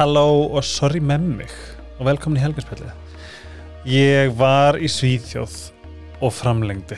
[0.00, 1.50] halló og sorry með mig
[1.98, 2.92] og velkomin í helgarspillið.
[3.90, 5.56] Ég var í Svíþjóð
[6.24, 6.96] og framlengdi.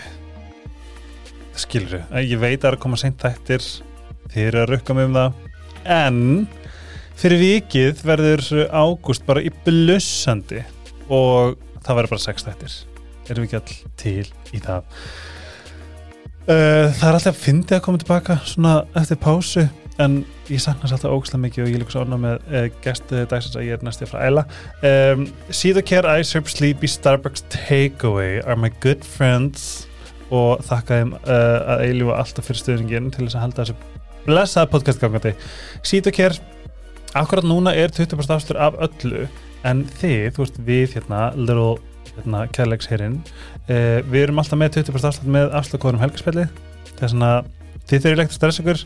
[1.59, 3.67] Skilur þau, ég veit að það er að koma seint þættir,
[4.45, 5.43] eru að rukka mig um það,
[5.97, 6.23] en
[7.19, 10.63] fyrir vikið verður ágúst bara í blussandi
[11.11, 12.81] og það verður bara sex þættir.
[13.27, 15.03] Erum við ekki all til í það?
[16.43, 19.67] Uh, það er alltaf að fyndi að koma tilbaka svona eftir pásu
[20.05, 20.19] en
[20.51, 23.67] ég saknast alltaf ógslag mikið og ég líka svo ánað með uh, gestu dagsins að
[23.69, 24.45] ég er næst ég frá Æla.
[24.89, 29.87] Um, Síðukær, Ice Herb, Sleepy, Starbucks Takeaway are my good friends.
[30.33, 33.79] Og þakka þeim uh, að eilífa alltaf fyrir stöðningin til þess að halda þessu
[34.27, 35.35] blessaða podcast gangandi.
[35.87, 36.39] Síðukær,
[37.19, 39.27] akkurat núna er 20% afstur af öllu
[39.69, 41.77] en þið, þú veist við hérna, little
[42.17, 46.47] hérna, kærleiksherinn uh, við erum alltaf með 20% afslut með afslutkoðurum helgarspilli
[46.93, 47.33] það er svona,
[47.89, 48.85] þið þurfið leikt að stressa ykkur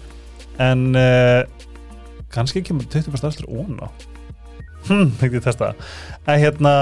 [0.63, 1.43] en uh,
[2.33, 3.91] kannski með 20% afslut óna
[4.87, 5.73] hm, ekki testa.
[6.27, 6.75] En hérna,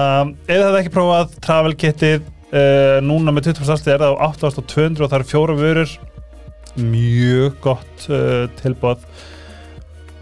[0.47, 4.25] ef það er ekki prófað travel kitið uh, núna með 20% afslut er það á
[4.29, 5.95] 8200 og það eru fjóra vörur.
[6.75, 9.07] Mjög gott uh, tilbúð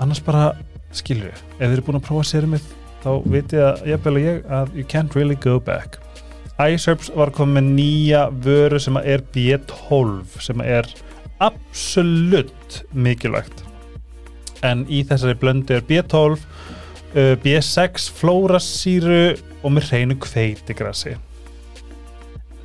[0.03, 0.53] annars bara
[0.93, 2.65] skilur við, ef þið eru búin að prófa sérumið
[3.03, 5.99] þá veit ég að ég og ég að you can't really go back.
[6.61, 10.87] iSerbs var komið með nýja vöru sem er B12 sem er
[11.43, 13.65] absolutt mikilvægt.
[14.63, 19.25] En í þessari blöndu er B12 uh, B6 flórasýru
[19.63, 21.17] og með hreinu kveitigrassi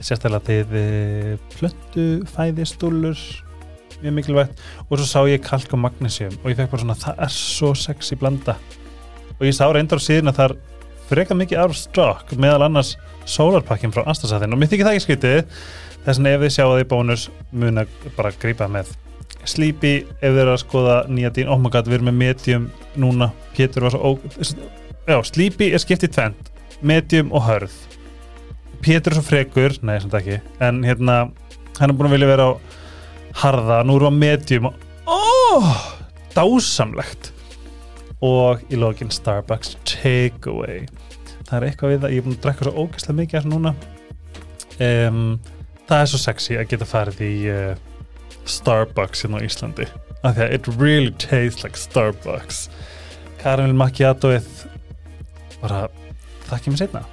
[0.04, 3.22] sérstaklega þið plöndu fæðistúlur
[4.04, 4.64] mjög mikilvægt.
[4.88, 7.74] Og svo sá ég kalk og magnesium og ég fekk bara svona það er svo
[7.78, 8.58] sexy blanda.
[9.38, 10.58] Og ég sá reyndar á síðan að það er
[11.08, 12.96] freka mikið stock meðal annars
[13.28, 15.38] solarpakkin frá Astasathin og mér þykir það ekki skritið
[16.08, 18.94] þess að ef þið sjáu það í bónus mun að bara grípa með.
[19.48, 22.70] Sleepy ef þið eru að skoða nýja dín oh my god, við erum með medium
[23.00, 23.30] núna.
[23.56, 24.10] Pétur var svo ó...
[25.08, 26.52] já, Sleepy er skiptið tvent,
[26.82, 27.76] medium og hörð.
[28.84, 31.26] Pétur er svo frekur nei, samt ekki, en hérna
[31.80, 32.52] hann er búin að vilja vera á
[33.44, 33.82] harða.
[33.86, 34.70] Nú við á medium.
[35.08, 35.74] Og oh,
[36.36, 37.34] dásamlegt.
[38.24, 40.88] Og í lógin Starbucks Takeaway.
[41.48, 43.76] Það er eitthvað við það, ég er búin að drekka svo ógæslega mikið þessu núna.
[44.78, 45.22] Um,
[45.88, 47.76] það er svo sexy að geta farið í uh,
[48.48, 49.88] Starbucks hérna á Íslandi.
[50.24, 52.68] Af því að it really tastes like Starbucks.
[53.42, 54.48] Caramel Macchiatoið
[55.62, 55.88] bara
[56.48, 57.06] þakki mér setna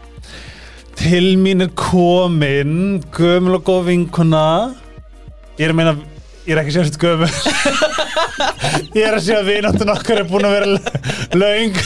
[0.98, 4.46] til mín er komin gömul og góð vinkuna
[5.58, 5.94] ég er að meina
[6.46, 7.30] ég er ekki þetta gömul.
[8.94, 10.66] Ég er að segja að vináttin okkar er búin að vera
[11.38, 11.76] laung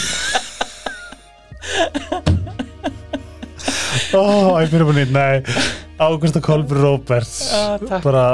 [4.09, 7.41] Ó, oh, ég fyrir búin í, nei Ágústa Kolbjörn Róberts.
[7.53, 8.25] Ah, bara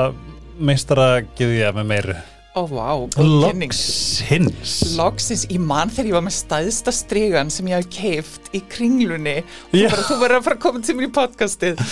[0.60, 2.16] meistara geði ég með meiru.
[2.54, 3.72] Góð kynning.
[3.72, 8.60] Loksins Loksins, ég man þegar ég var með stæðsta strygan sem ég haf keift í
[8.70, 11.82] kringlunni og þú, bara, þú verður að fara að koma til mér í podcastið.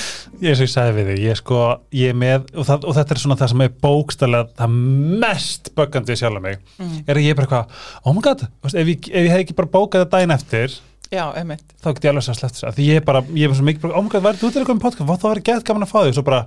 [0.44, 1.59] Ég svo ég sagði við þig, ég sko
[1.99, 4.78] ég er með, og, það, og þetta er svona það sem er bókstælega það
[5.25, 6.94] mest böggandi sjálf mig, Mm.
[7.09, 9.59] er að ég er bara eitthvað oh my god, ef, ég, ef ég hef ekki
[9.59, 10.78] bara bókað það daginn eftir,
[11.12, 11.74] Já, einmitt.
[11.82, 13.66] Þá get ég alveg svo sleppt þess að því ég er bara, ég er svo
[13.68, 15.98] mikið god, værið þú til eitthvað með podcast, þá var ég gett gaman að fá
[15.98, 16.38] þig, svo bara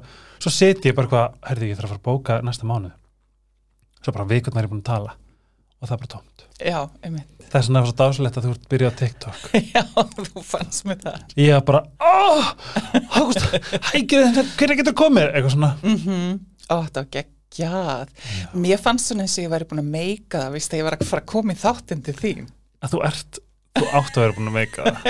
[0.42, 2.96] svo seti ég bara eitthvað, herði ég þarf að fara að bóka næsta mánuð,
[4.02, 5.14] svo bara vikurnar er ég búin að tala
[5.76, 6.46] og það er bara tómt.
[6.66, 7.46] Já, einmitt.
[7.46, 9.46] Það er svona svo dásalegt að þú ert byrjað á TikTok.
[9.76, 9.84] Já,
[10.16, 11.22] þú fannst mér það.
[11.44, 12.52] Ég er bara, oh,
[13.20, 13.58] Ágúst
[13.92, 15.30] hækið, hvernig getur komið?
[15.30, 18.14] Eitthvað svona, mm Ó, það var geggjað.
[18.58, 21.10] Mér fannst svona eins og ég væri búin að meika það að ég var að
[21.12, 22.48] fara að koma í þáttinn til þín.
[22.82, 23.42] Að þú ert
[23.76, 25.06] þú átt að vera búin að meika það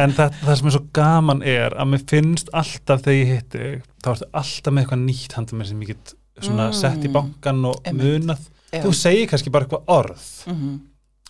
[0.00, 3.70] en það, það sem er svo gaman er að mér finnst alltaf þegar ég hitti
[4.04, 6.74] þá ertu alltaf með eitthvað nýtt handa mér sem ég get svona Mm.
[6.74, 8.80] sett í bankan og munað Já.
[8.82, 10.80] þú segir kannski bara eitthvað orð Mhm.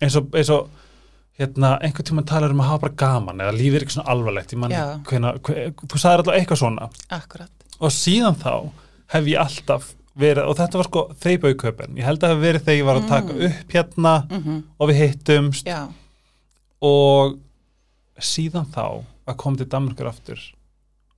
[0.01, 0.69] eins og, eins og
[1.39, 4.53] hérna, einhvern tíma talar um að hafa bara gaman eða lífið er ekki svona alvarlegt
[4.55, 5.01] ég man, Já.
[5.05, 7.51] hvena, hve, þú sagðir alltaf eitthvað svona Akkurat
[7.81, 8.71] og síðan þá
[9.09, 12.65] hef ég alltaf verið, og þetta var sko þeipaukaupen, ég held að það hef verið
[12.65, 13.45] þegar ég var að taka Mm.
[13.51, 15.89] upp hérna mm og við hittumst Já,
[16.85, 17.39] og
[18.21, 18.85] síðan þá
[19.25, 20.43] að koma til Danmarkur aftur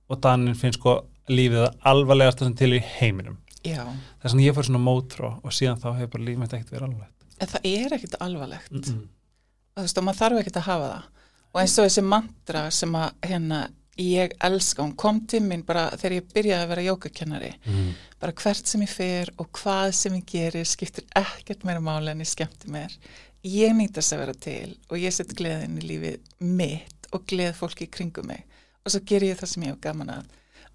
[0.07, 3.37] og Danin finnst sko lífið það alvarlegasta sem til í heiminum.
[3.67, 3.83] Já.
[4.23, 6.87] Þess að ég fór svona mótró og síðan þá hefur bara lífið mitt ekkert verið
[6.87, 7.25] alvarlegt.
[7.37, 8.71] En það er ekkit alvarlegt.
[8.71, 9.01] Mm -mm.
[9.75, 11.03] þú veist, og maður þarf ekkert að hafa það.
[11.53, 13.59] Og eins og þessi mantra sem að hérna,
[13.97, 17.93] ég elska, hún kom til mín bara þegar ég byrjaði að vera jókakennari Mm.
[18.19, 22.19] bara hvert sem ég fer og hvað sem ég gerir skiptir ekkert meira máli en
[22.21, 22.91] ég skemmti mér
[23.51, 27.87] ég nýtast að vera til og ég set gleðin í lífið mitt og gleð fólki
[27.89, 28.43] kringum mig.
[28.85, 30.25] Og svo ger ég það sem ég hef gaman að.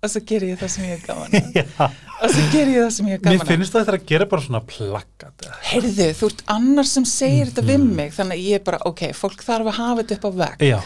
[0.03, 1.93] Og svo ger ég það sem ég er gaman að.
[2.23, 3.51] Og svo ger ég það sem ég er Mér gaman að.
[3.53, 7.63] finnst það þetta að gera bara svona plakkat heyrðu, þú ert annar sem segir þetta
[7.63, 7.71] Mhm.
[7.71, 10.31] við mig þannig að ég er bara, ok, fólk þarf að hafa þetta upp á
[10.43, 10.67] vegg.
[10.73, 10.81] Já,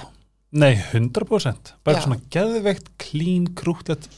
[0.53, 2.05] nei, 100% bara Já.
[2.05, 4.09] svona geðveikt, clean, krútlet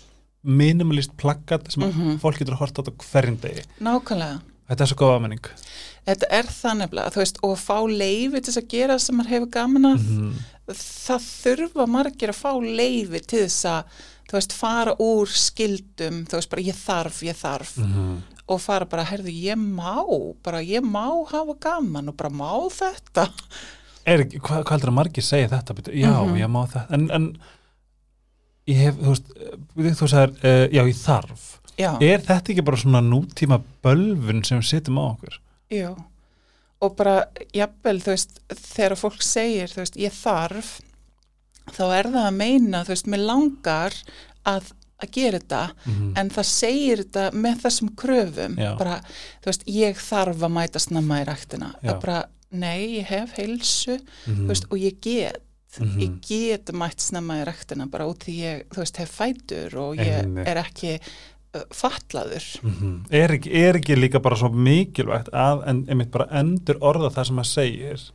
[0.45, 2.19] minimalist plakkat sem Mhm.
[2.23, 3.65] fólk getur að horta á þetta hverjum degi.
[3.81, 5.49] Nákvæmlega Þetta er svo góð ámenning
[6.09, 9.17] Þetta er það nefnilega, þú veist, og að fá leifi til þess að gera sem
[9.19, 10.31] maður hefur gaman að, Mhm.
[10.79, 13.85] það þurfa margir að fá leifi til þess að,
[14.29, 18.23] þú veist, fara úr skildum, þú veist, bara ég þarf, ég þarf, Mhm.
[18.49, 20.01] og fara bara, herðu, ég má,
[20.43, 23.29] bara ég má hafa gaman og bara má þetta.
[24.07, 26.39] er, hvað, hvað heldur að margir segja þetta já, Mhm.
[26.41, 27.39] ég má þetta en, en
[28.67, 32.65] ég hef, þú veist eh, þú sagðir, uh, já, ég þarf Já, er þetta ekki
[32.67, 35.39] bara svona nútíma bölvun sem sittum á okkur
[35.73, 35.93] jú.
[36.81, 40.69] Og bara, jafnvel, þú veist, þegar fólk segir, þú veist, ég þarf,
[41.75, 43.97] þá er það að meina, þú veist, mér langar
[44.47, 44.71] að,
[45.03, 46.13] að gera þetta, mm.
[46.23, 48.71] en það segir þetta með þessum kröfum Já.
[48.79, 49.01] bara,
[49.43, 51.89] þú veist, ég þarf að mæta snemma í ræktina, Já.
[51.89, 52.21] það bara
[52.63, 54.39] nei, ég hef heilsu, mm.
[54.39, 55.45] þú veist, og ég get
[55.79, 56.01] Mhm.
[56.01, 59.99] ég get mætt snemma í ræktina bara út því ég, þú veist, hef fætur og
[60.01, 60.49] ég Einmitt.
[60.49, 60.95] er ekki
[61.57, 62.47] uh, fatlaður.
[62.63, 62.95] Mhm.
[63.11, 67.29] er, ekki, er ekki líka bara svo mikilvægt að en, einmitt bara endur orða það
[67.31, 68.09] sem maður segir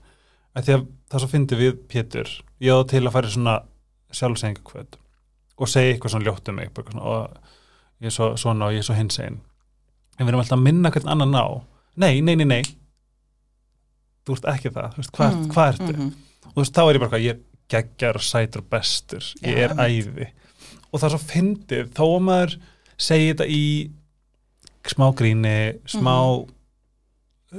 [0.53, 2.33] að því að það svo fyndi við Pétur.
[2.63, 3.55] Ég á til að fara í svona
[4.13, 4.99] sjálfsengakvöld
[5.57, 8.83] og segja eitthvað svona ljótt um mig svona, og ég er svo svona og ég
[8.83, 9.39] er svo hinsegin.
[10.17, 11.45] En við erum alltaf að minna hvern annan á
[11.95, 12.61] nei, nei, nei, nei.
[14.23, 15.89] Þú ert ekki það, veist, hvað, mm, hvað ertu?
[15.93, 16.13] mhm.
[16.45, 17.41] og þú veist, þá er ég bara hvað, ég
[17.73, 20.29] geggjar og sætur bestur, ég Já, er æði.
[20.91, 22.55] Og það er svo fyndið, þó að maður
[22.97, 23.63] segi þetta í
[24.83, 26.15] smá gríni, smá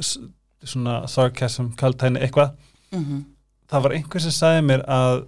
[0.00, 0.18] s-
[0.64, 2.54] svona sarcasm, kaltæni, eitthvað.
[2.92, 3.24] Mhm.
[3.70, 5.26] það var einhver sem sagði mér að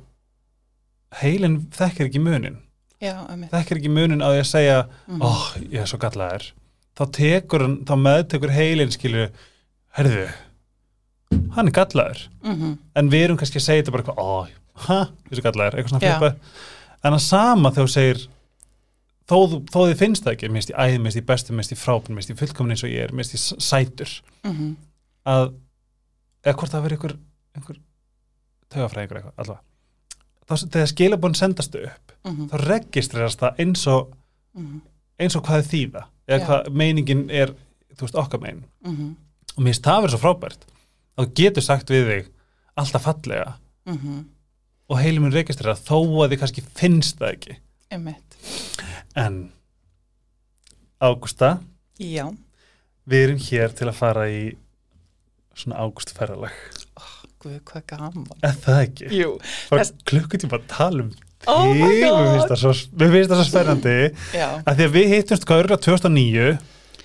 [1.22, 2.58] heilin þekkir ekki munin.
[3.02, 5.20] Já, þekkir ekki munin að segja Mhm.
[5.22, 5.30] ó,
[5.72, 6.52] ég er svo gallaður.
[6.96, 9.30] Þá tekur þá meðtekur heilin skilju,
[9.96, 10.28] herðu
[11.56, 12.28] hann er gallaður.
[12.44, 12.78] Mhm.
[12.94, 16.36] en við erum kannski að segja þetta bara ó, hæ, þessu gallaður, eitthvað svona flipa
[17.04, 18.26] en að sama þegar þú segir
[19.26, 19.36] þó,
[19.66, 22.30] þó þið finnst það ekki, minnst ég æði, minnst ég bestu, minnst ég frábun, minnst
[22.30, 24.12] ég fullkomin eins og ég er, minnst ég sætur
[24.44, 24.76] Mhm.
[25.26, 25.54] að,
[26.44, 27.16] eða hvort það verið einhver,
[27.56, 27.78] einhver
[28.70, 29.62] tögafræðingur eitthvað, allavega
[30.46, 32.48] þá þegar skilabón sendast upp Mhm.
[32.50, 34.12] þá registrerast það eins og
[34.54, 34.80] Mhm.
[35.20, 36.46] eins og hvað þýða eða Já.
[36.46, 37.48] hvað meiningin er,
[37.96, 39.16] þú veist, okkar mein Mhm.
[39.56, 40.66] og mér finnst það verið svo frábært
[41.18, 42.26] þú getur sagt við þig
[42.76, 43.54] alltaf fallega
[43.86, 44.24] Mhm.
[44.90, 47.56] og heilum minn registrera þó að þið kannski finnst það ekki
[47.90, 48.25] einmitt.
[49.16, 49.38] En
[51.00, 51.58] Ágústa,
[52.00, 52.24] já,
[53.04, 54.40] við erum hér til að fara í
[55.56, 56.54] svona ágústferðalag.
[57.44, 58.24] Guð, hvað gaman.
[58.40, 59.28] Eða það ekki, jú,
[59.68, 61.12] Þess- klukkutíma að tala um
[61.46, 61.76] Oh God.
[61.76, 62.70] mér finnst það svo,
[63.46, 63.96] spennandi.
[64.66, 66.46] Að við hittumst örgulega 2009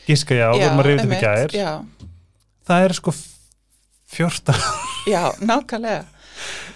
[0.07, 1.51] gíska já, við erum að reyða þetta einmitt, gær.
[1.51, 2.07] já,
[2.71, 3.13] það er sko
[4.15, 4.55] 14
[5.11, 6.05] já, nákvæmlega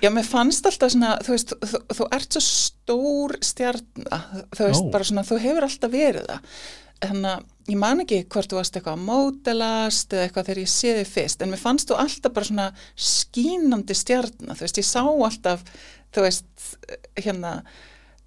[0.03, 4.19] já, mér fannst alltaf svona þú veist, þú, þú ert svo stór stjarna,
[4.55, 4.91] þú veist, Ó.
[4.93, 6.49] bara svona þú hefur alltaf verið það
[7.05, 10.69] þannig að ég man ekki hvort þú varst eitthvað að mótelast eða eitthvað þegar ég
[10.71, 14.87] sé þig fyrst en mér fannst þú alltaf bara svona skínandi stjarna, þú veist, ég
[14.87, 15.65] sá alltaf
[16.15, 16.47] þú veist,
[17.19, 17.51] hérna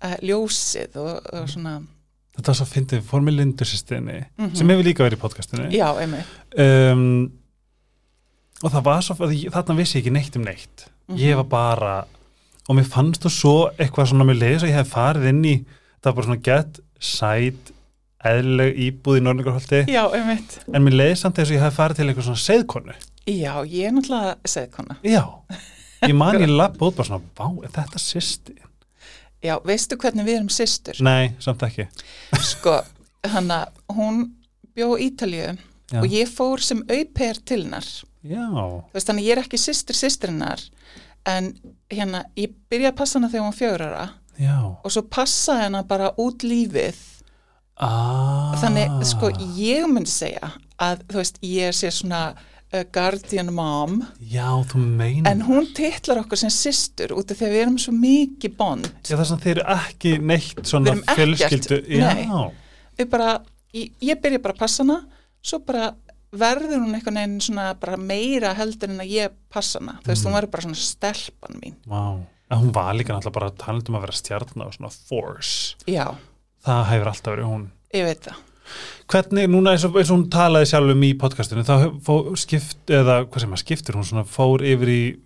[0.04, 1.78] uh, ljósið og, og svona
[2.38, 4.54] þetta var svo fyndið, fór með lindursystinni Mhm.
[4.54, 7.32] sem hefur líka verið í podcastinu já, einmitt um,
[8.62, 10.86] og það var svo þarna vissi ég ekki neitt um neitt.
[11.16, 11.94] Ég var bara
[12.68, 15.56] og mér fannst þú svo eitthvað svona með leiðis og ég hef farið inn í
[15.64, 17.72] það var bara svona gett sæt
[18.28, 20.58] eðlileg íbúð í Norningarholti já, einmitt.
[20.74, 22.96] En mér leiði samt þess að ég hef farið til eitthvað svona seðkonu
[23.28, 25.22] já, ég er náttúrulega segðkona já,
[26.08, 28.56] ég man ég lapp út bara svona, vá, er þetta sýsti?
[29.44, 30.98] já, veistu hvernig við erum systur?
[31.04, 31.86] Nei, samt ekki.
[32.42, 32.80] Sko,
[33.30, 34.24] hann að hún
[34.74, 35.54] bjó í Ítalíu
[35.88, 36.02] Já.
[36.02, 37.86] og ég fór sem auper til hennar.
[38.92, 40.60] Veist þannig ég er ekki systir systrinnar
[41.28, 41.52] en
[41.92, 44.08] hérna ég byrjaði að passa hana þegar hún var fjögur ára.
[44.38, 44.58] Já.
[44.84, 46.98] Og svo passaði hana bara út lífið.
[47.78, 48.56] Ah.
[48.58, 50.48] þannig sko ég myndi segja
[50.82, 54.00] að þú veist ég sé svona uh, guardian mom.
[54.18, 54.48] Já,
[55.30, 58.88] en hún titlar okkur sem systur út af því að við erum svo mikið bond.
[59.06, 62.26] Já, þess að þeir eru ekki neitt svona fjölskyldu nei.
[62.98, 63.30] við bara,
[63.78, 64.98] ég, ég byrja bara að passa hana
[65.42, 65.94] svo bara
[66.32, 70.24] verður hún einhvern veginn svona bara meira heldur en að ég passa hana, þú veist,
[70.24, 70.28] Mhm.
[70.32, 72.20] hún verður bara svona stelpan mín, vá.
[72.50, 75.74] En hún var líka náttúrulega bara talandi um að vera stjarnar og svona force.
[75.86, 76.14] Já,
[76.64, 77.68] Það hefur alltaf verið hún.
[77.94, 78.34] Ég veit það.
[79.08, 82.36] Hvernig, núna eins og, eins og hún talaði sjálf um í podcastinu, þá hef- fó,
[82.36, 85.18] skipt, eða hvað sem að skiptir, hún svona fór yfir í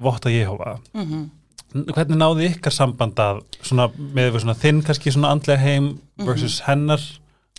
[0.00, 1.30] votta Jehova mm
[1.74, 6.98] hvernig náði ykkar samband að svona, með svona þinn kannski svona andlega heim versus hennar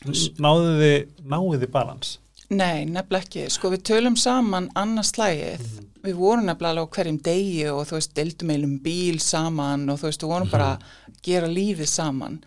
[0.05, 2.17] náðu þið, náðu þið balans
[2.49, 3.43] Nei, nefnilega ekki.
[3.53, 5.67] Sko við tölum saman annars slægið.
[6.01, 10.09] Við vorum nefnilega á hverjum degi og þú veist, deildum eilum bíl saman og þú
[10.09, 12.39] veist, við vorum bara að gera lífið saman.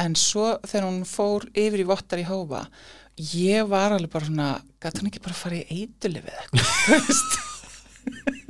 [0.00, 2.62] En svo þegar hún fór yfir í vottar í hófa,
[3.34, 4.48] ég var alveg bara svona,
[4.80, 8.41] gæti hann ekki bara að fara í eitulifið eitthvað, þú veist?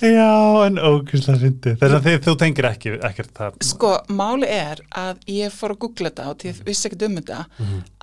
[0.00, 4.80] Já, en ógæslega fyndi þess að þið, þú tengir ekki, ekkert það Sko, máli er
[4.96, 7.40] að ég fór að googla þetta og því ég vissi ekkert um þetta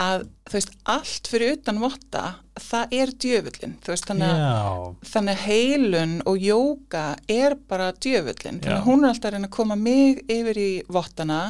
[0.05, 2.24] að þú veist, allt fyrir utan votta,
[2.69, 8.62] það er djöfullin, þú veist, þannig að þannig að heilun og jóka er bara djöfullin,
[8.62, 11.41] þannig að hún er alltaf að reyna að koma mig yfir í vottana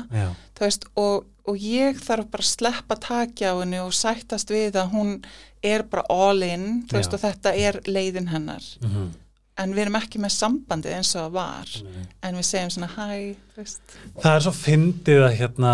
[0.58, 4.76] þú veist, og, og ég þarf bara að sleppa takja á henni og sættast við
[4.82, 5.14] að hún
[5.64, 9.08] er bara all in, veist, og þetta er leiðin hennar, mhm.
[9.58, 11.66] En við erum ekki með sambandið eins og var
[12.22, 13.36] en við segjum svona hæ,
[14.22, 15.72] Það er svo fyndið að hérna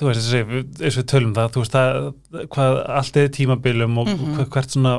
[0.00, 3.98] þú veist, þessi, eins og við tölum það þú veist, það, hvað allt er tímabilum
[4.00, 4.32] og Mhm.
[4.38, 4.94] hver- hvert svona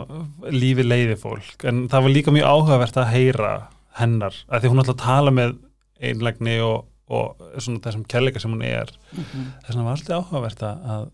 [0.53, 3.67] lífi leiði fólk, en það var líka mjög áhugavert að heyra
[3.97, 5.57] hennar að því hún að tala með
[5.99, 11.09] einlægni og, og svona þessum kærleika sem hún er þess vegna var alltaf áhugavert að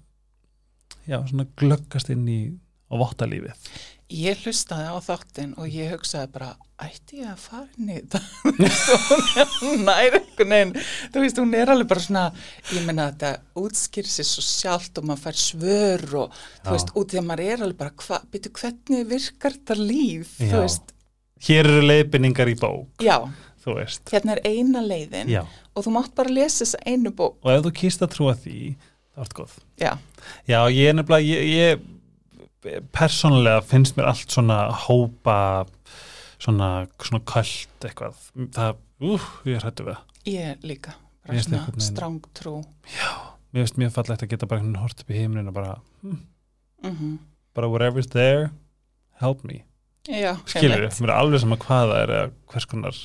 [1.10, 2.42] já, svona glöggast inn í
[2.90, 3.72] á vottalífið
[4.10, 6.48] Ég hlustaði á þáttinn og ég hugsaði bara,
[6.82, 8.22] ætti ég að fara inn í þetta?
[8.42, 10.72] Þú veist, og hún nær einhvern veginn,
[11.14, 12.24] þú veist, hún er alveg bara svona,
[12.74, 16.64] ég meina að þetta útskýr sér svo sjálft og maður fær svör og Já.
[16.64, 20.34] þú veist, út því að maður er alveg bara, hva, byrju, hvernig virkar þetta líf?
[20.40, 20.50] Já.
[20.56, 20.96] Þú veist,
[21.40, 23.16] Hér eru leiðbynningar í bók, já,
[24.10, 25.44] hérna er eina leiðin Já,
[25.80, 28.58] og þú mátt bara lesa þessa einu bók, og ef þú kýrst að trúa því
[29.16, 29.56] þá ert góð.
[29.82, 29.92] Já,
[30.50, 35.38] Já, ég er nefnilega, ég, ég persónulega finnst mér allt svona hópa
[36.40, 36.70] svona,
[37.00, 38.20] svona köld eitthvað.
[38.56, 40.18] Það, úf, ég hættu við það.
[40.30, 40.94] Ég líka,
[41.26, 42.54] bara svona einhvern veginn- stráng trú.
[43.54, 47.18] mér finnst mjög fallegt að geta bara einhvern hort upp í heiminin og bara, Mm
[47.56, 48.52] bara whatever's there
[49.20, 49.64] help me,
[50.08, 53.00] Já, skilur mér er alveg sama hvað það er eða hvers konar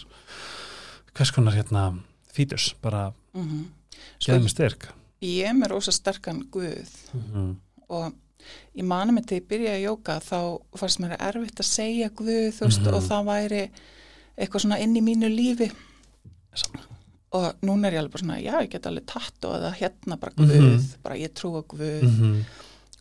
[1.17, 1.83] hvers konar hérna
[2.35, 3.65] fítus, bara Mhm.
[4.21, 4.89] geða mig styrk
[5.25, 7.57] Ég er með rosa sterkan guð mm.
[7.89, 8.13] og
[8.77, 10.39] ég mani mig til ég byrjaði að jóka þá
[10.77, 12.95] fannst mér erfitt að segja guð veist, Mhm.
[12.95, 13.71] og það væri
[14.39, 15.71] eitthvað svona inn í mínu lífi
[16.55, 16.81] Sama.
[17.33, 20.21] og núna er ég alveg bara svona já, ég get alveg tatt og það hérna
[20.21, 21.03] bara guð Mhm.
[21.03, 22.45] bara ég trú á guð Mm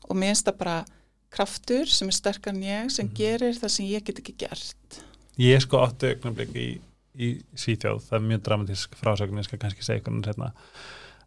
[0.10, 0.86] og mér finnst það bara
[1.32, 3.16] kraftur sem er sterkar en ég sem Mhm.
[3.16, 5.04] gerir það sem ég get ekki gert
[5.40, 6.80] ég sko áttu augnablik í,
[7.20, 10.51] í Svíþjóð, það er mjög dramatísk frásögn, ég skal kannski segja eitthvað hérna.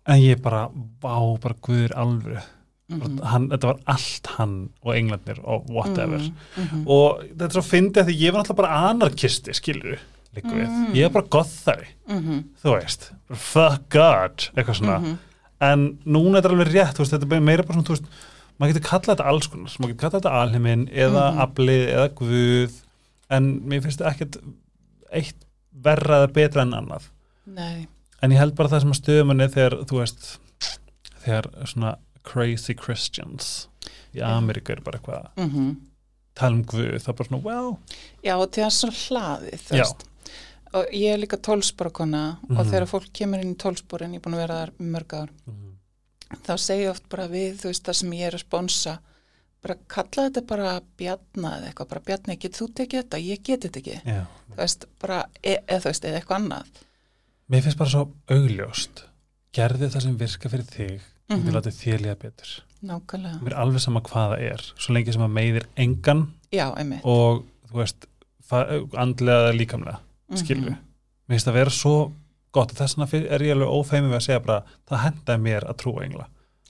[0.06, 0.68] En ég bara,
[1.02, 2.42] vá, bara guður alvöru,
[2.90, 6.20] mm hann, þetta var allt hann og englandir og whatever.
[6.20, 6.84] -hmm.
[6.86, 9.98] og þetta er svo fyndið að ég var náttúrulega bara anarkisti, skilur
[10.36, 10.92] líka við, Mm.
[10.94, 15.16] ég er bara gothari Mm þú veist, fuck God eitthvað svona, -hmm.
[15.60, 18.04] en núna er þetta alveg rétt, veist, þetta er meira bara svona, veist
[18.60, 21.38] maður getur kallað þetta alls konar, maður getur kallað þetta alheiminn eða Mhm.
[21.44, 22.72] aflið eða guð.
[23.30, 24.36] En mér finnst þetta ekkert
[25.12, 25.34] eitt
[25.84, 27.08] verra eða betra en annað
[27.46, 27.86] Nei,
[28.22, 30.38] en ég held bara það sem að stöðum henni þegar, þú veist
[31.24, 31.92] þegar svona
[32.26, 33.68] crazy Christians
[34.16, 34.20] í.
[34.24, 35.76] Ameríku er bara eitthvað að mm
[36.36, 37.78] tala um guð, það er bara svona, well
[38.26, 40.02] Já, og það er svona hlaðið, þú veist.
[40.76, 42.66] Og ég er líka tólsporakona og Mhm.
[42.68, 45.30] þegar fólk kemur inn í tólsporin, ég er búin að vera þar mörg ár,
[46.44, 48.98] þá segi ég oft bara við, þú veist, það sem ég er að sponsa,
[49.66, 53.20] bara kalla þetta bara bjarna eða eitthvað, bara bjarni, getur þú tekið þetta?
[53.26, 53.96] Ég get þetta ekki.
[54.06, 54.22] Já.
[54.52, 56.72] Þú veist, bara, e eða þú veist, eða eitthvað annað.
[57.50, 58.04] mér finnst bara svo
[58.34, 59.04] augljóst
[59.54, 61.44] gerði það sem virka fyrir þig og Mhm.
[61.46, 62.50] þið látið þér líða betur
[62.86, 63.40] Nákvæmlega.
[63.42, 66.66] mér er alveg sama hvað það er svo lengi sem að meiðir engan Já,
[67.04, 68.06] og þú veist
[68.50, 69.98] andlega eða líkamlega
[70.30, 70.66] Mhm.
[70.66, 70.78] mér
[71.28, 72.12] finnst það vera svo
[72.52, 76.04] gott þess vegna er ég alveg ófeimið að segja bara það hendaði mér að trúa
[76.04, 76.26] engla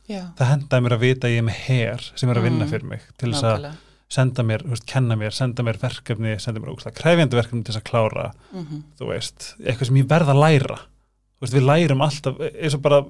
[0.09, 2.65] Já, það hendaði mér að vita að ég er með her sem er að vinna
[2.65, 2.71] Mm.
[2.71, 3.67] fyrir mig til þess að
[4.09, 7.83] senda mér, veist, kenna mér, senda mér verkefni senda mér ógustlega krefjandi verkefni til þess
[7.83, 12.01] að klára Mm þú veist, eitthvað sem ég verð að læra þú veist, við lærum
[12.07, 13.01] alltaf eins og bara,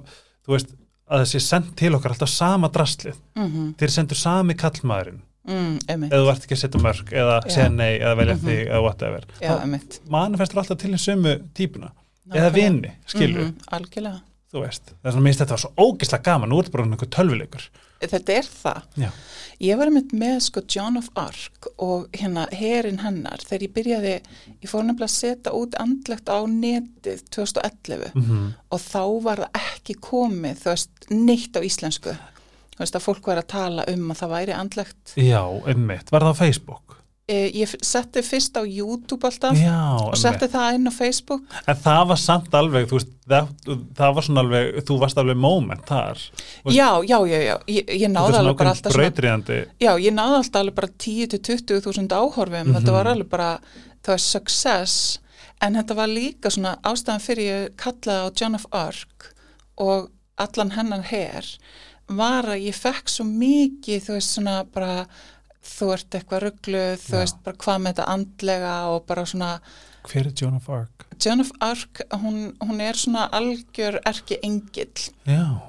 [0.47, 0.73] þú veist,
[1.07, 5.77] að það sé sendt til okkar alltaf sama drastlið Mm þeir sendur sami kallmaðurinn mm,
[5.87, 7.49] eða þú ert ekki að setja mörg eða Já.
[7.53, 8.47] segja nei eða velja Mhm.
[8.47, 9.99] þig eða whatever þá einmitt.
[10.09, 11.91] manifestur alltaf til sömu típuna
[12.33, 12.53] eða Nákvæmlega.
[12.53, 14.21] vini, skilur Mhm, Algjörlega.
[14.57, 17.13] Þú veist, þess að minnst þetta var svo ógislega gaman nú er þetta bara einhver
[17.17, 18.81] tölvuleikur Þetta er það.
[19.01, 19.07] Já.
[19.65, 24.11] Ég var mynd með sko John of Arc og hérna herin hennar þegar ég byrjaði,
[24.61, 28.51] ég fór nefnilega að setja út andlegt á netið 2011 mm -hmm.
[28.69, 32.13] og þá var það ekki komið, þú veist, neitt á íslensku.
[32.77, 35.13] Þú veist að fólk var að tala um að það væri andlegt.
[35.15, 36.96] já, einmitt, var það á Facebook
[37.27, 41.75] ég f- setti fyrst á YouTube alltaf Já, og setti það inn á Facebook en
[41.83, 43.49] það var samt alveg, þú veist, það,
[43.99, 46.21] það var svona alveg, þú varst alveg moment þar.
[46.71, 49.03] Já, já, já, já, ég, ég náði alveg bara alltaf svona.
[49.83, 52.75] Já, ég náði alltaf alveg bara 10-20 þúsund áhorfum, Mhm.
[52.79, 53.49] þetta var alveg bara,
[54.03, 55.19] það var success,
[55.61, 59.33] en þetta var líka svona ástæðan fyrir ég kallaði á John of Arc
[59.77, 61.43] og allan hennan her,
[62.07, 65.07] var að ég fekk svo mikið, þú veist, svona bara,
[65.67, 69.51] þú ert eitthvað ruggluð, þú veist, bara hvað með þetta andlega og bara svona,
[70.07, 71.07] Hver er Joan of Arc?
[71.19, 75.59] John of Arc, hún, hún er svona algjör erki engill, Já.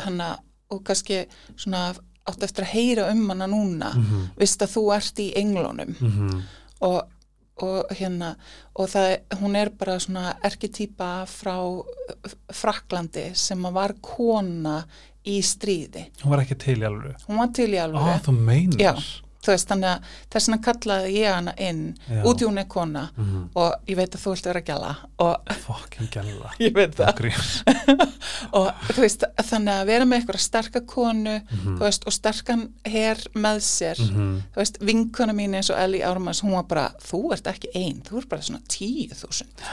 [0.00, 0.38] hana,
[0.70, 1.90] og kannski svona
[2.28, 6.42] átt eftir að heyra um hana núna, Mm vist að þú ert í englunum -hmm.
[6.80, 7.02] og,
[7.62, 8.36] og hérna
[8.74, 11.84] og það, hún er bara svona erketýpa frá
[12.52, 14.84] Fraklandi sem var kona
[15.28, 16.06] í stríði.
[16.22, 17.18] Hún var ekki til í alveg.
[17.28, 18.22] Hún var til í alveg.
[18.24, 19.02] þú meinar.
[19.40, 21.78] Þú veist, þannig að þess vegna kallaði ég hana inn,
[22.10, 22.18] Já.
[22.28, 25.54] út í hún er kona Mm og ég veit að þú vilt vera gæla og
[25.64, 26.50] Fucking gæla.
[26.66, 27.22] ég veit það
[28.58, 31.78] og þú veist, þannig að vera með eitthvað sterka konu, Mhm.
[31.78, 36.02] þú veist, og sterkan her með sér Mm þú veist, vinkona mín eins og Ellie
[36.04, 39.64] Ármanns, hún var bara, þú ert ekki ein, þú ert bara svona tíu þúsund.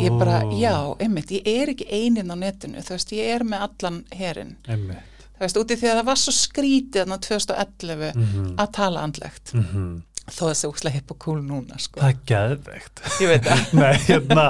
[0.00, 0.52] Ég bara, Ó.
[0.60, 4.56] já, einmitt, ég er ekki einin á netinu, þú veist, ég er með allan herin.
[4.68, 5.06] Einmitt.
[5.40, 9.52] Þú veist, úti því að það var svo skrítið þarna 2011 Mm að tala andlegt.
[9.56, 10.02] -hmm.
[10.30, 12.00] Þó það sé úkslega hipp og cool núna, sko.
[12.00, 13.00] Það er geðveikt.
[13.20, 13.72] Ég veit það.
[13.80, 14.44] Nei, hérna,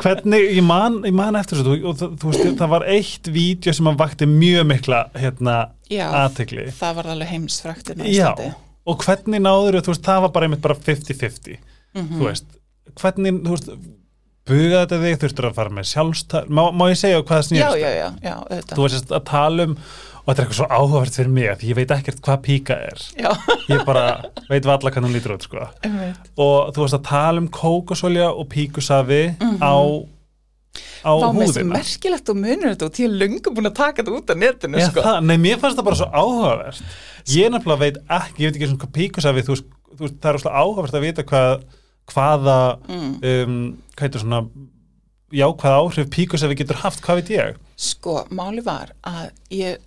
[0.00, 3.72] hvernig, ég man, ég man eftir þessu, og það, þú veist, það var eitt vídeo
[3.76, 5.56] sem að vakti mjög mikla, hérna,
[5.90, 6.70] Já, aðtegli.
[6.78, 8.32] það var alveg heimsfræktir Já,
[8.86, 11.58] og hvernig náður, þú veist, það var bara einmitt bara 50-50,
[11.94, 12.16] Mhm.
[12.18, 12.44] þú veist,
[12.96, 13.68] hvernig, þú veist,
[14.46, 17.48] bugaði þetta þig, þurftur að fara með sjálfstal, má, má ég segja hvað það Já,
[17.50, 17.80] snýrst?
[17.82, 18.76] já, já, já, auðvitað.
[18.78, 19.76] Þú veist að tala um,
[20.26, 22.98] og þetta er eitthvað svo áhugavert fyrir mig, því ég veit ekkert hvað píka er.
[23.22, 23.30] Já,
[23.70, 24.02] Ég bara
[24.50, 25.68] veit valla hvernig hún lítur út, sko.
[26.42, 29.22] Og þú veist að tala um kókosolja og píkusafi
[29.62, 29.74] á,
[31.06, 31.72] á Vá, mér finnst húðina.
[31.78, 35.00] merkilegt og munur þetta og er löngu búin að taka þetta út af netinu, sko.
[35.06, 36.82] það, nei, mér fannst það bara svo áhugavert.
[37.32, 39.56] Ég nefnilega veit ekki, ég veit ekki svona hvað píkusafi, þú
[39.96, 41.62] þú það er svona áhugavert að vita hvað,
[42.12, 43.12] hvaða, Mm.
[43.22, 43.54] um,
[43.96, 44.42] hvað heitir svona,
[45.36, 47.56] já, hvaða áhrif píkusafi getur haft, hvað veit ég?
[47.76, 49.82] Sko, máli var að ég,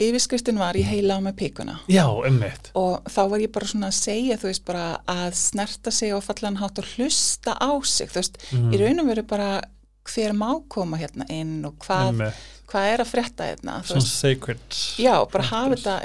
[0.00, 2.70] yfirskriftin var ég heila á með píkuna Já, ummitt.
[2.74, 6.24] og þá var ég bara svona að segja, þú veist, bara að snerta sig og
[6.24, 8.72] fallan hátt og hlusta á sig, þú veist, Mm.
[8.72, 9.60] í raunum veru bara
[10.10, 12.32] hver má koma hérna inn og hvað,
[12.66, 14.58] hvað er að frétta hérna, Svona sacred.
[14.96, 16.00] já, bara hafa þetta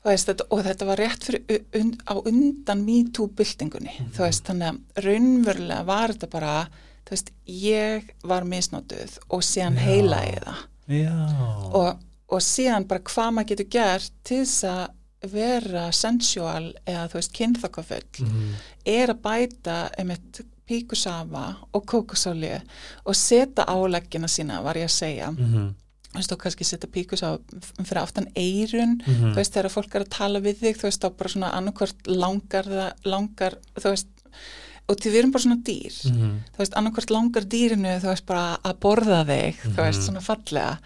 [0.00, 4.12] þú veist, og þetta var rétt fyrir u- un, á undan MeToo-byltingunni, Mhm.
[4.16, 6.68] þú veist, þannig að raunverulega var þetta bara,
[7.10, 9.82] þú veist, ég var misnótuð og síðan Já.
[9.88, 10.62] heila ég það
[11.00, 11.16] Já.
[11.74, 11.98] og,
[12.30, 17.34] og síðan bara hvað maður getur gert til þess að vera sensual eða þú veist
[17.36, 18.54] kynþokkafull Mm.
[18.86, 22.60] er að bæta einmitt píkusafa og kókosólju
[23.04, 25.74] og setja áleggina sína var ég að segja Mm
[26.10, 27.38] þú veist og kannski setja píkusafa
[27.86, 29.30] fyrir aftan eirun -hmm.
[29.30, 32.06] þú veist þegar fólk er að tala við þig þú veist þá bara svona annarkvort
[32.06, 34.08] langar langar þú veist
[34.90, 36.32] og því við erum bara svona dýr Mhm.
[36.54, 40.06] þú veist annarkvort langar dýrinu þú veist bara að borða þig þú veist Mhm.
[40.08, 40.78] svona fallega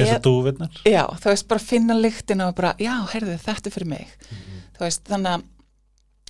[0.00, 0.70] Eins og dúvinnar.
[0.86, 4.06] Já, þú veist, bara finna lyktina og bara, já, heyrðu, þetta er fyrir mig.
[4.30, 4.60] Mhm.
[4.78, 5.42] Þú veist, þannig að,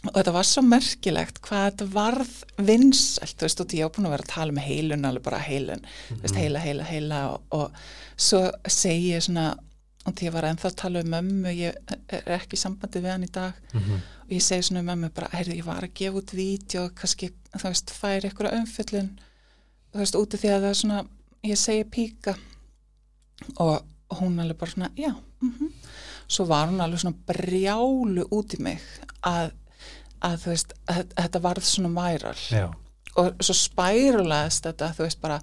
[0.08, 4.06] og þetta var svo merkilegt hvað þetta varð vinsælt, þú veist, og ég á búin
[4.08, 7.40] að vera að tala með heilun, alveg bara heilun, þú veist, heila, heila, heila og,
[7.52, 7.70] og
[8.16, 9.58] svo segi ég svona,
[10.06, 13.10] og því ég var ennþá að tala um mömmu, ég er ekki í sambandi við
[13.12, 13.98] hann í dag, Mhm.
[14.24, 17.30] og ég segi svona um mömmu bara, heyrðu, ég var að gefa út vídeo, kannski,
[17.56, 19.10] þú veist, færi eitthvað umfjöllun,
[19.92, 21.06] þú veist, úti því að það er svona,
[21.44, 22.36] ég segi píka
[23.58, 23.84] og
[24.20, 25.68] hún alveg bara svona, já, mhm.
[26.28, 28.80] svo var hún alveg svona brjálu út í mig
[29.22, 29.52] að,
[30.22, 32.66] að þú veist, að, að þetta varð svona væral Já.
[33.16, 35.40] og svo spærulaðist þetta, þú veist, bara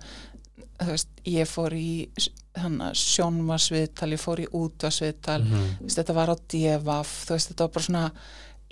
[0.85, 2.09] veist, ég fór í
[2.57, 7.63] hana, sjónvarsviðtal, ég fór í útvarsviðtal, þú veist, þetta var á devaf, þú veist, þetta
[7.63, 8.11] var bara svona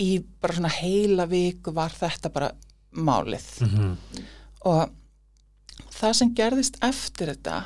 [0.02, 2.52] í bara svona heila viku var þetta bara
[2.96, 3.48] málið.
[3.62, 3.98] Mhm.
[4.66, 4.90] og
[5.92, 7.66] það sem gerðist eftir þetta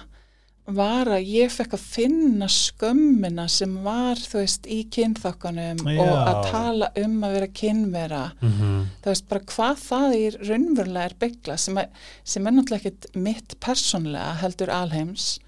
[0.75, 5.99] var að ég fekk að finna skömmina sem var, þú veist, í kynþokkanum Já.
[6.03, 8.85] og að tala um að vera kynvera Mhm.
[9.03, 11.89] þú veist, bara hvað það er raunverulega er byggla sem, er-
[12.23, 15.39] sem er náttúrulega ekkit mitt persónlega heldur alheims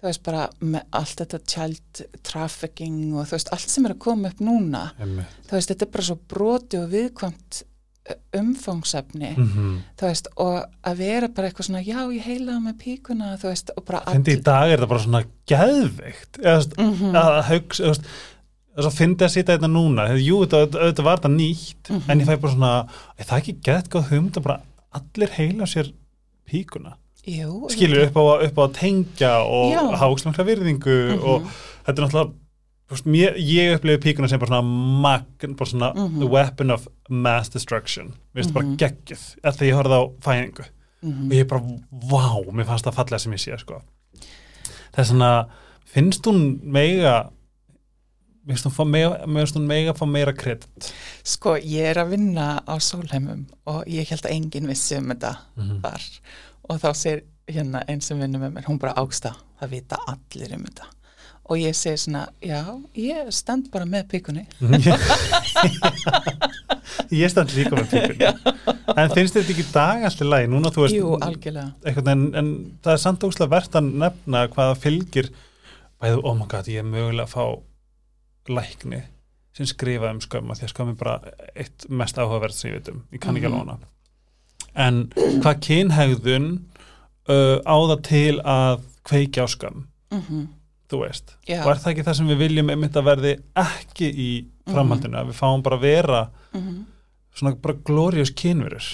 [0.00, 3.98] þú veist, bara með allt þetta child trafficking og þú veist, allt sem er að
[3.98, 5.26] koma upp núna Einmitt.
[5.48, 7.62] þú veist, þetta er bara svo broti og viðkvæmt
[8.36, 9.82] umfangsefni Mhm.
[9.98, 13.84] þú veist, og að vera bara eitthvað svona, já, ég heila með píkuna, veist, og
[13.84, 15.24] bara Fyndi í dag er það bara svona
[16.38, 17.12] þú veist, Mhm.
[17.14, 17.42] að
[17.88, 18.02] veist,
[18.76, 22.10] þess að fyndi að sitja þetta núna þegar jú, þetta, var þetta nýtt Mhm.
[22.10, 22.88] en ég fæ bara svona,
[23.18, 24.60] er það ekki gett góð hugmynd að bara
[24.94, 25.92] allir heila sér
[26.48, 26.94] píkuna
[27.26, 29.96] Jú, skilur upp á, upp á að tengja og Já.
[29.98, 31.24] hákslangra virðingu Mhm.
[31.24, 31.42] og
[31.84, 32.32] þetta er náttúrulega
[32.90, 36.18] veist, mér, ég upplifi píkuna sem bara svona magn, bara svona Mhm.
[36.20, 38.54] the weapon of mass destruction mér finnst Mhm.
[38.54, 40.64] bara geggjuð eftir ég horfði á fæðingu
[41.02, 41.26] Mhm.
[41.26, 41.60] og ég bara,
[41.92, 43.82] vá, mér fannst það fallega sem ég sé sko.
[44.92, 45.48] það er svona
[45.84, 47.30] finnst hún mega
[48.46, 49.26] mér finnst hún mega,
[49.58, 50.92] mega fá meira kredit
[51.24, 55.36] Sko, ég er að vinna á sólheimum og ég held að enginn vissi um þetta
[55.56, 55.80] Mhm.
[55.82, 56.20] þar
[56.70, 60.54] og þá segir hérna einn sem vinnur með mér, hún bara ágsta það vita allir
[60.54, 60.86] um þetta
[61.46, 62.62] og ég segi svona, já,
[62.98, 64.46] ég stend bara með píkunni
[67.14, 68.28] ég stend líka með píkunni
[68.96, 72.50] en finnst þetta ekki dag alltaf lægi núna þú veist Jú, einhvern veginn, en
[72.84, 75.28] það er samt óslega verðt að nefna hvaða fylgir.
[76.02, 77.44] Bæðu, oh my god, ég er mögulega að fá
[78.56, 79.02] lækni
[79.56, 81.14] sem skrifa um skömm því að skömm er bara
[81.56, 83.56] eitt mest áhugaverð sem ég veit um, ég kann ekki Mhm.
[83.60, 83.92] alveg hana.
[84.76, 84.96] En
[85.40, 86.48] hvað kynhegðun
[87.32, 90.44] uh, á það til að kveikja á skömm, mm
[90.90, 91.36] þú veist.
[91.48, 94.30] Já, og er það ekki það sem við viljum einmitt að verði ekki í
[94.66, 96.84] framhaldinu, að við fáum bara að vera mm
[97.36, 98.86] svona bara glorious kynverur.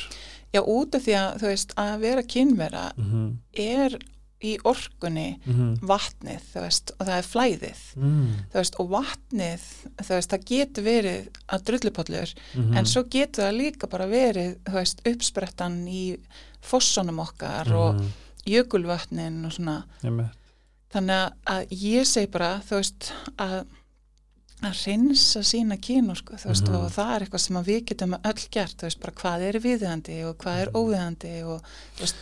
[0.52, 3.28] Já, út af því að þú veist, að vera kynvera mm -hmm.
[3.55, 3.98] er
[4.42, 5.38] í orkunni
[5.87, 7.83] vatnið, þú veist, og það er flæðið.
[7.96, 8.33] Mm.
[8.50, 9.66] Þú veist, og vatnið
[10.02, 12.76] þú veist, það getur verið að drullupollur -hmm.
[12.78, 16.18] en svo getur það líka bara verið þú veist, uppsprettan í
[16.61, 17.76] fossonum okkar Mhm.
[17.76, 18.05] og
[18.46, 19.85] jökulvatnin og svona.
[20.05, 20.41] Einmitt.
[20.92, 23.64] Þannig að- ég segi bara þú veist að
[24.62, 26.74] að reynsa sína kynur sko, veist, Mhm.
[26.76, 30.38] og það er eitthvað sem við getum öll gert, veist, bara hvað er viðhandi og
[30.38, 30.76] hvað er Mhm.
[30.78, 31.62] óviðandi og
[31.96, 32.14] þú veist,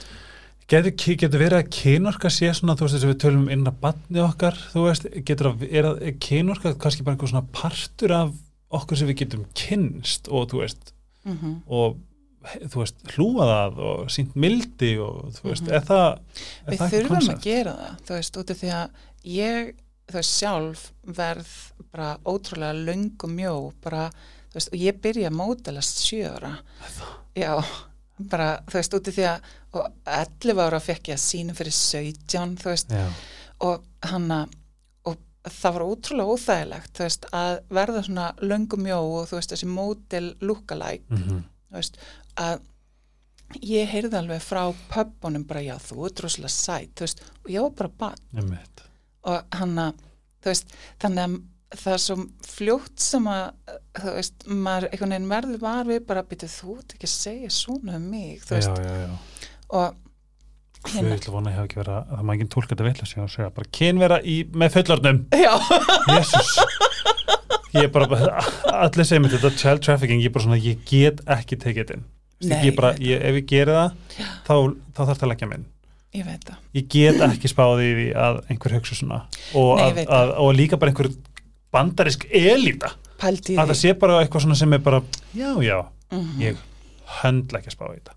[0.70, 3.80] Getur, getur verið að kynorka sé svona, þú veist, þess að við tölum inn að
[3.80, 8.12] batni okkar, þú veist, getur að, er, að- er kynorka kannski bara einhver svona partur
[8.12, 8.33] af
[8.72, 10.92] okkur sem við getum kynst og, þú veist,
[11.26, 12.00] mm og, he-
[12.40, 15.74] þú veist, hlúa það og sínt mildi og, þú veist, Mhm.
[15.76, 16.09] er það,
[16.66, 17.37] er við það ekki þurfum koncept?
[17.38, 18.90] að gera það þú veist, út af því að
[19.24, 19.72] ég
[20.11, 20.85] þú veist, sjálf
[21.20, 21.50] verð
[21.92, 24.11] bara ótrúlega löng og mjó bara,
[24.50, 26.55] þú veist, og ég byrja að mótelast sjö ára
[27.37, 27.53] já,
[28.31, 29.40] bara, þú veist, út af því að
[29.72, 33.07] og 11 ára fekk ég að sína fyrir 17, þú veist, Já,
[33.61, 34.40] og hanna
[35.07, 39.68] og það var ótrúlega óþægilegt þú veist, að verða svona löng og þú veist, þessi
[39.70, 41.96] mótel lookalike mm þú veist,
[42.40, 42.66] að
[43.66, 47.64] ég heyrði alveg frá pöppunum bara já, þú ert rosalega sæt, þú veist, og ég
[47.66, 48.53] var bara bann
[49.31, 50.05] og hann að,
[51.03, 51.35] þannig að
[51.81, 52.14] það er svo
[52.50, 56.94] fljótt sem að, þú veist, maður einhvern veginn verður var við bara, býtu, þú ert
[56.96, 59.50] ekki að segja svona um mig, þú Já, veist, já, já.
[59.81, 60.07] og
[60.81, 63.07] Ég hérna, vil vona að hafa ekki verið að, það má ekki tólka þetta vilja
[63.11, 63.48] sig og segja.
[63.53, 65.18] Bara kynvera í, með fullornum.
[65.37, 65.50] já,
[66.09, 66.53] Jésús
[67.74, 68.18] ég er bara,
[68.87, 71.98] allir segir mér þetta child trafficking, ég er bara svona, ég get ekki tekið þetta
[71.98, 72.07] inn
[72.40, 73.90] Nei, ég bara, ég ég, ef ég geri það
[74.46, 74.55] þá,
[74.96, 75.64] þá þarf það að leggja minn.
[76.14, 79.18] Ég veit það, ég get ekki spáði í að einhver hugsa svona.
[79.55, 81.11] Og, Nei, ég að, veit að, og líka bara einhver
[81.70, 83.81] bandarisk elita pældi í að það því.
[83.83, 85.03] sé bara eitthvað svona sem er bara
[85.37, 85.79] já, já,
[86.11, 86.40] Mhm.
[86.42, 86.57] ég
[87.22, 88.14] höndla ekki að spá í þetta.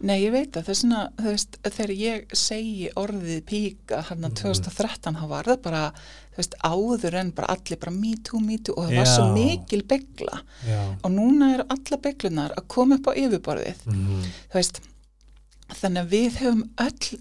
[0.00, 4.20] Nei, ég veit það, það er svona, þú veist, þegar ég segi orðið píka hann
[4.24, 4.34] Mhm.
[4.40, 5.92] 2013, þá var það bara,
[6.40, 9.14] veist, áður en bara allir bara me too, me too og það var Já.
[9.14, 14.28] svo mikil begla já, og núna eru alla beglunar að koma upp á yfirborðið, mm,
[14.56, 14.80] veist,
[15.80, 17.20] þannig að við höfum öll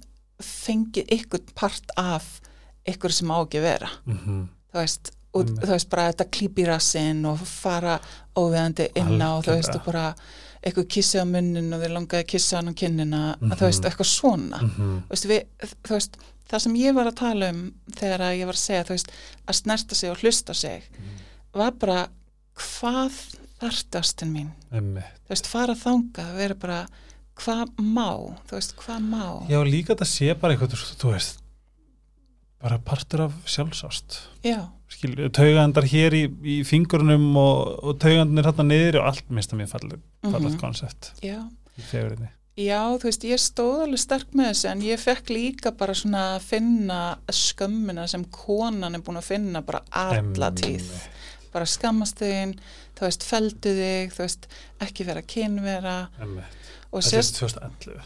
[0.50, 2.28] fengið ykkur part af
[2.90, 5.64] ykkur sem á ekki að vera, mm, þú veist, og Einmitt.
[5.64, 8.00] þú veist, bara þetta klípi rassinn og fara
[8.40, 10.06] óveðandi inn á, þú veist, og bara
[10.64, 13.52] eitthvað kissi á munnin og þeir langaði að kissa hann á kinnina, Mhm.
[13.56, 14.60] þú veist, eitthvað svona.
[14.60, 15.44] Mm, þú veist, við,
[15.84, 16.18] þú veist,
[16.50, 19.12] það sem ég var að tala um þegar að ég var að segja, þú veist,
[19.48, 20.84] að snerta sig og hlusta sig
[21.54, 22.08] var bara
[22.56, 23.12] hvað
[23.60, 25.04] þartastin mín, einmitt.
[25.28, 26.88] Þú veist, fara þangað, vera bara
[27.40, 28.10] hvað má,
[28.50, 29.48] þú veist, hvað má?
[29.50, 31.40] Já, líka þetta sé bara eitthvað, þú veist
[32.62, 34.20] bara partur af sjálfsást.
[35.36, 40.02] Taugandar hér í, í fingurnum og, og taugandarnir hérna niður og allt mista mér fallið
[40.26, 40.60] fallið Mhm.
[40.60, 41.38] koncept já.
[41.78, 45.72] í fegurinn Já, þú veist, ég stóð alveg sterk með þessu en ég fekk líka
[45.72, 46.98] bara svona að finna
[47.32, 50.90] skömmina sem konan er búin að finna bara alla tíð.
[51.54, 52.58] Bara skammast þig,
[53.00, 54.48] þú veist, feldu þig, þú veist,
[54.82, 56.10] ekki vera kynvera.
[56.92, 58.04] Og sérst, 2011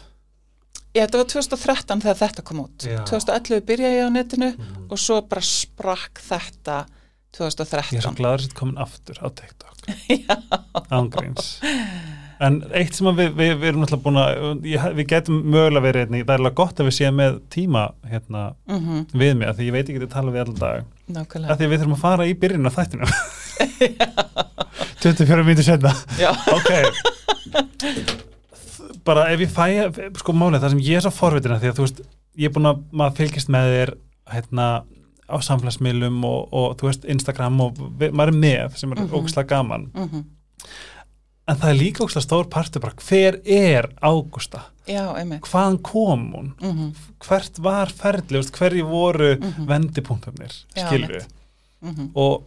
[0.94, 2.78] ég, þetta var 2013 þegar þetta kom út.
[2.86, 3.00] Já.
[3.08, 4.86] 2011 byrjaði ég á netinu Mhm.
[4.90, 6.84] og svo bara sprakk þetta
[7.34, 8.14] Ég er svo 2013.
[8.14, 9.76] gladur að þetta komin aftur á TikTok
[10.94, 11.58] Ángríns
[12.44, 16.24] En eitt sem við, við, við erum náttúrulega búin að við getum mögulega verið einnig,
[16.26, 19.66] það er alveg gott að við séum með tíma hérna Mm við mig, af því
[19.68, 21.50] ég veit ekki að tala við allan dag Nákvæmlega.
[21.50, 23.06] af því við þurfum að fara í byrjun af þættinu
[25.02, 26.70] 24 mínútur senna já, ok
[29.04, 31.86] bara ef ég fæ sko málið það sem ég er svo forvitina því að þú
[31.86, 32.00] veist
[32.36, 33.94] ég er búin að maður fylgist með þér
[34.34, 34.68] hérna
[35.24, 39.06] á samfélagsmiðlum og, og þú veist Instagram og við, maður er með sem er mm
[39.08, 39.14] Mhm.
[39.20, 39.90] ógslag gaman.
[39.94, 40.24] Mm
[41.46, 44.62] en það er líka ógslag stór partur bara hver er Ágústa?
[44.88, 45.42] Já, einmitt.
[45.44, 46.46] Hvaðan kom hún?
[46.62, 47.86] Mm hvert var
[48.40, 49.66] veist, hverju voru Mhm.
[50.88, 51.28] skilur einmitt.
[51.94, 52.08] -hmm.
[52.14, 52.44] og,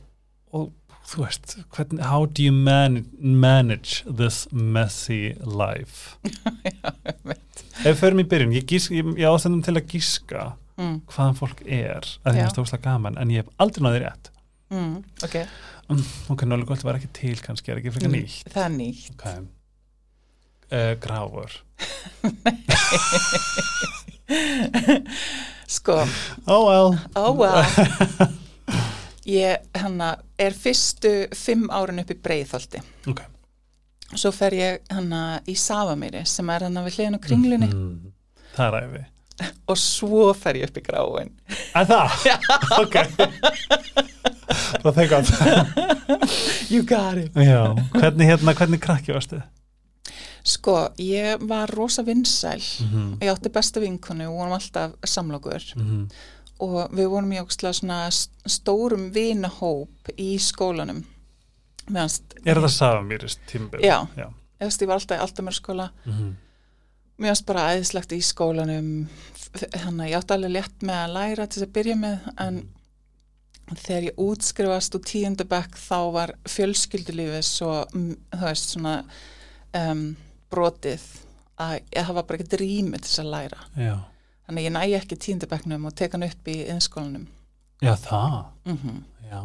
[0.51, 0.71] og
[1.07, 6.17] þú veist hvernig, how do you man, manage this messy life?
[6.67, 7.63] Já, einmitt.
[7.77, 10.41] Ef við förum í byrjun, ég, gís, ég, ég ástændum til að gíska
[10.79, 10.97] mm.
[11.13, 14.31] hvaðan fólk er að því að það er gaman en ég hef aldrei náði rétt.
[14.73, 14.97] Mm.
[15.23, 15.35] ok,
[16.33, 18.49] ok, nálega var ekki til kannski, er ekki frekar Mm, nýtt?
[18.51, 19.07] það er nýtt.
[19.15, 19.25] Ok.
[20.67, 21.51] Uh, gráfur
[25.77, 25.95] sko,
[26.51, 26.99] oh well.
[27.15, 27.63] Oh well
[29.27, 32.81] ég hanna er fyrstu fimm árin upp í breiðholti.
[33.11, 33.21] Ok.
[34.15, 37.67] Svo fer ég hanna í Safamýri sem er hanna við hliðin á kringlunni.
[37.67, 38.13] Mhm.
[38.57, 39.05] það æfi
[39.69, 41.33] og svo fer ég upp í gráin.
[41.77, 42.07] Að það?
[42.83, 42.95] ok.
[44.81, 45.27] Það þegar
[46.71, 47.35] you got it.
[47.35, 49.43] Já, hvernig hérna, hvernig krakki varstu?
[50.47, 52.63] sko, ég var rosa vinsæl.
[52.87, 55.63] Mm ég átti besta vinkonu og vorum alltaf samlokur.
[55.75, 56.07] -hmm.
[56.63, 57.39] Og við vorum í
[58.11, 61.03] st- stórum vinahóp í skólanum
[61.89, 63.81] meðanst Er það Savamýrist tímabil?
[63.85, 64.07] Já.
[64.17, 64.27] Já.
[64.81, 66.33] ég var alltaf í Altamörskóla Mm -hmm.
[67.19, 69.07] mér varst bara æðislegt í skólanum
[69.53, 72.67] þannig að ég átti alveg létt með að læra til þess að byrja með en
[73.75, 79.03] þegar ég útskrifast úr tíundabæk þá var fjölskyldulífið svo, þú veist, svona
[79.75, 80.15] um,
[80.51, 81.01] brotið
[81.59, 83.95] að ég hafa bara ekki rými til þess að læra Já.
[84.47, 87.27] Þannig að ég nægi ekki tíundabæknum og teka hann upp í innskólanum
[87.83, 88.37] Já, það.
[88.65, 89.41] mm Já.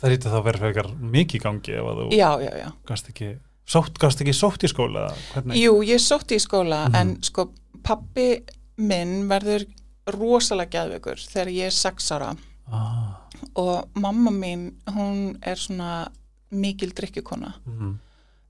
[0.00, 3.08] Það rítið þá verið frekar mikið í gangi ef að þú já, já, já gast
[3.12, 3.28] ekki,
[3.74, 5.56] sótt, gast ekki sótt í skóla hvernig?
[5.60, 6.94] Jú, ég sótti í skóla Mhm.
[7.00, 7.50] en sko
[7.84, 8.42] pappi
[8.76, 9.66] minn verður
[10.10, 12.34] rosalega geðveikur þegar ég er sex ára
[12.72, 13.20] Ah,
[13.60, 16.08] og mamma mín hún er svona
[16.50, 17.98] mikil drikkjukona mm.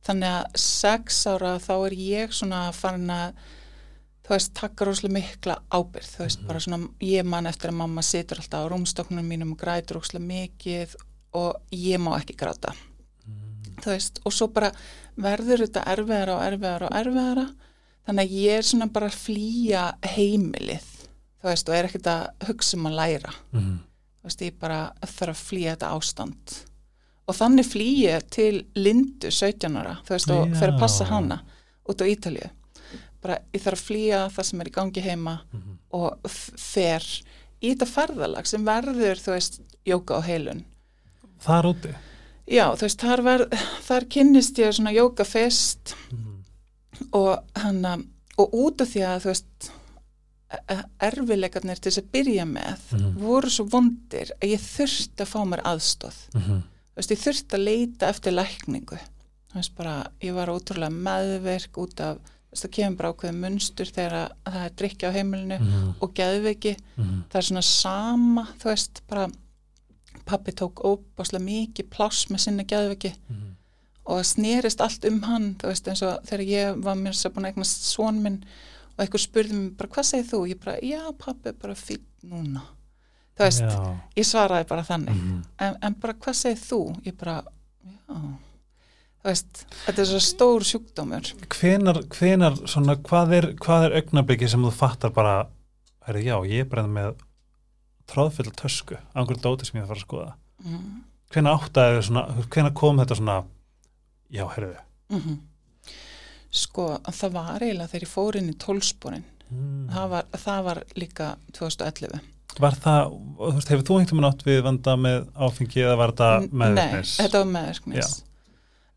[0.07, 3.33] þannig að sex ára þá er ég svona farin að
[4.25, 8.05] þú veist, taka rosalega mikla ábyrð þú veist, bara svona, ég man eftir að mamma
[8.05, 10.97] situr alltaf á rúmstoknum mínum og grætur rosalega mikið
[11.35, 12.73] og ég má ekki gráta.
[13.83, 14.71] Þú veist, og svo bara
[15.21, 17.47] verður þetta erfiðara og erfiðara og erfiðara.
[18.07, 19.85] Þannig að ég er svona bara að flýja
[20.15, 20.91] heimilið
[21.45, 23.35] þú veist, og er ekkert að hugsa um að læra.
[23.53, 23.75] Mm.
[24.21, 26.55] þú veist, ég bara þarf að flýja þetta ástand.
[27.25, 30.55] Og þannig flýja til Lindu 17 ára, þú veist, og Já.
[30.61, 31.43] fyrir að passa hana
[31.85, 32.49] út á Ítalíu
[33.25, 35.77] bara ég þarf að flýja það sem er í gangi heima Mhm.
[35.97, 37.05] og f- fer
[37.65, 40.65] í þetta ferðalag sem verður, þú veist, jóka á heilun
[41.45, 41.95] Þar úti?
[42.49, 43.47] Já, þú veist, þar, ver,
[43.89, 46.43] þar kynnist ég svona jóka fest Mm.
[47.13, 47.85] og hann
[48.39, 49.71] og út af því að þú veist
[50.71, 53.17] e- erfileikarnir til þess að byrja með Mhm.
[53.19, 56.63] voru svo vondir að ég þurfti að fá mér aðstóð Mm
[56.95, 58.99] þú veist, ég þurfti að leita eftir lækningu
[59.51, 62.19] þú veist bara, ég var ótrúlega meðverk út af,
[62.59, 65.95] það kemur bara ákveðið munstur þegar að, það er drikja á heimilinu -hmm.
[66.01, 69.29] og geðveiki Mm það er svona sama, þú veist, bara
[70.25, 73.51] pappi tók óbáslega mikið pláss með sinni geðveiki -hmm.
[74.05, 77.33] og það snerist allt um hann þú veist eins og þegar ég var mér sér
[77.33, 78.45] búin að eignast svon minn
[78.95, 80.49] og einhver spurði mér bara hvað segir þú?
[80.49, 82.63] Ég bara já pappi bara fýtt núna
[83.37, 83.99] þú veist, Já.
[84.17, 86.97] ég svaraði bara þannig Mm en, en bara hvað segir þú?
[87.05, 87.43] Ég bara
[87.85, 88.39] já
[89.25, 94.75] veist, þetta er svo stór sjúkdómur Hvenar, hvenar, svona, hvað er, er augnablikið sem þú
[94.75, 95.39] fattar bara,
[96.09, 97.17] herri, já, ég er bara með
[98.11, 100.31] tróðfull tösku, einhverju dóti sem ég þarf að skoða.
[100.65, 101.03] mm.
[101.35, 103.41] Hvenar áttaði, svona, hvenar kom þetta svona,
[104.31, 104.79] já, herriðu,
[105.15, 105.43] Mm
[106.55, 109.89] sko, það var eiginlega þegar ég fór inn í tólsporin mm.
[109.91, 114.43] það, var, það var líka 2011 Var það, þú veist, hefur þú einhvern veginn átt
[114.47, 116.29] við vanda með áfengi eða var þetta
[116.61, 117.15] meðvirknis?
[117.17, 118.11] Nei, þetta var meðverknis.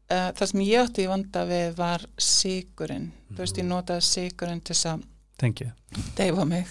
[0.09, 3.09] Uh, það sem ég átti í vanda við var sigurinn.
[3.33, 3.71] Þú veist, ég Mhm.
[3.73, 5.01] notaði sigurinn til þess að
[6.15, 6.67] deyfa mig.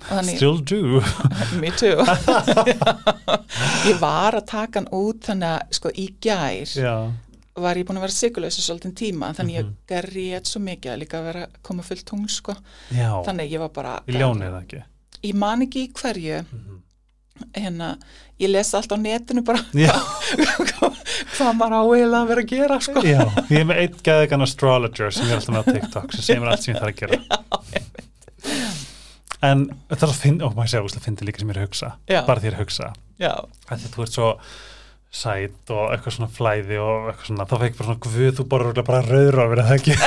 [0.00, 1.00] Þannig, Still do.
[1.60, 1.96] me too.
[3.90, 6.94] ég var að taka hann út þannig að, sko, í gær já.
[7.60, 9.60] var ég búin að vera sigurlösa svolítið tíma, þannig Mhm.
[9.60, 12.54] ég gerrið svo mikið að líka vera að koma fullt tungl, sko.
[12.94, 14.00] Já, Þannig ég var bara...
[14.62, 14.82] ekki.
[15.24, 16.76] Ég man ekki í hverju, Mm
[17.56, 17.94] hérna,
[18.38, 19.94] ég les allt á netinu bara Já,
[21.40, 23.02] hvað maður á eiginlega að vera að gera, sko.
[23.08, 26.26] já, ég er með eitt gæðegan astrologer sem ég er alltaf með á TikTok sem
[26.28, 27.20] segir mér allt sem ég þarf að gera.
[29.40, 31.68] En það er að finna, og maður segja, það finnir líka sem ég er að
[31.70, 32.18] hugsa, Já.
[32.26, 32.90] bara því ég er að hugsa.
[33.20, 33.32] Já,
[33.70, 34.28] Að því þú ert svo,
[35.10, 38.84] sæt og eitthvað svona flæði og eitthvað svona, þá fekk bara svona guð, þú borður
[38.86, 39.94] bara rauður á verið það ekki?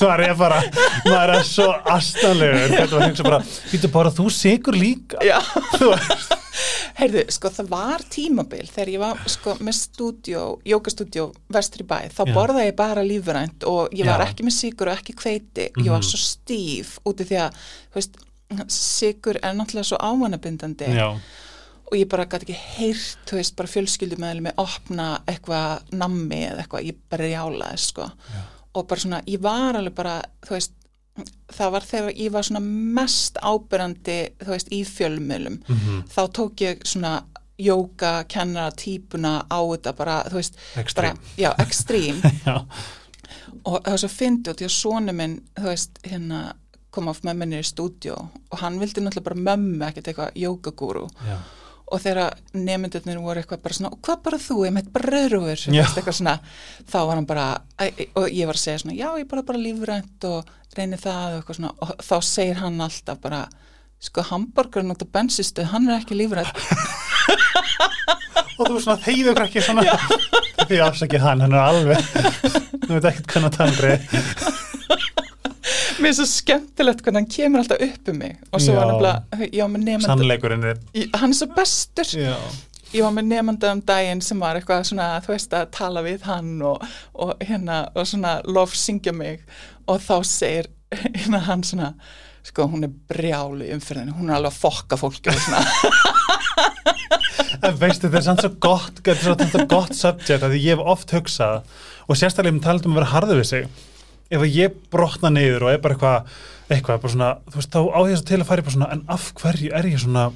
[0.00, 0.58] Það er bara
[1.06, 3.38] maður er svo astanlegur þetta var hengsa bara,
[3.70, 5.20] býttu bara þú sigur líka?
[5.24, 5.38] Já,
[7.00, 12.22] heyrðu, sko það var tímabil þegar ég var sko með stúdjó, jókastúdjó vestri bæ, þá
[12.26, 12.32] Já.
[12.36, 14.30] borðaði ég bara lífrænt og ég var Já.
[14.32, 16.08] ekki með sigur og ekki hveiti, ég var Mhm.
[16.10, 17.60] svo stíf úti því að,
[17.92, 18.18] þú veist,
[18.74, 20.90] sigur er náttúrulega svo ávanabindandi.
[20.98, 21.08] Já,
[21.90, 26.64] og ég bara gæti ekki heyrt, þú veist, bara fjölskyldumæðli með opna eitthvað nammi eða
[26.64, 28.06] eitthvað, ég bara rjálaði, sko.
[28.30, 28.42] Já.
[28.78, 30.76] og bara svona, ég var alveg bara, þú veist
[31.50, 32.62] það var þegar ég var svona
[33.00, 37.18] mest ábyrrandi, þú veist, í fjölmiðlum mhm, þá tók ég svona
[37.60, 42.56] jóka, kennara, típuna á þetta bara, þú veist, bara, ekstrím já, ekstrím já,
[43.66, 46.42] og það var svo fyndið út í að sonu minn, þú veist, hérna
[46.90, 51.04] kom af með minni í stúdjó og hann vildi náttúrulega bara mömmu ekkert eitthvað jókagúru
[51.26, 51.36] já,
[51.90, 54.74] og þegar nefndurnir voru eitthvað bara svona, hvað bara þú, ég
[55.98, 56.36] eitthvað svona,
[56.90, 57.46] þá var hann bara
[58.14, 61.56] og ég var að segja svona, já ég bara bara lífrænt og reyni það og
[61.58, 61.72] svona.
[61.82, 63.42] Og þá segir hann alltaf bara
[64.00, 66.54] sko hambúrgarinn út á bensistu, hann er ekki lífrænt
[68.60, 69.98] og þú svona þeyður ekki svona.
[70.70, 71.98] Því afsakið hann, hann er alveg
[72.86, 73.78] þú veit ekkert hvernig það er
[76.02, 78.34] mér er svo skemmtilegt hvernig hann kemur alltaf upp um mig.
[78.50, 78.78] Og svo Já.
[78.80, 80.82] var nefnilega, já með nefnda sannleikurinn er
[81.20, 82.10] hann er svo bestur.
[82.16, 82.34] Já,
[82.94, 86.26] ég var með nefnda um daginn sem var eitthvað svona, þú veist, að tala við
[86.28, 86.82] hann og,
[87.14, 89.44] og hérna, og svona lof syngja mig.
[89.86, 91.94] Og þá segir hérna hann svona
[92.46, 95.60] sko, hún er brjálu umfyrðinu, hún er alveg að fokka fólki og svona,
[97.66, 100.56] en veistu þetta er samt svo gott þetta er svo, þetta er gott subject að
[100.56, 101.60] ég hef oft hugsað
[102.06, 103.68] og sérstaklega um talað um að vera harður við sig
[104.30, 106.34] ef að ég brotna niður og er bara eitthvað
[106.70, 109.30] eitthvað, bara svona, þú veist, þá á þess til að fara bara svona, en af
[109.40, 110.26] hverju er ég svona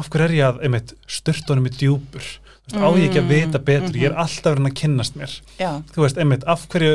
[0.00, 2.28] af hverju er ég að, einmitt, styrtunum í djúpur,
[2.70, 5.34] þú veist, á ég ekki að vita betur, ég er alltaf verið að kynnast mér.
[5.60, 6.94] Já, þú veist, einmitt, af hverju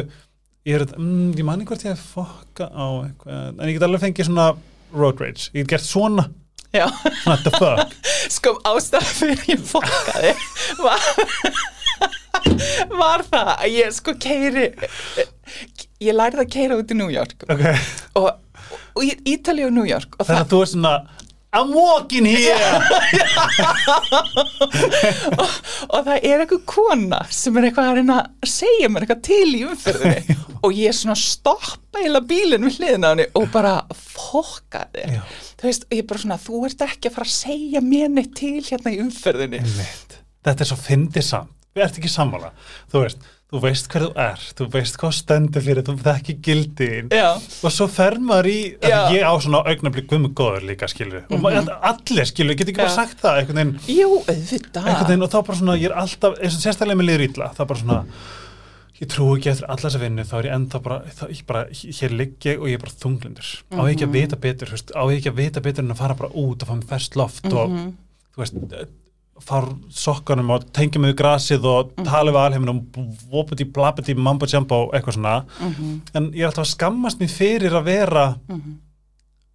[0.65, 4.05] ég er, mm, ég manni hvort ég hef fokka á eitthvað, en ég get alveg
[4.07, 4.47] fengið svona
[4.95, 6.29] road rage, ég get gert svona.
[6.75, 6.87] Já.
[7.21, 7.93] Svona the fuck,
[8.35, 10.33] sko ástæða fyrir ég fokkaði
[10.81, 11.05] var,
[13.01, 14.65] var það að ég sko keiri
[16.03, 17.45] ég lærði að keira út í New York.
[17.51, 17.65] Ok.
[18.19, 18.31] Og,
[18.95, 20.17] og í Ítalíu og New York.
[20.19, 20.95] Og þannig að þú er svona
[21.55, 22.81] I'm walking here.
[25.87, 29.51] Og það er eitthvað kona sem er eitthvað að reyna að segja mér eitthvað til
[29.53, 34.85] í umfyrðinni og ég svona stoppa eila bílinn við hliðina á henni og bara fokka
[34.95, 35.21] þér Já.
[35.61, 38.33] þú veist, og ég bara svona, þú ert ekki að fara að segja mér neitt
[38.39, 41.51] til hérna í umfyrðinni þetta er svo fyndið samt.
[41.75, 42.51] Við ert ekki sammála,
[42.91, 47.11] þú veist þú veist hver þú er, þú veist hvað stendur fyrir þú þekki gildin.
[47.13, 48.57] Já, og svo fer maður í,
[48.89, 52.81] að ég á svona augnablik guðmur góður líka skilur og maður, allir skilur, get ekki
[52.81, 52.97] bara Já.
[53.03, 56.57] sagt það einhvern veginn, jú, einhvern veginn og þá bara svona, ég er alltaf, eins
[56.57, 58.01] og sérstaklega með liður það er bara svona
[58.95, 61.63] ég trú ekki eftir alla þessa vinnu, þá er ég ennþá bara, þá, ég bara
[61.75, 63.49] hér ligg ég og ég er bara þunglindur.
[63.75, 65.99] Á ég ekki að vita betur, veist, á ég ekki að vita betur en að
[65.99, 68.61] fara bara út og fá mér ferst loft og þú veist,
[69.43, 72.81] fara sokkanum og tengja mig við grasið og tala við alheiminum
[73.31, 75.35] vopiti, blapiti, mambo jumbo eitthvað svona,
[76.15, 78.25] en ég er alltaf að skammast mér fyrir að vera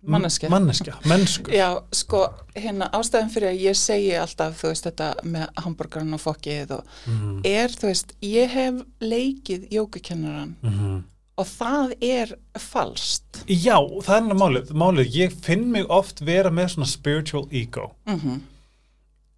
[0.00, 0.48] Manneskja.
[0.48, 1.52] manneskja, mennsku.
[1.52, 2.22] Já, sko,
[2.56, 6.84] hérna ástæðan fyrir að ég segi alltaf, þú veist, þetta með hambúrgarinn og fokkið og
[7.06, 11.02] Mhm, er, þú veist, ég hef leikið jókakennaran mhm.
[11.36, 13.44] og það er falskt.
[13.46, 17.92] Já, það er málið, málið, ég finn mig oft vera með svona spiritual ego.
[18.06, 18.40] Mm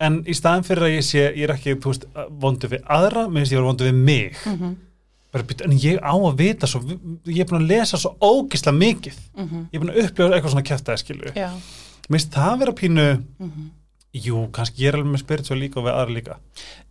[0.02, 2.08] en í staðan fyrir að ég sé, ég er ekki, þú veist,
[2.42, 4.40] vondu við aðra, mér finnst ég vera vondu við mig.
[4.46, 4.74] -hmm.
[5.32, 6.80] bara, en ég á að vita svo,
[7.26, 9.16] ég er búin að lesa svo ógisla mikið,
[9.72, 10.68] ég er búin að upplifa eitthvað svona
[11.36, 11.50] Já,
[12.08, 13.06] mér finnst það vera pínu,
[13.38, 13.70] mm
[14.12, 16.34] jú, kannski ég er alveg með spiritual líka og við aðra líka,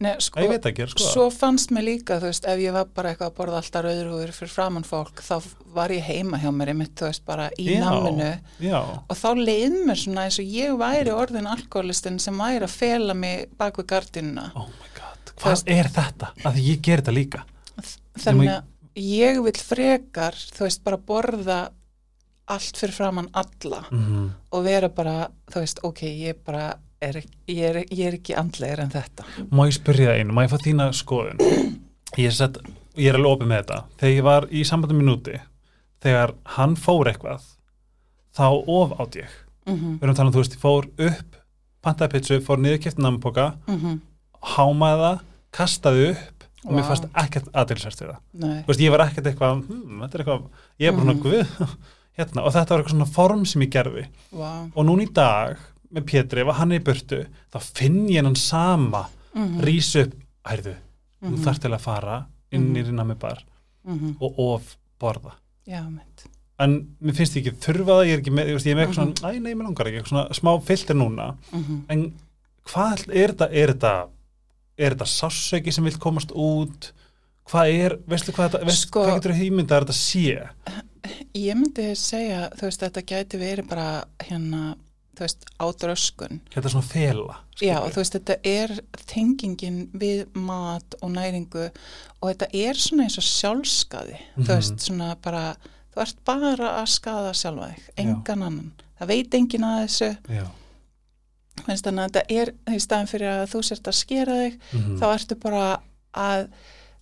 [0.02, 1.04] Nei, sko, ég veit ekki, sko.
[1.14, 4.34] svo fannst mér líka, þú veist, ef ég var bara eitthvað að borða alltaf rauðrúður
[4.34, 5.36] fyrir framann fólk, þá
[5.76, 8.32] var ég heima hjá mér, einmitt, þú veist, bara í náminu.
[8.66, 12.74] já, og þá leið mér svona eins og ég væri orðin alkoholistin sem væri að
[12.80, 14.48] fela mig bak við gardinuna.
[14.56, 16.32] oh my god, hvað veist- er þetta?
[16.50, 17.44] Að ég ger þetta líka.
[18.18, 18.64] Þannig Ég að
[18.98, 21.60] ég vil frekar þú veist bara borða
[22.52, 27.18] allt fyrir framann alla mm og vera bara, þú veist, ok ég bara er,
[27.50, 30.52] ég er, ég er ekki andlegur en þetta Má ég spyrja það einu, má ég
[30.54, 31.42] fá þína skoðun?
[32.20, 32.58] Ég sett,
[33.00, 33.78] ég er alveg opið með þetta.
[34.02, 35.38] Þegar ég var í sambandum minúti,
[36.04, 37.46] þegar hann fór eitthvað,
[38.36, 39.30] þá of átt ég.
[39.70, 41.38] mm Við erum að tala um, þú veist, ég fór upp,
[41.86, 44.00] pantaði pitsu, fór niður kæft namnpoka, -hmm.
[44.58, 45.24] hámaði það,
[45.56, 46.88] kastaði upp og mér Vá.
[46.92, 48.20] fannst ekkert aðeinsvært við það.
[48.42, 50.44] Þú veist, ég var ekkert eitthvað, hm, þetta er eitthvað,
[50.80, 51.24] ég er bara svona, Mhm.
[51.24, 51.78] guð,
[52.20, 54.06] hérna, og þetta var eitthvað svona form sem ég gerði.
[54.34, 55.58] vá, Og núna í dag,
[55.94, 57.22] með Pétri, ef hann er í burtu,
[57.54, 60.14] þá finn ég hann sama mhm, rís upp,
[60.48, 60.76] hærðu
[61.22, 62.20] þú mhm, þarf til að fara
[62.52, 62.88] inn í Mhm.
[62.90, 63.44] rinnar með bar
[63.88, 65.34] mhm, og of borða.
[65.68, 66.28] Já, mitt
[66.62, 68.98] en mér finnst ég ekki þurfa það, ég er ekki með, ég er með eitthvað
[69.00, 71.28] svona, æ, nei, mér langar ekki, eitthvað svona smá filter núna,
[71.90, 72.04] en
[72.70, 73.94] hvað er þetta, er þetta
[74.78, 76.92] er þetta sássöki sem vil komast út?
[77.50, 80.38] Hvað er, veistu hvað þetta veist, Sko- hvað getur hýmynda að þetta sé?
[81.34, 83.88] Ég myndi segja, þú veist, þetta gæti verið bara
[84.22, 84.76] hérna,
[85.16, 86.40] þú veist, ádröskun.
[86.54, 87.92] þetta er svona fela Já, skilurðu.
[87.94, 88.74] þú veist, þetta er
[89.12, 91.66] tengingin við mat og næringu
[92.22, 94.46] og þetta er svona eins og sjálfskaði, Mhm.
[94.46, 95.56] þú veist, svona bara,
[95.96, 98.72] þú ert bara að skaða sjálfa þig, engan annan.
[99.00, 100.46] Það veit engin að þessu, já,
[101.66, 105.06] þannig að þetta er í staðin fyrir að þú sért að skera þig, mm þá
[105.16, 105.66] ertu bara
[106.14, 106.48] að,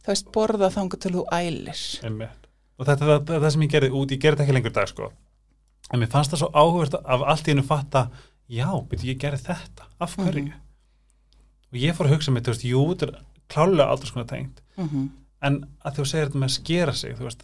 [0.03, 1.83] þú veist, borða þangu til þú ælir.
[2.03, 2.35] Einmitt.
[2.79, 4.87] og þetta er það, það, sem ég gerði út ég gerði þetta ekki lengur dag
[4.87, 5.11] sko
[5.91, 8.09] en mér fannst það svo áhugavert af allt í hennu fatta
[8.49, 10.53] já, byrju, ég gerði þetta af hverju Mhm.
[11.71, 14.61] og ég fór að hugsa mig, þú veist, jú, þetta er klálega aldrei skona tengt,
[14.77, 15.09] Mm
[15.41, 17.43] en að þú segir þetta með að skera sig, þú veist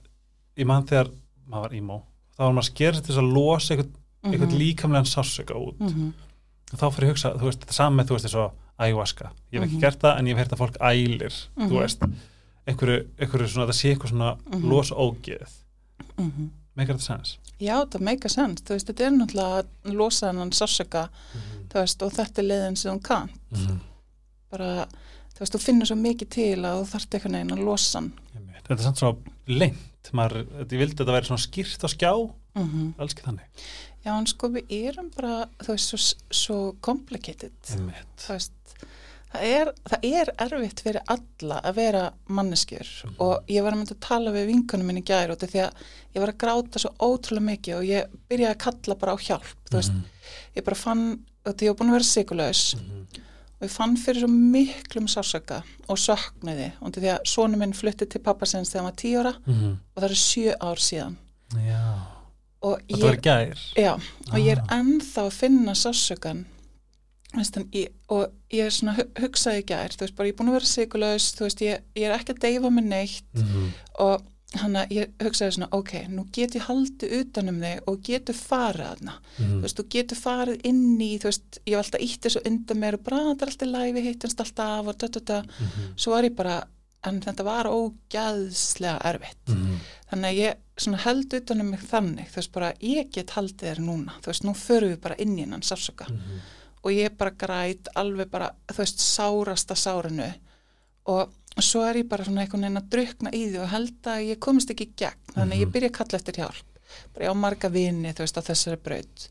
[0.57, 1.11] ég mann þegar
[1.47, 2.01] maður var ímó
[2.35, 3.91] þá var maður að skera sig til að losa eitthvað,
[4.25, 4.57] eitthvað Mhm.
[4.59, 6.11] líkamlegan sásöka út -hmm.
[6.73, 9.59] og þá fyrir að hugsa, þú veist, þetta saman með þú veist, þessu ayahuasca, ég
[9.61, 9.79] hef ekki Mhm.
[9.81, 11.79] gert það en ég hef heyrt að fólk ælir, þú Mhm.
[11.79, 11.99] veist
[12.67, 14.69] einhverju, einhverju svona, það sé eitthvað svona Mhm.
[14.69, 15.51] los ógeð,
[16.17, 20.27] Mm meikar þetta sens Já, það meika sens, þú veist, þetta er náttúrulega að losa
[20.31, 21.05] hennan sársöka,
[21.71, 23.79] þú veist, og þetta er leiðin sem hún kann, Mhm.
[24.51, 24.87] bara,
[25.35, 28.13] þú veist, þú finnur svo mikið til að þú þarft eitthvað neginn að losa hann.
[28.65, 32.11] Þetta er samt svo lengt maður, ég vildi að þetta væri svona skýrt á skjá.
[32.55, 33.65] Mm alls ekki þannig.
[34.05, 38.51] Já, en sko við erum bara, þú veist, svo, svo complicated, þú veist,
[39.35, 43.95] það er, það er erfitt fyrir alla að vera manneskjur og ég var að mynda
[43.95, 46.79] að tala við vinkunum minni í gær út af því að ég var að gráta
[46.81, 50.03] svo ótrúlega mikið og ég byrjaði að kalla bara á hjálp, þú veist, Mhm.
[50.55, 53.07] ég bara fann, og því ég var búin að vera sigurlaus Mhm.
[53.61, 58.05] og ég fann fyrir svo miklum sársöka og söknuði og því að sonu minn flutti
[58.09, 59.77] til pappa sinns þegar tíu ára Mhm.
[59.95, 61.15] og það eru sjö ár síðan
[61.55, 61.99] já,
[62.61, 63.93] og þetta var ég, í gær já,
[64.31, 64.77] og ég er Ah.
[64.79, 66.45] ennþá að finna sársökan Þann,
[67.71, 70.57] ég, og ég svona hu- hugsaði í gær, þú veist bara ég er búin að
[70.59, 73.67] vera sigurlaus þú veist ég, ég er ekki að deyfa mig neitt Mhm.
[73.99, 74.21] og
[74.55, 78.85] hann að ég hugsaði svona ok, nú get ég haldið utanum þig og getur farið
[78.93, 79.57] aðna Mhm.
[79.57, 82.77] þú veist, þú getur farið inn í, þú veist, ég var alltaf ítt þessu undan
[82.77, 85.41] mér og er alltaf læfi, hittinst alltaf af og da, da.
[85.41, 85.95] Mhm.
[85.97, 86.63] svo var ég bara,
[87.03, 89.47] en þetta var ógæðslega erfitt.
[89.47, 89.75] Mhm.
[90.11, 93.79] Þannig að ég svona held utanum mig þannig, þú veist, bara ég get haldið þér
[93.79, 95.45] núna, þú veist, nú förum við bara inn í.
[96.85, 100.27] Og ég bara græt alveg bara, þú veist, sárasta sárinu.
[101.09, 104.25] Og svo er ég bara svona einhvern veginn að drukna í því og held að
[104.29, 105.73] ég komist ekki í gegn, þannig að ég Mhm.
[105.73, 106.65] byrja að kalla eftir hjálp.
[107.13, 109.27] Bara ég á marga vini, þú veist, á þessari braut.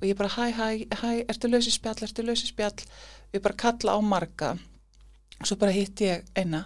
[0.00, 2.84] Og ég bara, hæ, hæ, hæ, ertu laus í spjall, ertu laus í spjall?
[3.32, 4.58] Ég bara kalla á marga.
[5.40, 6.64] Og svo bara hitti ég eina.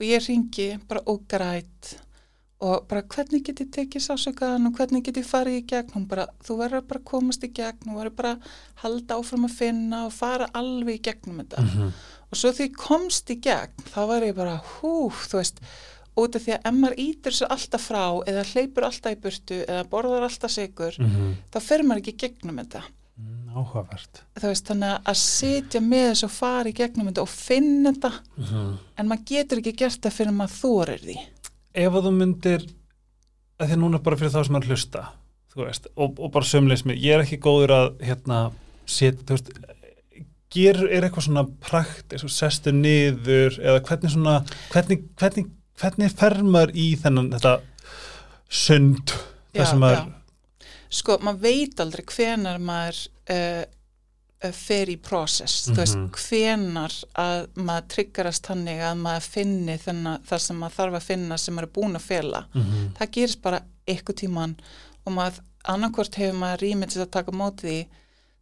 [0.00, 1.96] Og ég ringi bara og græt
[2.60, 6.06] og bara hvernig get ég tekið sásökaðan og hvernig get ég farið í gegn hún
[6.08, 8.50] bara, þú verður bara að komast í gegn þú verður bara að
[8.82, 11.92] halda áfram að finna og fara alveg í gegnum þetta Mhm.
[12.30, 15.60] og svo því ég komst í gegn þá var ég bara, hú, þú veist
[16.20, 19.64] út af því að ef maður ítur svo alltaf frá eða hleypur alltaf í burtu
[19.66, 21.34] eða borðar alltaf sigur, Mhm.
[21.52, 22.82] þá fer maður ekki gegnum þetta
[23.20, 27.28] Mm, áhugavert þú veist, þannig að sitja með þess og fara í gegnum þetta og
[27.28, 28.78] finna þetta Mhm.
[28.98, 31.18] en maður getur ekki gert það fyrir maður þorir því
[31.74, 32.66] ef að þú myndir
[33.60, 35.06] að því að núna bara fyrir þá sem að hlusta
[35.58, 38.40] veist, og, og bara sömleis mér ég er ekki góður að hérna
[38.88, 39.50] set, þú veist
[40.50, 44.36] ger, er eitthvað svona praktis og sestu niður eða hvernig svona
[44.70, 45.50] hvernig, hvernig,
[45.80, 47.56] hvernig fer maður í þennan þetta
[48.50, 49.14] sund
[49.54, 50.64] það sem maður já.
[51.00, 53.02] sko, maður veit aldrei hvenar maður
[53.34, 53.62] uh,
[54.56, 56.10] fer í process, þú veist, Mhm.
[56.16, 61.38] hvenar að maður tryggarast þannig að maður finni þennan, það sem maður þarf að finna
[61.38, 62.92] sem maður er búin að fela Mhm.
[62.96, 64.56] það gerist bara eitthvað tíman
[65.06, 67.86] og maður, annarkvort hefur maður rýmið til að taka mótið því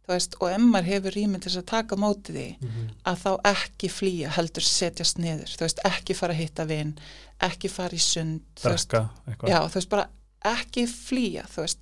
[0.07, 2.89] þú veist, og ef maður hefur rýmið til að taka mótið því Mhm.
[3.05, 6.97] að þá ekki flýja heldur setjast niður, þú veist, ekki fara að hitta vinn,
[7.41, 10.07] ekki fara í sund þú veist, drekka eitthvað já, þú veist, bara
[10.45, 11.77] ekki flýja, þú veist,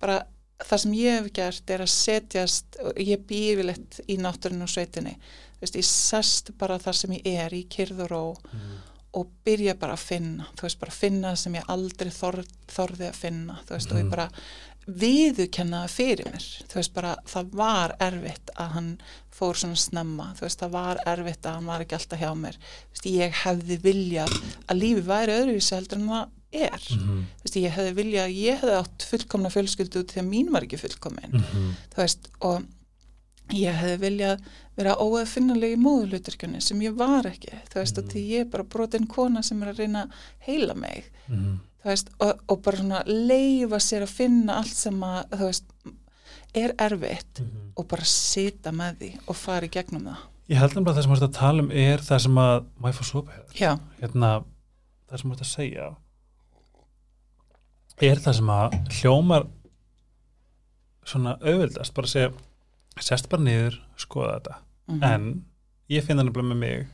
[0.00, 0.24] bara
[0.64, 3.24] það sem ég hef gert er að setjast og ég
[3.64, 5.16] lett í náttúrinu og sveitinni,
[5.60, 8.78] veist, ég sest bara þar sem ég er í kyrð og Mhm.
[9.12, 13.08] og byrja bara að finna, þú veist, bara finna það sem ég aldrei þor, þorði
[13.10, 14.04] að finna, þú veist, og Mhm.
[14.06, 14.30] ég bara
[14.86, 18.90] viðukenna það fyrir mér, þú veist, bara það var erfitt að hann
[19.30, 22.56] fór svona snemma, þú veist, það var erfitt að hann var ekki alltaf hjá mér,
[22.92, 24.34] veist, ég hefði viljað
[24.68, 27.24] að lífi væri öðruvísi heldur en það er, Mhm.
[27.38, 30.50] þú veist, ég hefði viljað að ég hefði átt fullkomna fjölskyldu út því að mín
[30.52, 31.74] var ekki fullkomin, Mhm.
[31.94, 32.62] þú veist, og
[33.50, 34.40] ég hefði viljað
[34.76, 38.04] vera óaðfinnuleg í móðuluturkjunni sem ég var ekki, þú veist, Mhm.
[38.06, 40.10] og því ég er bara brotin kona sem er að reyna að
[40.46, 41.58] heila mig, mm.
[41.84, 45.64] þú veist, og, og bara svona leifa sér að finna allt sem að, þú veist,
[46.54, 47.72] er erfitt Mhm.
[47.76, 50.16] og bara sita með því og fara í gegnum það.
[50.48, 53.04] Ég held nefnilega að það sem við erum að tala um er það sem að,
[53.04, 53.44] sopa hér?
[53.54, 54.44] Já, Hérna,
[55.08, 55.96] það sem við erum að segja
[58.00, 59.46] er það sem að hljómar
[61.10, 62.30] svona auðvildast, bara að segja
[63.00, 64.56] sest bara niður, skoða þetta.
[64.90, 65.44] Mhm, en
[65.90, 66.86] ég finn það nefnilega með mig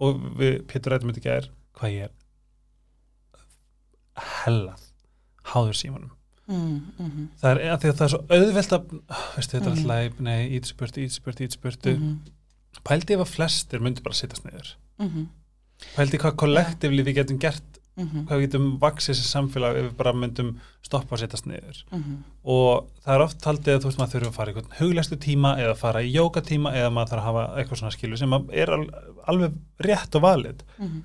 [0.00, 1.48] og við Pétur rættum þetta gær
[1.78, 2.12] hvað ég er
[4.44, 4.84] hellað
[5.52, 6.12] háður símanum.
[6.46, 8.84] Mm, mm, það er, að því að það er svo auðvelt að
[9.34, 9.72] veistu þetta er Mhm.
[9.72, 12.18] alltaf leið, nei, ítspurtu, ítspurtu, ítspurtu mm,
[12.86, 14.74] pældi ef að flestir myndi bara sittast niður.
[15.02, 15.26] Mm,
[15.96, 19.96] pældi hvað kollektivli við getum gert mm, hvað við getum vaksið þessi samfélag ef við
[19.98, 20.52] bara myndum
[20.86, 21.82] stoppa að sittast niður.
[21.92, 22.16] Mm,
[22.56, 25.18] og það er oft haldið að þú veist maður þurfa að fara í einhvern huglestu
[25.26, 28.74] tíma eða fara í jókatíma eða maður þarf að hafa eitthvað svona skilu sem er
[28.76, 28.82] al
[29.26, 30.98] alveg rétt og valið mm,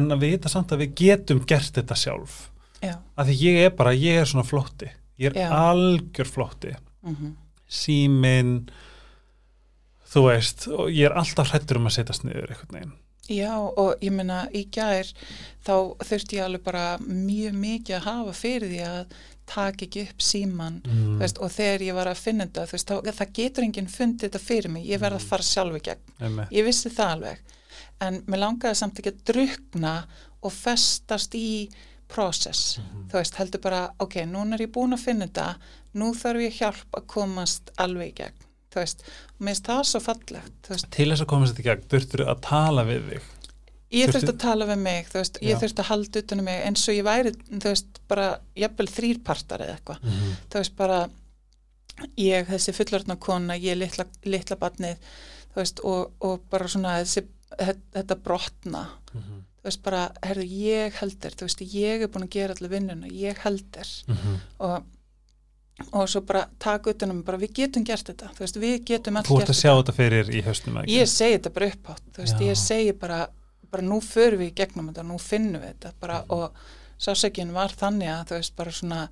[0.00, 2.38] en að við vita samt að við getum gert þetta sjálf.
[2.80, 4.88] Já, af því ég er bara, ég er svona flótti.
[5.20, 5.50] Ég er Já.
[5.52, 6.72] algjör flótti.
[7.04, 7.34] Mm,
[7.70, 8.54] síminn
[10.10, 12.96] þú veist, og ég er alltaf hrættur um að setjast niður einhvern veginn
[13.30, 15.06] Já og ég meina í gær
[15.66, 19.14] þá þurfti ég alveg bara mjög mikið að hafa fyrir því að
[19.50, 21.18] taka ekki upp síman mm.
[21.20, 24.42] veist, og þegar ég var að finna þetta veist, þá, það getur enginn fundið þetta
[24.44, 26.52] fyrir mig ég verð að fara sjálf í gegn, Einmitt.
[26.54, 27.56] ég vissi það alveg
[28.06, 29.94] en mér langaði samt ekki að drukna
[30.40, 31.48] og festast í
[32.10, 33.08] process, Mhm.
[33.10, 35.56] þú veist, heldur bara ok, núna er ég búin að finna þetta
[35.94, 39.82] nú þarf ég hjálp að komast alveg í gegn, þú veist, og mér finnst það
[39.90, 43.28] svo fallegt, til þess að komast þetta í gegn þurftur að tala við þig
[43.90, 45.58] Ég þurfti að tala við mig, þú veist, ég Já.
[45.58, 49.64] þurfti að halda utan um mig eins og ég væri, þú veist, bara jafnvel þrýrpartar
[49.64, 50.02] eða eitthvað.
[50.04, 50.36] mm -hmm.
[50.50, 50.98] Þú veist, bara
[52.16, 54.96] ég, þessi fullorðna kona, ég litla, litla barnið,
[55.54, 57.24] þú veist, og, og bara svona þessi,
[57.58, 59.42] þetta, brotna, Mhm.
[59.60, 63.06] þú veist, bara, herðu, ég heldur, þú veist, ég er búin að gera allir vinnuna,
[63.10, 63.90] ég heldur
[64.60, 64.82] og,
[65.92, 68.84] og svo bara taka utan um mig, bara við getum gert þetta, þú veist, við
[68.84, 70.96] getum þú gert ert að sjá þetta fyrir í haustum ekki?
[71.00, 72.46] ég segi þetta bara upphátt þú veist, Já.
[72.50, 73.28] ég segi bara,
[73.70, 76.30] bara nú förum við í gegnum þetta, nú finnum við þetta bara, Mhm.
[76.30, 76.52] og
[77.00, 79.08] sásökin var þannig að þú veist, bara svona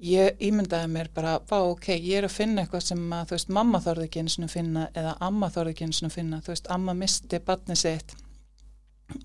[0.00, 3.48] ég ímyndaði mér bara bá, ok, ég er að finna eitthvað sem að þú veist,
[3.48, 6.66] mamma þorði ekki eins og finna eða amma þorði ekki eins og finna, þú veist,
[6.70, 8.14] amma misti barnið sitt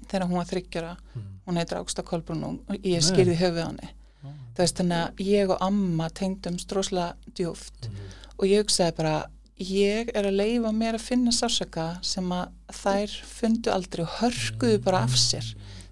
[0.09, 1.39] þegar hún var þryggjara, Mhm.
[1.47, 3.89] hún heitir Ágsta Kolbrún og ég skýrði höfuð Já.
[4.23, 8.11] Þú veist, þannig að ég og amma tengdum strósla djúft Mhm.
[8.39, 9.15] og ég hugsaði bara
[9.59, 14.83] ég er að leifa mér að finna sásaka sem að þær fundu aldrei og hörkuðu
[14.83, 15.43] bara af sér.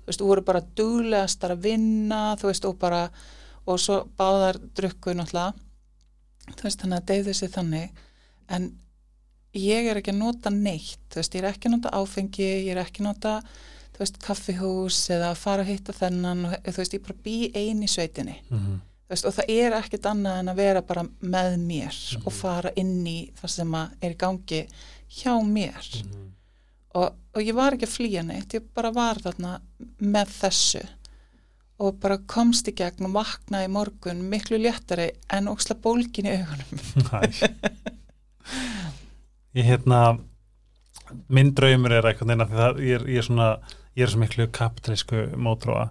[0.01, 3.09] Þú veist, og voru bara duglegastar að vinna þú veist, og bara
[3.67, 5.53] og svo báðar drukku náttúrulega.
[6.55, 7.89] Þú veist, þannig að deyðu sig þannig.
[8.49, 8.71] En
[9.53, 12.71] ég er ekki að nota neitt þú veist, ég er ekki að nota áfengi ég
[12.71, 13.43] er ekki að nota,
[13.91, 17.83] þú veist, kaffihús eða fara að hitta þennan og þú veist, ég bara bý ein
[17.83, 18.79] í sveitinni Mhm.
[19.11, 22.21] Þú veist, og það er ekkert annað en að vera bara með mér Mhm.
[22.25, 24.67] og fara inn í það sem er í gangi
[25.11, 26.31] hjá mér Mhm.
[26.95, 29.59] og, og ég var ekki að flýja neitt ég bara var þarna
[30.01, 30.85] með þessu
[31.79, 36.79] og bara komst í gegn og vaknaði morgun miklu léttari en óksla bólkin í augunum
[39.55, 40.19] ég hérna
[41.29, 43.47] minn draumur er eitthvað neina því það ég er, ég er svona
[43.97, 45.89] ég er svo miklu kapitalísku mótróa.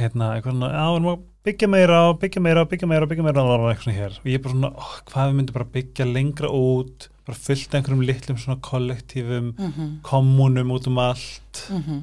[0.00, 3.04] Hérna eitthvað svona já, við erum að byggja meira og byggja meira og byggja meira
[3.04, 4.16] og byggja meira og eitthvað svona hér.
[4.22, 7.76] Og ég er bara svona, oh, hvað við myndum bara byggja lengra út bara fullt
[7.76, 9.92] einhverjum litlum svona kollektífum mm -hmm.
[10.02, 11.68] kommunum út um allt.
[11.70, 12.02] Mm -hmm.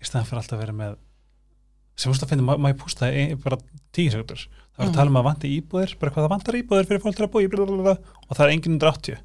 [0.00, 0.96] í staðan fyrir alltaf að vera með
[2.00, 3.10] sem fórst að finna, ég pústa
[3.44, 3.58] bara
[3.92, 6.88] tíu sekundur, það var að tala um að vanti íbúðir bara hvað það vantar íbúðir
[6.88, 7.96] fyrir fólk til að búi blablabla,
[8.28, 9.18] og það er enginn undir 80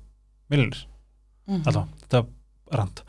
[0.52, 0.86] miljonir,
[1.48, 1.62] Mhm.
[1.66, 3.02] alltaf, þetta er rand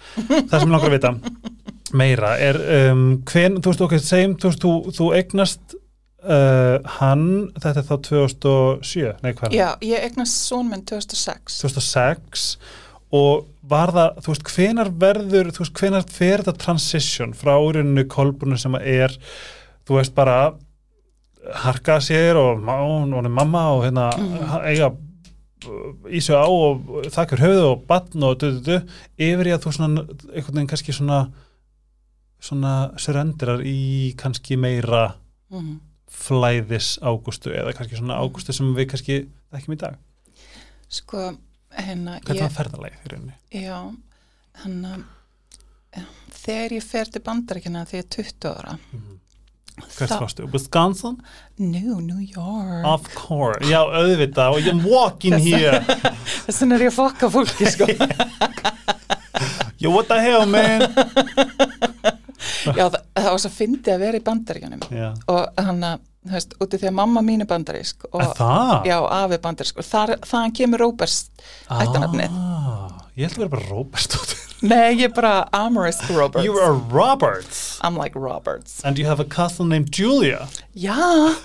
[0.50, 1.10] það sem langar að vita
[1.96, 2.58] meira er
[2.90, 5.76] um, hven, þú veist ok, segjum, þú veist, þú, þú eignast
[6.26, 7.26] uh, hann,
[7.56, 9.56] þetta er þá 2007, nei er það?
[9.58, 12.46] Já, ég eignast són minn 2006 2006
[13.16, 18.04] og var það, þú veist, hvenar verður, þú veist, hvenar fer þetta transition frá úrinu
[18.10, 19.14] kolbrunu sem er,
[19.86, 20.38] þú veist, bara
[21.62, 24.56] harka sér og, og, og mamma og hérna Mhm.
[24.66, 24.88] eiga
[26.10, 28.80] í sig á og þakkar höfuð og batn og du, du, du,
[29.18, 30.02] yfir í að þú svona,
[30.34, 31.20] einhvern veginn kannski svona
[32.46, 32.72] svona
[33.02, 35.02] surrenderar í kannski meira
[35.50, 35.76] mm -hmm.
[36.10, 39.18] flæðis ágústu eða kannski svona ágústu sem við kannski
[39.52, 39.98] þekkjum í dag.
[40.88, 41.36] Sko,
[41.74, 43.34] hérna Hvernig var ferðalagið í rauninni?
[43.50, 43.78] Já,
[44.62, 45.04] hann að
[46.30, 49.16] þegar ég fer til bandarækina þegar ég er 20 ára Mhm.
[49.76, 50.46] Hvert Þá- fórstu?
[50.52, 51.18] Wisconsin?
[51.58, 53.60] No, New York Of course.
[53.68, 54.54] Já, auðvitað.
[54.56, 55.80] Og I'm walking here.
[56.46, 57.86] Þess vegna er ég að fokka fólki sko
[59.78, 60.80] Yo, what the hell, man?
[62.66, 65.08] Já, það, það var svo fyndið að vera í bandaríkjunum Já.
[65.32, 68.72] og hann að, þú veist, úti því að mamma mín er bandarísk og Er það?
[68.90, 72.34] já, afi bandarísk og þar, þaðan kemur Róbert ættanafnið.
[72.36, 74.18] Ah, ég held að vera bara Robert.
[74.66, 77.78] Nei, ég er bara Amorous Roberts You are Roberts.
[77.84, 80.46] I'm like Roberts And you have a cousin named Julia.
[80.74, 80.96] Já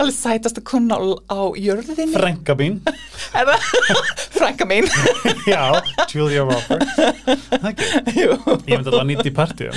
[0.00, 2.78] Alveg sætast að kunna á, á jörðinni Frænka mín.
[3.34, 3.60] Er það?
[4.36, 4.86] Frænka mín
[5.52, 5.62] Já,
[6.12, 6.94] Julia Roberts.
[7.50, 7.86] Það ekki.
[8.20, 9.74] Ég myndi að það var nýtt í partíum.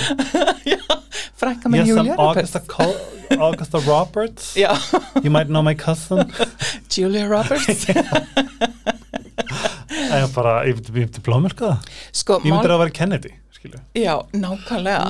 [1.40, 4.50] Frænka mín Yes, Julia Roberts Augusta, Augusta Roberts.
[4.60, 4.70] Já,
[5.24, 6.26] You might know my cousin.
[6.92, 7.86] Julia Roberts
[10.00, 11.90] Það er bara, ég myndi, myndi blóðmörka það.
[12.20, 13.80] Sko, Ég myndi mál, að vera Kennedy, skilju.
[13.98, 15.04] já, nákvæmlega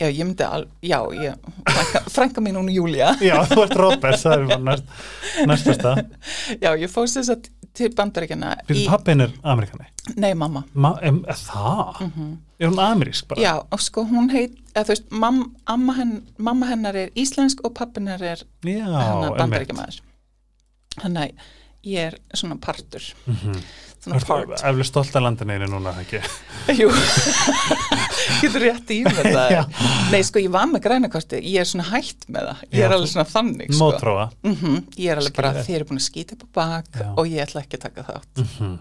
[0.00, 1.34] Já, ég myndi al, já, ég
[2.14, 4.86] frænka, mín hún Julia Já, þú ert Roberts, það er bara næst,
[5.50, 5.92] næstasta.
[6.62, 9.86] Já, ég fór þess að til bandaríkjana Fyrir pappin er Amerikani.
[10.16, 12.00] Nei, mamma Ma, em, er það?
[12.62, 13.40] Er hún amerísk bara?
[13.44, 15.42] Já, og sko hún heit, eða þú veist, mam,
[15.76, 19.38] amma, henn, mamma hennar er íslensk og pappinar er Já, hennar einmitt.
[19.44, 20.00] bandaríkjamaður.
[21.02, 21.48] Þannig að
[21.92, 23.56] ég er svona partur, Mhm.
[24.02, 24.56] svona part.
[24.62, 26.20] Eflir stolt að landinu einu núna, ekki?
[26.80, 26.88] Jú,
[28.42, 29.82] getur rétt í með það.
[30.12, 32.62] Nei, sko, ég var með grænakorti, ég er svona hætt með það.
[32.72, 33.82] Ég er alveg svona þannig, sko.
[33.90, 34.28] Mótróa.
[34.46, 35.66] Mm ég er alveg bara, ég.
[35.66, 37.10] þeir eru búin að skýta upp á bak Já.
[37.16, 38.42] og ég ætla ekki að taka þátt.
[38.46, 38.80] Mhm.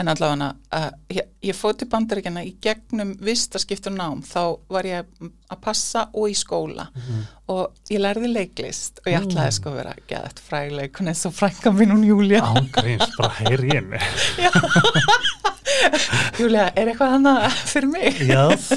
[0.00, 5.04] En allavega, uh, ég, ég fóð til bandaríkjana í gegnum vistaskiptur nám, þá var ég
[5.52, 7.18] að passa og í skóla Mhm.
[7.52, 11.30] og ég lærði leiklist og ég ætlaði sko að vera geðað frægleik, hún er svo
[11.30, 12.40] frænka mín hún Júlia.
[12.40, 14.00] Ángríns, bara heyri í henni.
[16.40, 17.34] Júlia, er eitthvað hana
[17.68, 18.20] fyrir mig?
[18.26, 18.70] Yes.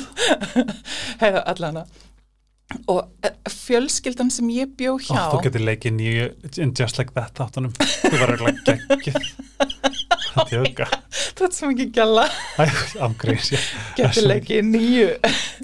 [1.21, 1.85] Heiða allavega.
[2.89, 6.23] Og eh, fjölskyldan sem ég bjó Ó, hjá, þú getur leikið nýju
[6.63, 7.71] in Just Like That áttunum.
[7.77, 9.29] Þú var eiginlega geggið.
[10.35, 10.87] Það tjóka.
[11.37, 12.25] þetta sem ekki gæla,
[12.59, 12.65] Æ,
[13.05, 13.61] ángríns, já.
[13.99, 15.07] getur leikið nýju.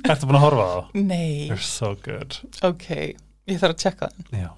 [0.06, 0.96] Ertu búin að horfa á það?
[1.10, 2.38] Nei, You're so good.
[2.70, 2.88] ok,
[3.50, 4.40] ég þarf að tjekka það.
[4.46, 4.50] Já.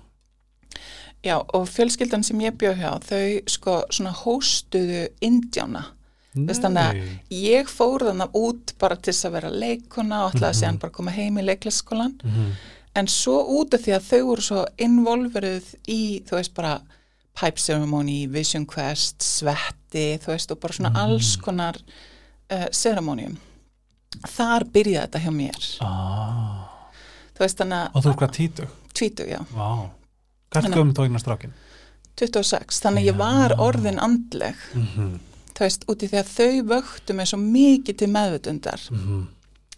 [1.24, 3.24] Já, og fjölskyldan sem ég bjó hjá, þau
[3.56, 5.86] sko svona hóstuðu indjána.
[6.34, 10.60] Þannig að ég fór þannig út bara til þess að vera leikuna og ætlaði að
[10.62, 12.16] síðan bara koma heim í leiklæsskólan.
[12.24, 12.52] Mhm.
[12.96, 16.82] En svo út af því að þau voru svo involveruð í, þú veist, bara
[17.40, 21.78] pipe ceremony, vision quest, svetti, þú veist, og bara svona alls konar
[22.52, 23.38] uh, ceremonium.
[24.30, 25.70] Þar byrjaði þetta hjá mér.
[25.82, 26.70] Ah.
[27.34, 28.70] Þú veist, þannig Og að þú er hvað títug?
[28.94, 31.54] tvítu, já, er Þannig- gömum tókina strákin?
[32.16, 32.82] 26.
[32.84, 35.20] Þannig að ég var orðin andleg, Mhm.
[35.64, 38.84] Þú veist, út í því að þau vöktu mig svo mikið til meðvutundar.
[38.92, 39.22] Mhm.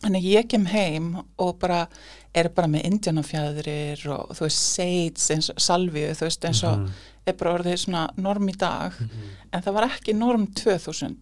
[0.05, 1.05] Þannig að ég kem heim
[1.39, 1.87] og bara
[2.35, 6.79] er bara með indjánafjæðurir og þú veist, seits eins og salvið, þú veist, eins og
[6.79, 6.89] Mhm.
[7.27, 8.93] er bara orðið svona norm í dag,
[9.53, 11.15] en það var ekki norm 2000.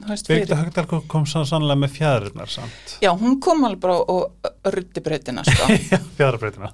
[0.00, 0.72] Þú veist, Birgitta fyrir.
[0.72, 2.98] Högdal kom svo sannlega með fjæðurinnar samt.
[3.02, 4.32] Já, hún kom alveg bara og
[4.64, 5.68] ruddi breytina, sko.
[5.92, 6.72] Já, fjæðurbreytina.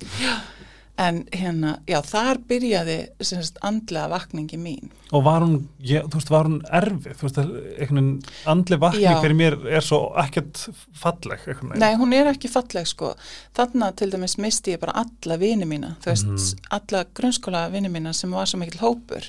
[0.98, 4.90] En hérna, já, þar byrjaði semst andlega vakningi mín.
[5.12, 7.18] Og var hún, ég, þú veist, var hún erfið?
[7.20, 7.40] Þú veist,
[7.78, 8.08] einhvern
[8.46, 9.20] andli vakning Já.
[9.22, 10.64] fyrir mér er svo ekkert
[10.96, 11.44] falleg.
[11.46, 11.76] veginn.
[11.78, 13.14] Nei, hún er ekki falleg, sko.
[13.54, 16.68] Þarna til dæmis misti ég bara alla vini mína, þú veist, Mhm.
[16.70, 19.22] alla grunnskóla vini mína sem var svo mikill hópur.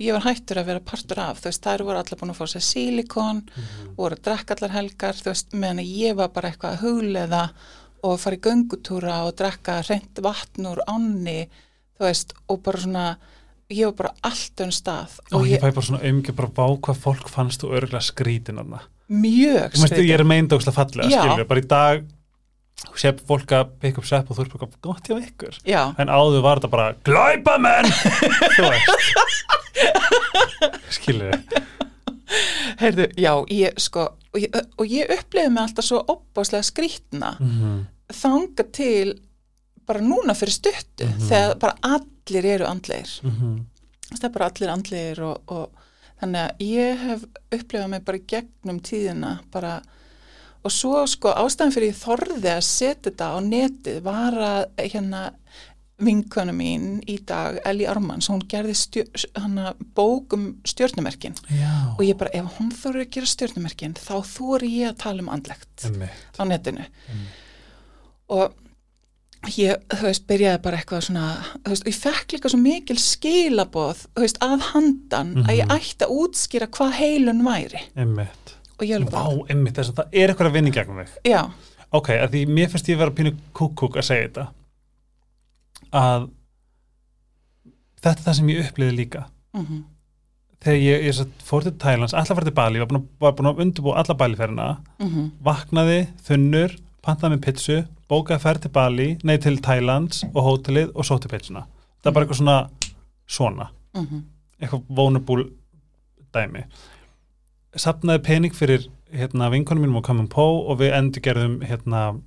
[0.00, 2.46] ég var hættur að vera partur af þú veist, þær voru allar búin að fá
[2.48, 3.42] sér sílikon
[3.96, 7.50] voru að drekka allar helgar þú veist, meðan að ég var bara eitthvað að hugleða
[8.02, 11.44] og fara í göngutúra og drekka reynd vatn úr ánni
[11.98, 13.04] þú veist, og bara svona
[13.72, 16.50] ég var bara allt um stað Og og ég ég, fæ bara svona auðvitað bara
[16.58, 18.88] vá hvað fólk fannst þú örgulega skrítin að það.
[19.22, 22.04] mjög Þú veist, ég er meindókslega fallega, skilur, bara í dag
[22.98, 25.58] sér fólk að pick up sepp og þú er bara gott hjá ykkur.
[25.64, 27.86] já, En áður var þetta bara glæpamenn,
[28.56, 29.46] þú veist.
[30.96, 31.36] Skilur,
[32.82, 37.82] heyrðu, já, ég sko og ég, og ég upplifði mig alltaf svo opbáslega skrítna mm
[38.12, 39.12] þanga til
[39.88, 41.28] bara núna fyrir stuttu Mhm.
[41.30, 43.54] þegar bara allir eru andlegir -hmm.
[44.18, 45.70] það er bara allir andlegir og, og
[46.20, 47.22] þannig að ég hef
[47.52, 49.80] upplifað mig bara gegnum tíðina bara
[50.64, 55.32] og svo sko ástæðan fyrir ég þorði að setja þetta á netið var að hérna
[56.02, 62.02] vinkonu mín í dag, Ellie Armans, hún gerði stjör, hana, bók um stjörnumerkin Já, og
[62.04, 65.86] ég bara, ef hún þorði að gera stjörnumerkin þá þorði ég að tala um andlegt
[65.86, 66.10] Einmitt.
[66.38, 67.24] á netinu Mm.
[68.28, 68.52] og
[69.58, 71.24] ég, þú veist, byrjaði bara eitthvað svona,
[71.64, 75.66] þú veist, og ég fekk líka svo mikil skilaboð, þú veist, að handan að ég
[75.66, 75.76] Mhm.
[75.76, 77.80] ætti að útskýra hvað heilun væri
[79.10, 81.08] bara, einmitt, þess að það er eitthvað að vinna í gegnum mig.
[81.24, 81.50] já,
[81.92, 84.48] ok, að því mér finnst ég vera pínu kúkúk að segja þetta
[85.92, 86.28] að
[88.02, 89.26] þetta er það sem ég upplýði líka.
[89.56, 89.82] Mm
[90.62, 93.34] þegar ég, ég satt, fór til Thailands, allar var til Bali var búin að, var
[93.38, 94.66] búin að undirbúa alla Bali-ferina
[95.00, 95.30] -hmm.
[95.42, 97.78] vaknaði, þunnur pantaði með pizzu,
[98.10, 101.66] bókaði ferð til Bali nei til Thailands og hótelið og sóti pizzuna,
[102.02, 102.68] það er bara eitthvað svona
[103.26, 104.22] svona, Mhm.
[104.60, 105.44] eitthvað vulnerable
[106.34, 106.64] dæmi.
[107.76, 112.20] Sapnaði pening fyrir hérna vinkonum mínum og Common Po og við endur gerðum hérna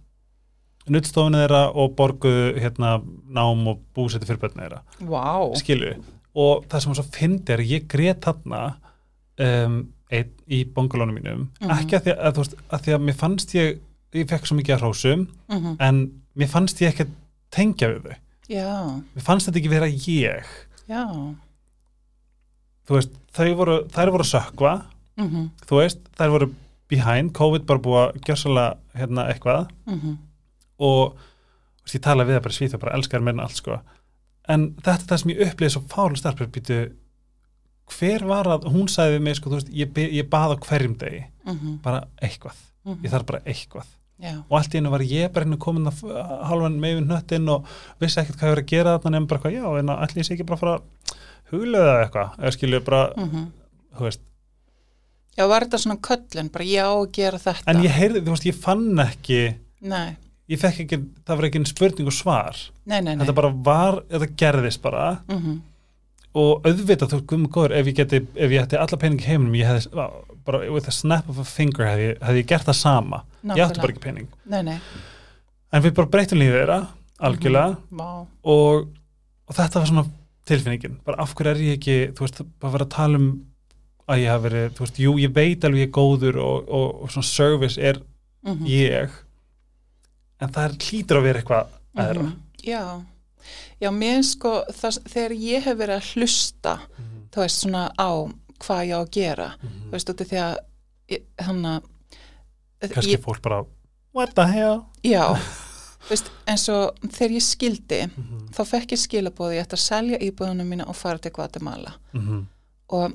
[0.91, 2.97] nuttstofinu þeirra og borguðu hérna
[3.33, 4.81] nám og búsetti fyrir börnu þeirra.
[5.09, 5.55] Vá.
[5.59, 5.97] skilur
[6.35, 8.61] og það sem var svo fyndi að ég grét þarna
[9.39, 9.77] um,
[10.11, 11.47] einn í bongolónum mínum.
[11.61, 11.71] Mhm.
[11.79, 13.79] ekki að því að, þú veist, að því að mér fannst ég
[14.15, 16.03] ég fekk svo mikið að hrósum Mm en
[16.35, 17.15] mér fannst ég ekki að
[17.55, 18.15] tengja við þau.
[18.51, 18.71] Já,
[19.15, 20.53] mér fannst þetta ekki vera ég.
[20.85, 21.03] Já.
[22.85, 23.15] þú veist,
[23.57, 24.75] voru, þær voru að sökva
[25.17, 26.53] Mm þú veist, þær voru
[26.91, 29.67] behind COVID bara búið að gjössalega hérna eitthvað.
[29.87, 30.17] -hmm.
[30.79, 33.79] Og þú veist, ég tala við það bara það bara elskar mér en allt sko.
[34.49, 36.79] En þetta er það sem ég upplýði svo fálu starfur býtu,
[37.95, 40.97] hver var að hún sagði við mig sko, þú veist, ég, ég bað á hverjum
[41.01, 42.57] degi Mm bara eitthvað,
[43.03, 43.91] ég þarf bara eitthvað.
[44.15, 45.99] Já, og allt í hennu var ég bara hennu komin að
[46.47, 47.65] halvan með við nöttin og
[47.99, 50.27] vissi ekkert hvað ég var að gera þarna nefnum bara eitthvað, já, en allir ég
[50.27, 51.17] sé ekki bara fara að
[51.51, 53.43] huglega eitthvað, eða skilju bara mm
[53.95, 54.23] þú veist,
[55.37, 57.71] já, var þetta svona köllun, bara já, að gera þetta.
[57.71, 59.41] en ég heyrði, þú veist, ég fann ekki
[59.85, 60.15] Nei,
[60.51, 62.59] ég fekk ekki, það var ekki en spurning og svar.
[62.85, 63.23] Nei, nei, nei.
[63.23, 65.07] þetta bara var, þetta gerðist bara.
[65.31, 65.61] Mm
[66.35, 69.53] og auðvitað þú guðum góður ef ég geti, ef ég ætti alla pening í heiminum
[69.55, 70.07] ég hefði,
[70.43, 73.19] bara with a snap of a finger hefði, ég- hefði ég gert það sama.
[73.55, 74.75] Ég átti bara ekki pening, Nei, nei.
[75.71, 76.79] en við bara breytum lífið þeirra
[77.29, 77.77] algjörlega.
[78.01, 78.09] Vá.
[78.51, 78.89] og,
[79.47, 80.05] og þetta var svona
[80.51, 83.29] tilfinningin, bara af hverju er ég ekki þú veist, bara vera að tala um
[84.11, 87.01] að ég hafi verið, þú veist, jú, ég veit alveg ég er góður og, og,
[87.07, 88.01] og svona service er
[88.43, 89.09] Mm ég
[90.41, 92.33] en það er hlýtur að vera eitthvað aðra Mhm.
[92.65, 92.81] Já,
[93.81, 96.79] já, mér sko, það, þegar ég hef verið að hlusta,
[97.31, 98.09] þú veist, svona á
[98.59, 100.55] hvað ég á að gera, þú veist, út af því að,
[101.45, 101.83] hann að,
[102.89, 103.59] kannski fólk bara
[104.13, 104.81] what the hell?
[105.03, 105.35] Já,
[106.09, 108.01] veist, eins og þegar ég skildi,
[108.55, 111.93] þá fekk ég skilabóði ég ætti að selja íbúðunum mína og fara til Guatemala.
[112.13, 112.47] Mhm.
[112.89, 113.13] og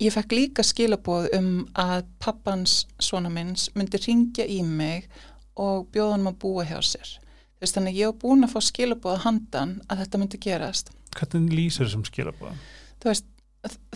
[0.00, 5.06] ég fekk líka skilabóð um að pappans svona minns myndi ringja í mig
[5.60, 7.10] og bjóða hann að búa hjá sér.
[7.60, 10.38] Þú veist, þannig að ég var búin að fá skilabóð að handan að þetta myndi
[10.46, 10.90] gerast.
[11.16, 12.58] hvernig lýsir þessum skilabóðum
[13.02, 13.24] Þú veist,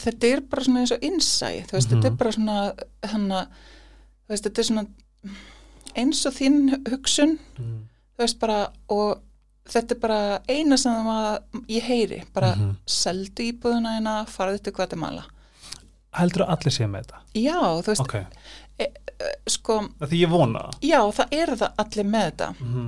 [0.05, 2.03] þetta er bara svona eins og innsæ, þú veist, Mhm.
[2.03, 2.57] þetta er bara svona,
[3.13, 3.43] hana,
[4.27, 4.87] þú veist, þetta er svona
[5.97, 6.59] eins og þín
[6.91, 8.59] hugsun þú veist bara
[8.91, 9.21] og
[9.69, 10.93] þetta er bara eina sem
[11.69, 12.77] ég heyri, bara Mhm.
[12.87, 15.25] seldu íbúðuna hérna, farðu til Guatemala
[16.15, 18.27] heldur að allir sé með þetta já, þú veist,
[18.79, 19.01] ok,
[19.49, 22.49] sko það því ég vona já, það eru það allir með þetta.
[22.61, 22.87] Mhm.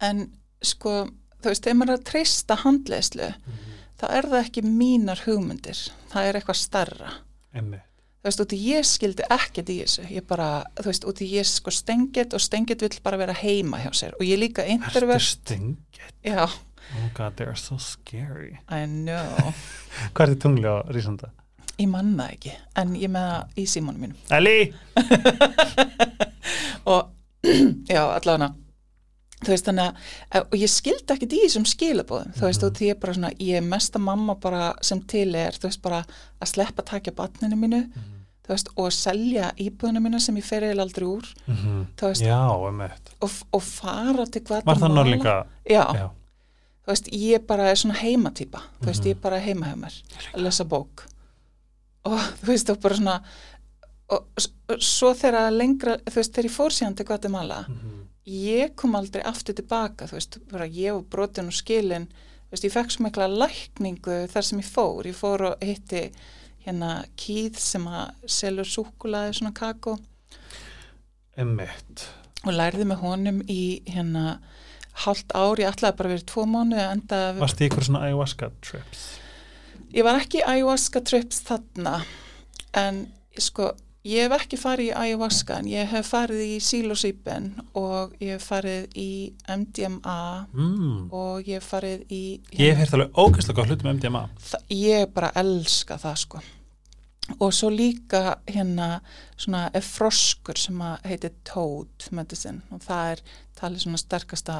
[0.00, 0.22] en
[0.62, 0.94] sko,
[1.42, 3.30] þú veist, ef maður er að treysta handleyslu,
[4.00, 5.80] þá er það ekki mínar hugmyndir,
[6.12, 7.12] það er eitthvað starra
[7.54, 7.86] einmitt.
[8.20, 10.02] Þú veist, út í ég skildi ekkert í þessu.
[10.12, 13.78] Ég bara, þú veist, út í ég sko stengið og stengið vill bara vera heima
[13.80, 14.12] hjá sér.
[14.20, 15.24] Og ég líka Ertu introvert.
[15.24, 16.10] stingið?
[16.24, 16.44] já,
[16.90, 18.58] Oh god, they are so scary.
[18.68, 19.54] I know.
[20.12, 21.30] Hvað er þið tungli á Rísanda?
[21.80, 24.16] Ég manna ekki, en ég með það í símónum mínum.
[24.36, 24.74] Eli!
[26.90, 27.08] Og
[27.94, 28.50] já, allavega,
[29.40, 32.74] þú veist þannig að, eh, og ég skildi ekkert í þessum skilabóðum, þú veist, og
[32.76, 36.02] því ég bara svona, ég er mesta mamma bara sem til er, þú veist, bara
[36.04, 37.80] að sleppa að takja batninu mínu,
[38.44, 41.78] þú veist, og selja íbúðinu mínu sem ég fer eða aldrei úr, Mhm.
[41.96, 44.74] þú veist, Já, einmitt og, og fara til Guatemala.
[44.74, 45.36] Var það norlinga?
[45.64, 46.10] Já, Já,
[46.84, 49.14] þú veist, ég bara er svona heimatýpa, þú veist, Mhm.
[49.14, 50.02] ég bara heima hjá mér
[50.34, 51.06] að lesa bók
[52.04, 53.20] og þú veist, og bara svona
[54.10, 54.42] og
[54.82, 57.96] svo þegar lengra þú veist, þegar ég fór síðan til Guatemala Mhm.
[58.26, 62.64] ég kom aldrei aftur tilbaka þú veist, bara ég og brotin og skilin þú veist,
[62.64, 66.10] ég fekk svo mikla lækningu þar sem ég fór, ég fór og hitti
[66.66, 69.98] hérna Keith sem að selur súkulaði svona kakó
[71.38, 72.06] einmitt
[72.46, 74.38] og lærði með honum í hérna
[75.04, 78.02] hálft ár, ég ætlaði bara að vera tvo mánu að enda Varst þið ykkur svona
[78.08, 79.04] ayahuasca trips?
[79.94, 82.00] Ég var ekki í ayahuasca trips þarna
[82.78, 83.00] en
[83.40, 83.72] sko
[84.06, 88.46] ég hef ekki farið í ayahuasca en ég hef farið í psilocybin og ég hef
[88.52, 89.08] farið í
[89.50, 91.10] MDMA Mm.
[91.12, 92.22] og ég hef farið í
[92.56, 94.22] Ég hef heyrt alveg ógæslega góð hlutum um MDMA
[94.70, 96.40] ég bara elska það sko.
[97.38, 99.00] Og svo líka hérna
[99.38, 103.20] svona froskur sem að heitir Toad medicine og það er
[103.60, 104.56] talið svona sterkasta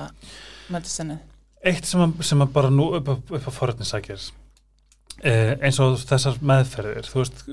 [0.70, 1.18] medicine
[1.64, 4.30] Eitt sem að, sem að bara nú upp, upp á forrætnisækir
[5.24, 7.44] eh, eins og þessar meðferðir þú veist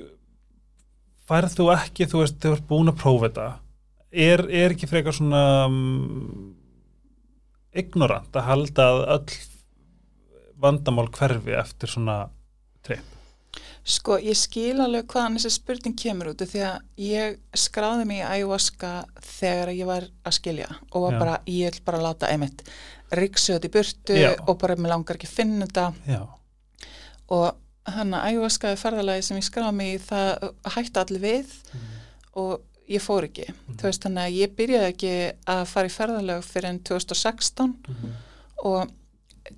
[1.28, 3.50] færð þú ekki, þú veist, þú ert búin að prófa þetta
[4.12, 6.56] er, er ekki frekar svona um,
[7.78, 9.38] ignorant að halda að öll
[10.58, 12.26] vandamál hverfi eftir svona
[12.86, 13.14] tripp
[13.88, 18.26] Sko, ég skil alveg hvaðan þessi spurning kemur út því að ég skráði mig í
[18.26, 18.90] ayahuasca
[19.24, 21.20] þegar ég var að skilja og var Já.
[21.22, 22.66] bara, ég vil bara láta einmitt
[23.16, 24.34] ríksöð í burtu Já.
[24.44, 26.18] og bara mér langar ekki að finna þetta
[27.34, 27.58] og
[27.88, 31.54] þannig að er ferðalagi sem ég skráði mig það hætti allir við
[32.38, 33.50] og ég fór ekki.
[33.76, 35.14] Þú veist, þannig að ég byrjaði ekki
[35.54, 37.76] að fara í ferðalag fyrir enn 2016
[38.68, 38.94] og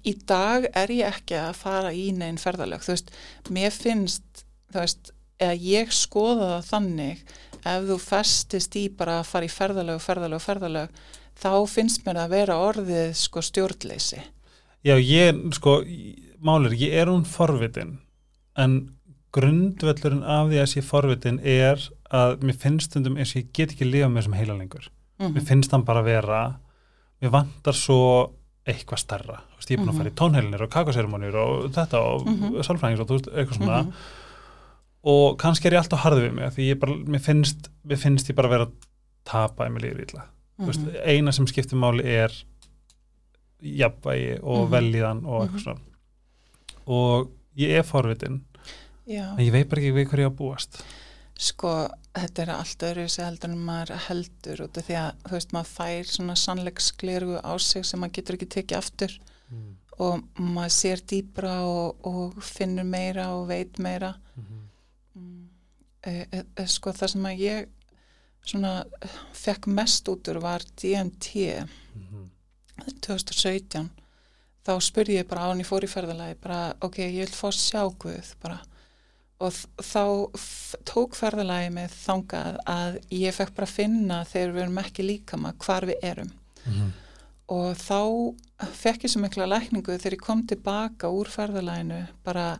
[0.05, 3.13] í dag er ég ekki að fara í neinn ferðalög, þú veist,
[3.53, 4.43] mér finnst,
[4.73, 7.23] þú veist, eða ég skoða það þannig,
[7.59, 10.99] ef þú festist í bara að fara í ferðalög, ferðalög, ferðalög,
[11.39, 14.21] þá finnst mér að vera orðið sko stjórnleysi.
[14.85, 15.79] Já, ég, sko,
[16.43, 17.97] málir, ég er hún forvitin,
[18.57, 18.95] en
[19.35, 21.81] grundvöllurinn af því að sé forvitin er
[22.11, 24.87] að mér finnst stundum eins og ég get ekki lifa með þessum heila lengur.
[25.19, 26.59] Mm Mér finnst hann bara vera,
[27.21, 28.31] mér vantar svo
[28.65, 29.41] eitthvað starra.
[29.57, 32.63] Veist, ég er búin að fara í tónheilinir og kakoseremónir og þetta og mm Mhm.
[32.63, 33.83] sálfræðings og þú veist, eitthvað svona.
[33.83, 33.93] Mhm.
[35.03, 38.29] Og kannski er ég alltaf harðið við mig, því ég bara, mér finnst, mér finnst
[38.29, 38.71] ég bara vera að
[39.25, 40.21] tapa í mig lífið
[40.59, 40.95] Mhm.
[41.05, 42.29] eina sem skiptir máli er
[43.63, 44.71] jafnvægi og Mhm.
[44.73, 45.63] velíðan og eitthvað Mhm.
[45.63, 45.79] svona
[46.89, 47.29] og
[47.59, 48.41] ég er forvitin.
[49.09, 50.81] Já, en ég veit bara ekki við hverju ég á að búast.
[51.39, 51.71] Sko,
[52.17, 55.53] þetta er allt öðru þessi heldur en maður heldur út af því að, þú veist,
[55.55, 59.15] maður fær svona sannleiksgleru á sig sem maður getur ekki tekið aftur.
[59.99, 64.13] Og maður sér dýbra og, og finnur meira og veit meira.
[64.35, 65.47] Mm.
[66.07, 67.65] e, e, e, sko það sem að ég
[68.45, 68.73] svona
[69.35, 71.33] fekk mest út úr var DMT
[73.03, 73.89] 2017
[74.69, 78.33] þá spurði ég bara á hann í ferðalagi bara ok, ég vil fá sjá Guð
[78.43, 78.59] bara.
[79.39, 80.03] Og þá
[80.83, 85.87] tók ferðalagi með þangað að ég fekk bara finna þegar við erum ekki líkama hvar
[85.87, 86.33] við erum.
[87.49, 88.01] Og þá
[88.75, 92.59] fekk ég svo mikla lækningu þegar ég kom tilbaka úr ferðalæginu bara,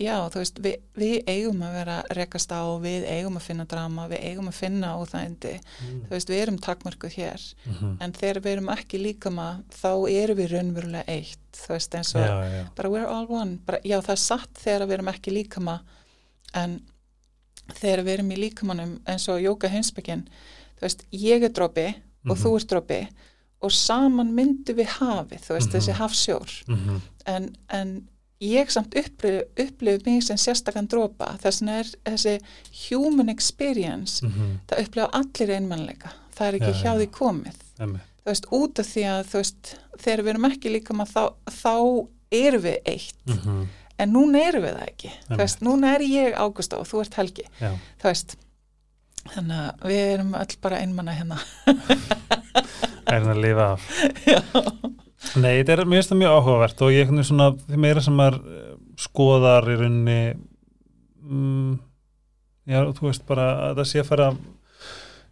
[0.00, 4.06] já, þú veist við, við eigum að vera rekast á við eigum að finna drama,
[4.08, 5.52] við eigum að finna óþægindi,
[6.06, 7.44] þú veist, við erum takmörkuð hér,
[8.00, 12.24] en þegar við erum ekki líkama, þá erum við raunverulega eitt, þú veist, eins og
[12.24, 12.64] já, já.
[12.76, 15.80] bara we're all one, bara, já, það er satt þegar við erum ekki líkama,
[16.54, 16.80] en
[17.76, 20.24] þegar við erum í líkamanum eins og jóka heimsbyggin
[20.78, 21.88] þú veist, ég er dropi
[22.26, 22.40] og Mhm.
[22.42, 23.08] þú er dropi
[23.62, 25.76] og saman myndu við hafið, þú veist, Mhm.
[25.76, 27.00] þessi hafsjór Mhm.
[27.26, 28.08] en, en
[28.40, 32.38] ég samt upplif, upplif mig sem sérstakann dropa þess er þessi
[32.88, 34.60] human experience Mhm.
[34.68, 36.98] það upplifa allir einmannleika það er ekki Já, hjá já.
[37.00, 38.00] því komið Einmitt.
[38.24, 41.34] þú veist, út af því að þú veist, þegar við erum ekki líka maður þá,
[41.50, 43.66] þá erum við eitt Mhm.
[43.98, 45.38] en núna erum við það ekki þú Einmitt.
[45.38, 47.72] veist, núna er ég Ágústa og þú ert Helgi Já.
[48.00, 48.36] þú veist
[49.28, 51.38] þannig að við erum öll bara einmanna hérna
[53.10, 55.09] er það að lifa af
[55.40, 58.74] Nei, þetta er mjög, mjög áhugavert og ég er svona, því meira sem maður eh,
[59.00, 60.20] skoðar í rauninni
[61.20, 61.74] mm,
[62.70, 64.28] já, þú veist bara að það sé að fara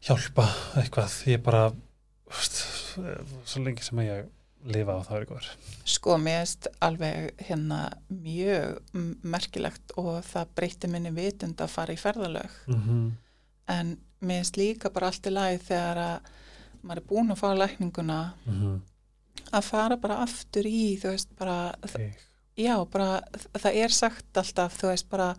[0.08, 0.48] hjálpa
[0.82, 2.60] eitthvað, ég bara þú veist,
[3.48, 4.28] svo lengi sem ég
[4.68, 5.48] lifa á það er góður.
[5.88, 7.78] Sko, mér erst alveg hérna
[8.10, 12.58] mjög merkilegt og það breytti minni vitund að fara í ferðalög.
[12.68, 13.08] Mm -hmm.
[13.68, 16.20] en mér erst líka bara allt í lagi þegar að
[16.82, 18.18] maður er búin að fá lækninguna
[19.52, 21.74] að fara bara aftur í þú veist bara,
[22.58, 23.22] já bara
[23.58, 25.34] það er sagt alltaf þú veist bara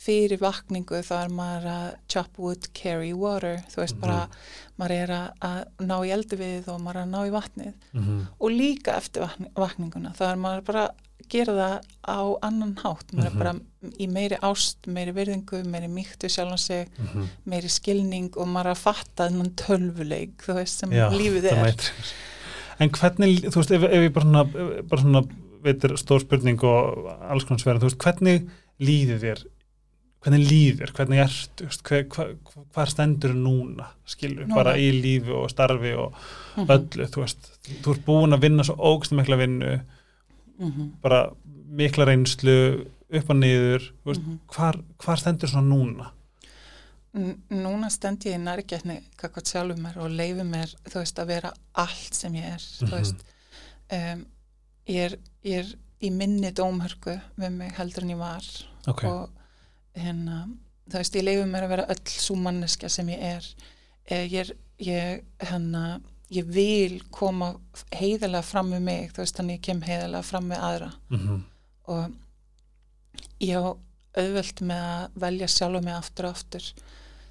[0.00, 4.00] fyrir vakningu þá er maður að chop wood, carry water þú veist Mhm.
[4.00, 4.28] bara
[4.78, 8.02] maður er að, ná í eldu við og maður er að ná í vatnið mm
[8.06, 8.26] -hmm.
[8.40, 10.94] og líka eftir vakn- vakninguna þá er maður bara að
[11.28, 13.36] gera það á annan hátt, maður Mhm.
[13.36, 13.54] er bara
[13.98, 17.28] í meiri ást, meiri virðingu, meiri mýkt við sjálfan sig, Mhm.
[17.46, 21.76] meiri skilning og maður er að fatta þennan tölvuleik þú veist sem Já, lífið er.
[22.80, 24.44] En hvernig, þú veist, ef, ef ég bara svona,
[24.88, 25.24] bara svona
[25.64, 28.46] veitir stór spurning og alls konar sverðin, þú veist, hvernig
[28.80, 29.42] líður þér,
[30.24, 32.30] hvernig líður þér, hvernig veist, hver, hver,
[32.74, 34.56] hvar stendur núna, skilur, Núna?
[34.56, 36.16] bara í lífi og starfi og
[36.56, 37.50] Mhm, öllu, þú veist,
[37.84, 39.80] þú ert búin að vinna svo ógst mikla vinnu,
[40.58, 41.30] mhm, bara
[41.70, 44.40] mikla reynslu, upp og niður, þú veist, mhm.
[44.54, 46.10] hvar, hvar stendur svona núna?
[47.12, 51.50] Núna stend ég í nærgætni kakvað sjálfur mér og leifi mér þú veist að vera
[51.74, 52.92] allt sem ég er þú Mhm.
[52.94, 53.24] veist.
[53.90, 54.26] Um,
[54.86, 55.72] ég, er, ég er
[56.06, 58.44] í minni dómhörku við mig heldur en ég var
[58.86, 59.30] Ok, og
[59.96, 60.44] hérna
[60.88, 63.44] þú veist ég leifi mér að vera öll svo manneskja sem ég er.
[64.06, 66.00] Eh, ég, er- ég hérna
[66.30, 67.56] ég vil koma
[67.92, 70.92] heiðalega fram með mig þú veist þannig ég kem heiðalega fram með aðra.
[71.10, 71.44] Mm
[71.90, 72.12] og
[73.40, 73.74] ég á
[74.16, 76.62] auðvelt með að velja sjálfa mig aftur og aftur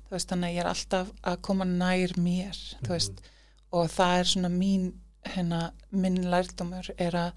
[0.10, 3.22] þú veist, þannig að ég er alltaf að koma nær mér, þú veist
[3.72, 4.88] og það er svona mín
[5.30, 7.32] hérna, minn lærdumur er að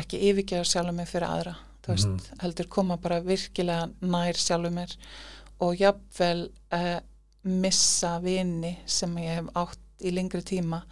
[0.00, 2.40] ekki yfirgefa sjálfur mig fyrir aðra þú veist, Mhm.
[2.42, 4.96] heldur koma bara virkilega nær sjálfur mér
[5.60, 6.98] og jafnvel uh,
[7.44, 10.82] missa vini sem ég hef átt í lengri tíma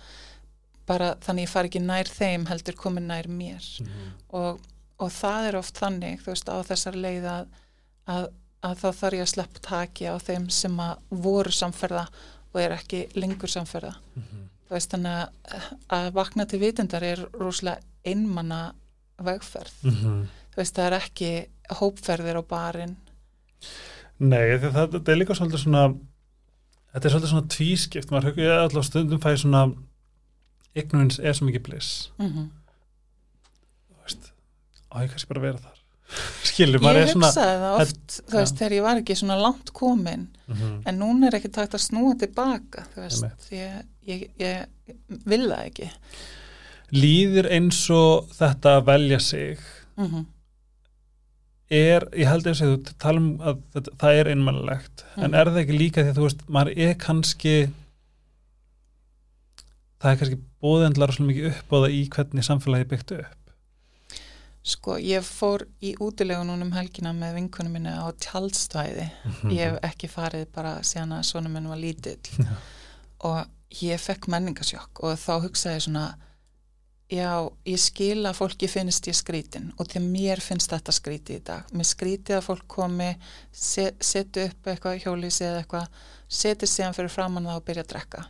[0.86, 4.12] bara þannig ég fari ekki nær þeim heldur komin nær mér Mhm.
[4.30, 4.60] og,
[5.00, 7.46] og það er oft þannig þú veist á þessar leið að,
[8.06, 8.28] að,
[8.64, 12.06] að þá þarf ég að sleppa taki á þeim sem að voru samferða
[12.54, 14.40] og er ekki lengur samferða Mhm.
[14.68, 18.72] þú veist þannig að, að vakna til vitundar er rosalega einmanna
[19.20, 20.28] vegferð Mhm.
[20.54, 21.30] þú veist það er ekki
[21.80, 22.96] hópferðir á barinn
[24.18, 25.84] Nei, því það, það er líka svolítið svona
[26.94, 29.62] þetta er svolítið svona tvískipt maður hugið allavega stundum fæði svona
[30.74, 32.48] ignorance er svo mikið bliss mm -hmm.
[33.90, 34.32] þú veist,
[34.92, 35.73] á ég kannski bara vera þar
[36.44, 39.72] skilur, ég er svona hugsaði það oft þú veist þegar ég var ekki svona langt
[39.72, 40.82] komin Mhm.
[40.86, 44.66] en núna er ekki takt að snúa tilbaka veist, ég, ég, ég
[45.24, 45.90] vil það ekki
[46.92, 49.58] líður eins og þetta að velja sig
[49.96, 50.26] mm -hmm.
[51.70, 55.34] er, ég held eins og þú tala um að þetta, það er einmannlegt en Mhm.
[55.34, 57.70] er það ekki líka því að þú veist maður er kannski
[60.02, 63.43] það er kannski bóðendlar svolítið mikið upp á það í hvernig samfélagi byggt upp
[64.64, 69.10] Sko, ég fór í útilegun núna um helgina með vinkunum minni á tjaldstvæði.
[69.52, 72.46] Ég hef ekki farið bara síðan að svona minn var lítill
[73.28, 73.42] og
[73.82, 76.04] ég fekk menningasjokk og þá hugsaði ég svona,
[77.12, 77.28] já,
[77.68, 81.44] ég skil að fólki finnst ég skrítin og því að mér finnst þetta skríti í
[81.44, 81.68] dag.
[81.76, 83.10] Mér skríti að fólk komi,
[83.52, 86.02] se, setu upp eitthvað hjólísi eða eitthvað,
[86.40, 88.24] seti síðan fyrir framann það og byrja að drekka.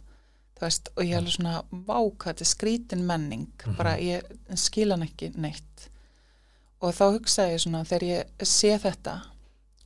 [0.65, 3.77] Veist, og ég hefði svona, vá, hvað þetta er skrítin menning, Mhm.
[3.79, 4.23] bara ég
[4.59, 5.91] skil hann ekki neitt
[6.85, 9.15] og þá hugsaði ég svona þegar ég sé þetta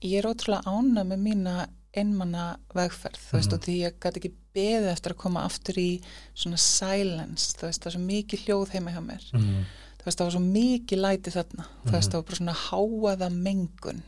[0.03, 1.57] ég er ótrúlega ána með mína
[1.99, 2.45] einmanna
[2.77, 3.55] vegferð þú veist Mhm.
[3.59, 5.89] og því ég gæti ekki beðið eftir að koma aftur í
[6.35, 9.65] svona silence þú veist það er svo mikið hljóð heima hjá mér Mhm.
[9.99, 12.13] þú veist það var svo mikið læti þarna þú veist Mhm.
[12.13, 14.03] það var bara svona háaða mengun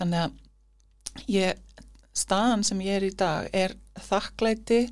[0.00, 0.32] þannig að
[1.28, 1.54] ég,
[2.14, 4.90] staðan sem ég er í dag er þakklæti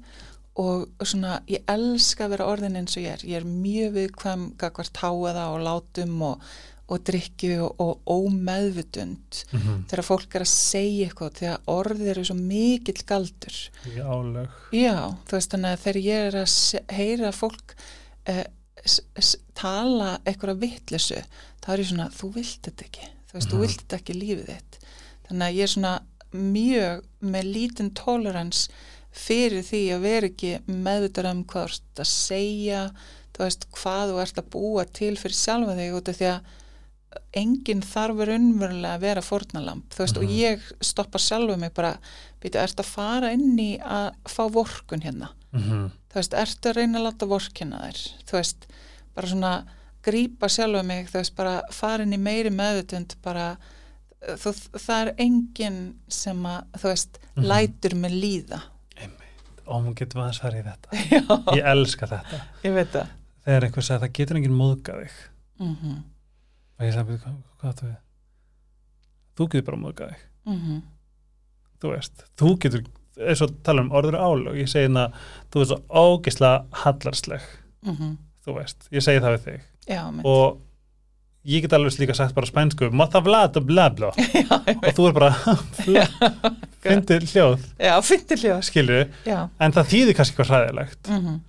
[0.56, 4.56] og svona ég elska að vera orðin eins og ég er ég er mjög viðkvæm
[4.56, 6.40] gagvart háaða og látum og,
[6.88, 9.86] og drikju og, ómeðvutund Mhm.
[9.90, 13.56] þegar fólk er að segja eitthvað þegar orðið eru svo mikill galdur
[13.90, 17.74] Í álög Já, þú veist þannig að þegar ég er að heyra fólk
[18.26, 18.44] eh,
[19.54, 21.22] tala eitthvað vittlisu,
[21.64, 23.60] þá er svona þú vilt þetta ekki, þú veist, þú Mhm.
[23.66, 24.78] vilt þetta ekki lífið þitt.
[25.28, 25.94] Þannig að ég er svona
[26.32, 28.68] mjög með lítinn tolerans
[29.12, 32.90] fyrir því að vera ekki meðutur um hvað þú ert að segja
[33.34, 36.40] þú veist, hvað þú ert að búa til fyrir sjálfa þig út af því að
[37.36, 40.24] enginn þarf raunverulega að vera fórnalamb, þú veist, Mhm.
[40.24, 41.98] og ég stoppa sjálfa mig bara,
[42.40, 45.90] býtu, ert að fara inn í að fá vorkun hérna Mhm.
[46.10, 48.66] þú veist, ertu að reyna að láta vorkina þér, þú veist,
[49.14, 49.64] bara svona
[50.02, 53.56] grípa sjálfa mig, þú veist, bara fara inn í meiri meðutund, bara
[54.22, 57.44] þú, það er enginn sem að, þú veist, Mhm.
[57.44, 58.62] lætur mig líða.
[59.68, 63.08] og hún getur aðeins farið í þetta Já, ég elska þetta ég veit það.
[63.44, 65.10] þegar einhver sagði það getur enginn móðgað þig
[65.58, 66.02] Mm
[66.76, 67.96] og ég sagði, hvað, hvað við?
[69.36, 70.26] Þú getur bara móðgað þig.
[70.58, 70.82] -hmm.
[71.80, 72.84] þú veist, þú getur
[73.16, 75.10] eins og tala um orður álög, ég segi hérna
[75.50, 77.42] þú veist ógislega hallarsleg
[77.86, 78.16] Mm
[78.46, 79.62] þú veist, ég segi það við þig.
[79.88, 80.60] Já, og
[81.44, 84.12] ég get alveg líka sagt bara spænsku matta vlad og bla bla.
[84.16, 85.30] Já, og þú er bara
[86.82, 87.64] fyndir hljóð,
[88.38, 88.62] hljós.
[88.62, 89.08] skilju
[89.58, 91.08] en það þýðir kannski eitthvað hræðilegt.
[91.08, 91.40] Mm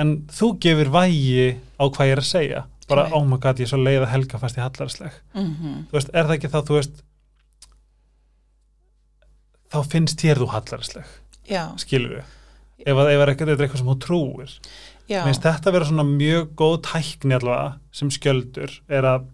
[0.00, 3.68] en þú gefur vægi á hvað ég er að segja bara, oh my god, ég
[3.68, 5.76] er svo leið að helga fast ég hallarsleg -hmm.
[5.90, 7.04] þú veist, er það ekki þá, þú veist
[9.72, 11.06] þá finnst þér þú hallarsleg
[11.48, 12.24] Já, skilur við?
[12.84, 14.52] Ef að ef er eitthvað, sem þú trúir.
[15.08, 19.28] Finnst þetta vera svona mjög góð tækni allavega sem skjöldur er að,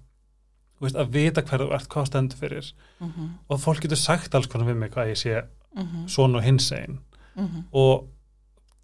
[0.78, 2.72] þú veist, að vita hver þú ert hvað stendur fyrir.
[3.01, 3.28] Mm -hmm.
[3.48, 6.09] og fólk getur sagt alls konar við mig hvað ég sé Mm -hmm.
[6.09, 6.98] svona og hins einn
[7.34, 8.09] Mm og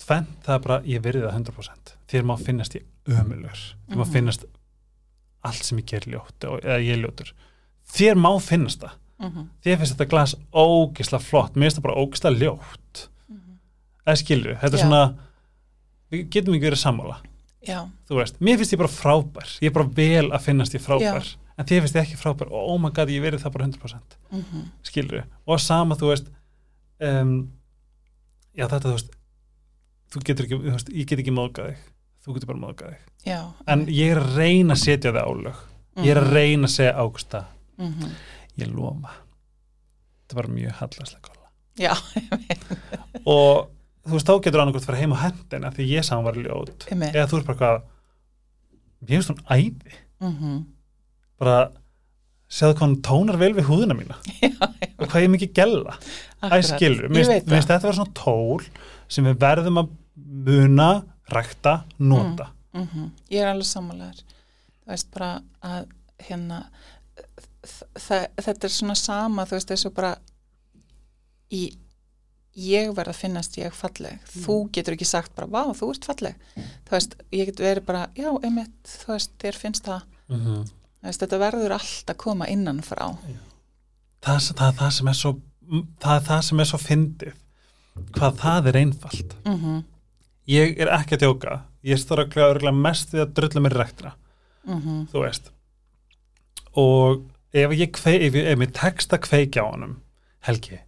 [0.06, 4.04] tvennt það er bara, ég verði það 100% þér má finnast ég ömulur þér má
[4.04, 4.12] Mhm.
[4.12, 4.46] finnast
[5.46, 7.32] allt sem ég ger ljótt eða ég er ljótur.
[7.86, 8.94] Þér má finnast það.
[9.20, 9.46] -hmm.
[9.64, 11.54] þér finnst þetta glas ógisla flott.
[11.54, 13.08] Mér finnst það bara ógisla ljótt.
[14.06, 14.84] Eða skilur við, þetta er Já.
[14.86, 15.18] svona
[16.12, 17.16] við getum ekki verið sammála.
[17.66, 19.48] Já, þú veist, mér finnst ég bara frábær.
[19.60, 21.36] Ég er bara vel að finnast ég frábær.
[21.58, 22.46] En þér finnst ég ekki frábær.
[22.52, 24.64] Og oh my god, ég verið það bara 100% mm -hmm.
[24.82, 26.26] skilur við, og sama þú veist
[27.00, 27.50] um,
[28.56, 29.15] já þetta þú veist
[30.12, 31.84] þú getur ekki, þú veist, ég get ekki móðgað þig.
[32.26, 33.04] Þú getur bara móðgað þig.
[33.26, 33.40] Já.
[33.66, 35.62] en ég er að reyna að setja það álög
[36.04, 37.44] ég er að reyna að segja ágústa
[37.76, 38.10] Mm -hmm.
[38.56, 39.10] ég lofa.
[40.22, 40.72] Þetta var mjög
[41.76, 41.92] Já,
[43.36, 43.68] og
[44.06, 46.86] þú veist, þá getur annarkvæmt fyrir heim á hendina því ég sá hann var ljót.
[46.88, 47.82] Eða þú er bara hvað
[49.02, 49.92] ég finnst hún æði.
[50.20, 50.64] Mm
[51.36, 51.70] bara
[52.48, 54.16] sjáðu hvað hann tónar vel við húðina mína?
[55.00, 55.96] Og hvað ég mikið gella?
[56.40, 57.74] Æ, skilur, ég minnst, veit minnst það.
[57.74, 58.64] þetta vera svona tól
[59.08, 59.90] sem við verðum að
[60.46, 60.90] muna,
[61.32, 62.50] rækta, nota.
[62.72, 64.20] Mm ég er alveg sammálaður.
[64.84, 65.86] Þú veist bara að
[66.28, 66.70] hérna
[67.98, 70.16] þetta er svona sama þú veist þessu bara
[71.50, 71.72] í
[72.56, 74.20] ég verð að finnast ég falleg.
[74.44, 76.36] Þú getur ekki sagt bara, vá, þú ert falleg.
[76.56, 80.02] Þú veist, ég get verið bara já, einmitt, þú veist, þér finnst það.
[80.28, 80.64] Mm -hmm.
[81.00, 83.12] þú veist, þetta verður allt að koma innan frá
[84.26, 85.32] það, það, það sem er svo
[86.02, 87.34] það er það sem er svo fyndið
[88.16, 89.36] hvað það er einfalt.
[89.44, 89.84] Mm
[90.46, 91.62] ég er ekki að djóka.
[91.82, 94.12] Ég stóra örgulega mest við að drulla mér í rektina
[94.66, 95.06] -hmm.
[95.12, 95.52] þú veist.
[96.76, 99.96] Og ef ég kvei, ef ég, ef ég tekst að kveikja á honum
[100.46, 100.80] Helgi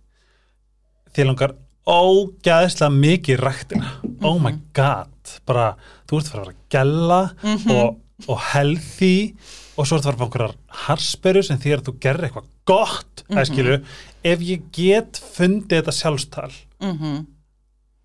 [1.16, 1.54] þið langar
[1.88, 5.14] ógæðislega mikið rektina oh my god.
[5.48, 5.72] Bara,
[6.08, 7.20] þú ert að fara að vera gælla
[7.74, 7.98] og,
[8.28, 9.14] og healthy
[9.78, 12.48] og svo ert að fara að fá einhverjar harsperu sem því að þú gerir eitthvað
[12.68, 13.84] gott mm -hmm.
[14.24, 17.26] ef ég get fundið þetta sjálfstal Mm -hmm.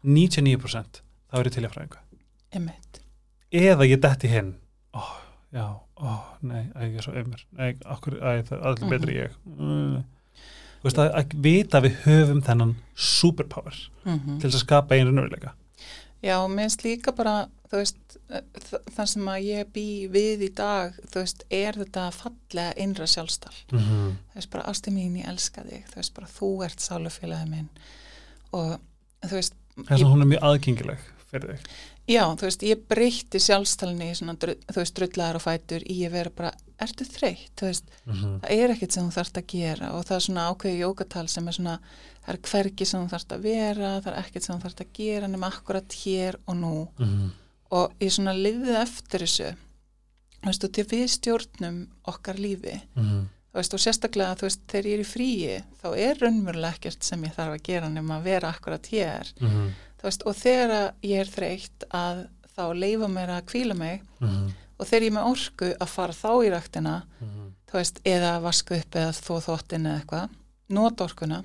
[0.03, 1.01] 99%
[1.31, 2.03] þá er ég til að fræðinga
[2.53, 3.01] einmitt.
[3.53, 4.53] Eða ég detti hinn.
[4.93, 5.01] Ó,
[5.53, 5.65] já,
[5.97, 6.13] ó,
[6.45, 9.39] nei, ég er svo ömur nei, okkur, æ, það er allir betri ég.
[9.57, 10.03] Mm.
[10.81, 15.53] þú veist að, að vita við höfum þennan superpower mm til að skapa einu raunveruleika.
[16.23, 18.17] Já, minnst líka bara, þú veist,
[18.95, 23.57] það sem að ég bý við í dag, þú veist, er þetta fallega innra sjálfstall.
[23.71, 24.13] mm -hmm.
[24.31, 27.69] Þú veist, bara ástu mín, ég elska þig, þú veist, bara þú ert sálufélagið minn
[28.53, 28.77] og
[29.25, 31.73] þú veist, þess að hún er mjög aðgengileg fyrir þig.
[32.03, 36.17] Já, þú veist, ég breytti sjálfstallinu í svona, þú veist, drullar og fætur í að
[36.17, 36.49] vera bara,
[36.83, 38.33] ertu þreytt, þú veist, mm -hmm.
[38.43, 41.47] það er ekkert sem þú þarft að gera og það er svona ákveði jókatal sem
[41.47, 41.79] er svona
[42.25, 44.93] það er hvergi sem þú þarft að vera það er ekkert sem þú þarft að
[44.93, 46.89] gera nema akkurat hér og nú.
[47.73, 49.55] Og ég svona liðið eftir þessu
[50.43, 52.81] þú veist, og til við stjórnum okkar lífi
[53.53, 57.03] þú veist, og sérstaklega þú veist, þegar ég er í fríi þá er raunverulega ekkert
[57.05, 59.29] sem ég þarf að gera nema að vera akkurat hér.
[60.01, 62.23] Þú veist, og þegar ég er þreytt að
[62.55, 64.01] þá leifa mér að kvíla mig
[64.79, 66.95] og þegar ég er með orku að fara þá í ræktina
[67.69, 70.29] þú veist, eða vaska upp eða þó þóttin eða eitthvað,
[70.69, 71.43] nota orkuna.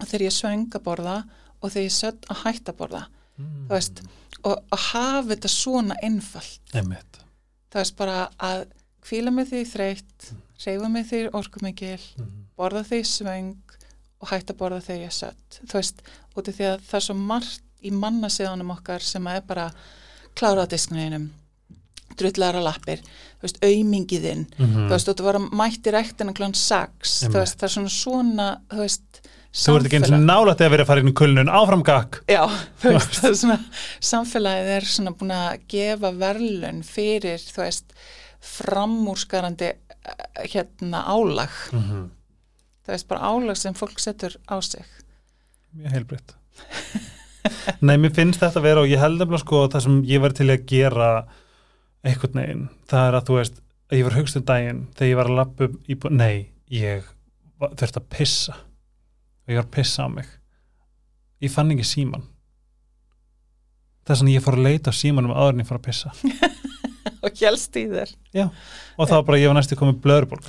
[0.00, 1.16] Og þegar ég svöng að borða
[1.62, 3.02] og þegar ég sött að hætta að borða
[3.36, 4.02] þú veist,
[4.44, 6.60] og að hafa þetta svona einfalt,
[7.70, 8.66] það veist bara að
[9.02, 10.32] kvíla mig því þreytt
[10.64, 12.00] reyfa mig því orkumikil
[12.56, 13.54] borða því svöng
[14.22, 15.58] og hætta að borða þegar ég er sött.
[15.62, 16.04] Þú veist,
[16.36, 19.66] út af því að það er svo margt í mannasiðanum okkar sem að er bara
[20.36, 21.28] klára á disknuðinum
[22.16, 23.02] drullara lappir,
[23.36, 27.38] þú veist, aumingiðinn þú veist, og þú var að mætti rektina klán 6, þú Einmitt.
[27.40, 29.20] veist, það er svona svona, þú veist,
[29.56, 32.20] þú ert ekki eins og nálægt að vera að fara inn í kulnun áfram gakk
[32.32, 32.42] Já,
[32.80, 33.58] þú veist, það er svona,
[34.12, 37.96] samfélagið er svona búin að gefa verlun fyrir, þú veist,
[38.56, 39.74] framúrskarandi
[40.52, 42.08] hérna álag, mm -hmm.
[42.86, 44.84] þú veist, bara álag sem fólk setur á sig.
[45.72, 46.34] mjög heilbritt
[47.80, 50.32] Nei, mér finnst þetta að vera og ég held sko að það sem ég var
[50.32, 51.26] til að gera
[52.02, 55.26] einhvern veginn, það er að þú veist ég var hugst um daginn þegar ég var
[55.30, 55.96] að lappa upp í.
[56.10, 57.04] Nei, ég
[57.60, 60.26] þurfti að pissa og ég var að pissa á mig
[61.42, 62.26] ég fann ekki síman
[64.06, 66.12] þess að ég fór að leita á símanum áður en ég fór að pissa
[67.26, 68.12] Og helst í þér.
[68.98, 70.46] og það var bara, ég var næstu komið blöðurbólk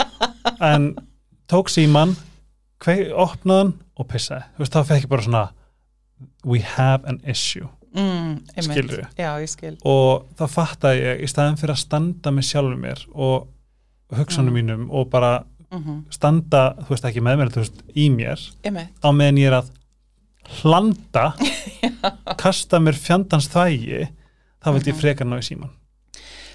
[0.72, 0.90] en
[1.50, 2.14] tók síman
[3.14, 5.44] opnaðan og pissaði þú veist, þá fekk ég bara svona
[6.44, 8.38] we have an issue Mm?
[9.20, 9.74] Já, ég skil.
[9.84, 13.50] og þá fattaði ég í staðin fyrir að standa með sjálfur mér og
[14.16, 14.56] hugsanum Mm.
[14.62, 18.40] mínum og bara Mm standa, þú veist ekki með mér, þú veist, í mér
[19.04, 19.68] á meðan ég er að
[20.62, 21.26] hlanda
[22.42, 24.08] kasta mér fjandans þvægi
[24.64, 25.00] þá vildi ég Mhm.
[25.00, 25.70] frekar ná í síman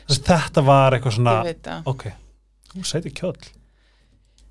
[0.08, 1.38] veist, þetta var eitthvað svona
[1.86, 2.04] ok,
[2.74, 3.50] þú sæti kjöld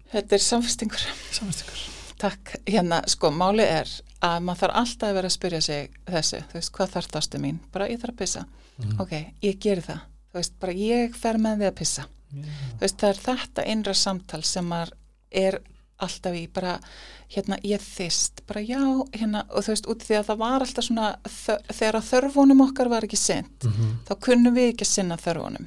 [0.07, 1.03] Þetta er samfestingur.
[1.35, 1.85] samvist ykkur
[2.17, 2.55] Takk.
[2.65, 3.91] Hérna, sko, máli er
[4.25, 7.41] að maður þarf alltaf að vera að spyrja sig þessu, þú veist, hvað þarf þástu
[7.43, 7.59] mín?
[7.75, 8.45] Bara ég þarf að pissa.
[8.79, 9.01] Mhm.
[9.03, 9.13] Ok,
[9.43, 10.01] ég geri það.
[10.33, 12.07] Þú veist, bara ég fer með því að pissa.
[12.33, 14.95] Þú veist, það er þetta innra samtal sem maður
[15.45, 15.59] er
[16.01, 16.79] alltaf í, bara,
[17.35, 18.79] hérna, ég þist, bara já,
[19.13, 21.09] hérna, og þú veist, út af því að það var alltaf svona,
[21.73, 23.91] þegar að þörfunum okkar var ekki sint, Mhm.
[24.07, 25.67] þá kunnum við ekki að sinna þörfunum.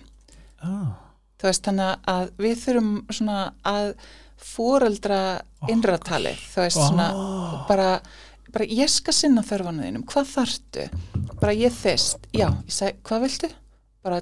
[0.64, 0.96] ah,
[1.40, 3.94] Þú veist, þannig að við þurfum svona að
[4.38, 5.20] fóreldra
[5.70, 7.68] innratalið, þú veist, svona, oh.
[7.68, 8.02] bara,
[8.52, 10.88] bara ég skal sinna þörfunum þínum, hvað þarftu?
[11.40, 13.50] Bara ég þist, já, ég segi, hvað viltu?
[14.04, 14.22] Bara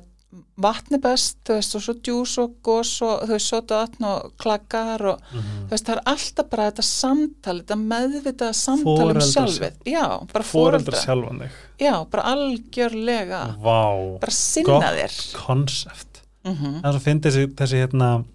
[0.62, 4.34] vatni best, þú veist, og svo djús og gos og þú veist, sota vatn og
[4.38, 5.68] klaggar og Mhm.
[5.68, 10.04] þú veist, það er alltaf bara þetta samtal, þetta meðvitað samtal um Foreldrar sjálfið, já,
[10.34, 15.16] bara fóreldra, sjálfan þig já, bara algjörlega, Vá, bara sinna þér.
[15.46, 18.26] konsept mm Það er svo fyndi þessi, þessi hérna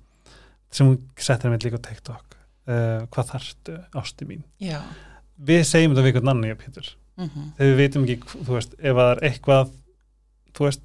[0.71, 2.25] sem hún settir með líka á TikTok.
[2.67, 4.43] Uh, Hvað þarftu, ásti mín?
[4.61, 4.81] Já,
[5.43, 9.11] Við segjum þetta við einhvern annan, mm Þegar við veitum ekki, þú veist, ef það
[9.13, 9.71] er eitthvað
[10.55, 10.81] þú veist,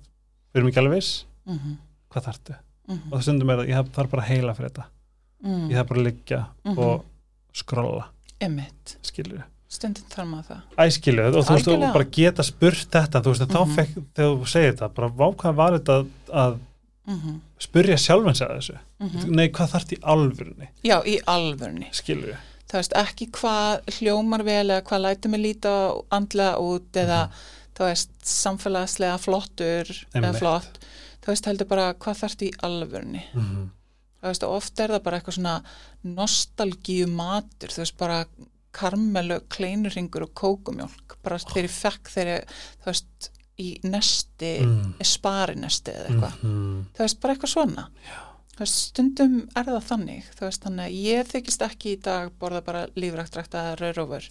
[0.57, 1.75] við erum ekki alveg viss mm
[2.07, 2.53] hvað þarftu
[2.87, 3.11] -hmm.
[3.11, 4.85] og það stundum er það, ég þarf bara að heila fyrir þetta
[5.43, 5.69] mm.
[5.69, 6.79] ég þarf bara að liggja Mhm.
[6.79, 7.05] og
[7.53, 8.05] skrolla
[9.03, 10.61] skilur stundin þarf maður það.
[10.85, 13.55] æskilur og þú veist, og bara geta spurt þetta þú veist, mm Mhm.
[13.57, 16.57] þá fekk, þegar þú segir þetta bara vákað var þetta að, að
[17.07, 19.29] Mm spurja sjálfan sig að þessu -hmm.
[19.35, 21.87] nei, hvað þarft í alvörunni Já, í alvörni.
[21.91, 25.71] skilur við Það veist ekki hvað hljómar vel eða hvað lætur mig líta
[26.11, 27.29] andlega út eða
[27.77, 30.79] þú veist samfélagslega flottur eða flott.
[31.21, 33.23] Þú veist heldur bara hvað þarf í alvörni.
[33.33, 33.69] mm -hmm.
[34.17, 35.63] Þú veist og oft er það bara eitthvað svona
[36.03, 38.25] nostalgíu matur, þú veist bara
[38.71, 42.41] karmelu, kleinurringur og kókumjólk, bara þegar ég fekk ég,
[42.81, 44.93] þú veist, í nesti, Mm.
[45.01, 46.33] sparinesti eða eitthvað.
[46.41, 46.83] -hmm.
[46.93, 48.26] þú veist, bara eitthvað svona veist,
[48.65, 52.87] stundum er það þannig þú veist, þannig að ég þykist ekki í dag borða bara
[52.97, 54.27] lífræktrækt að raurófur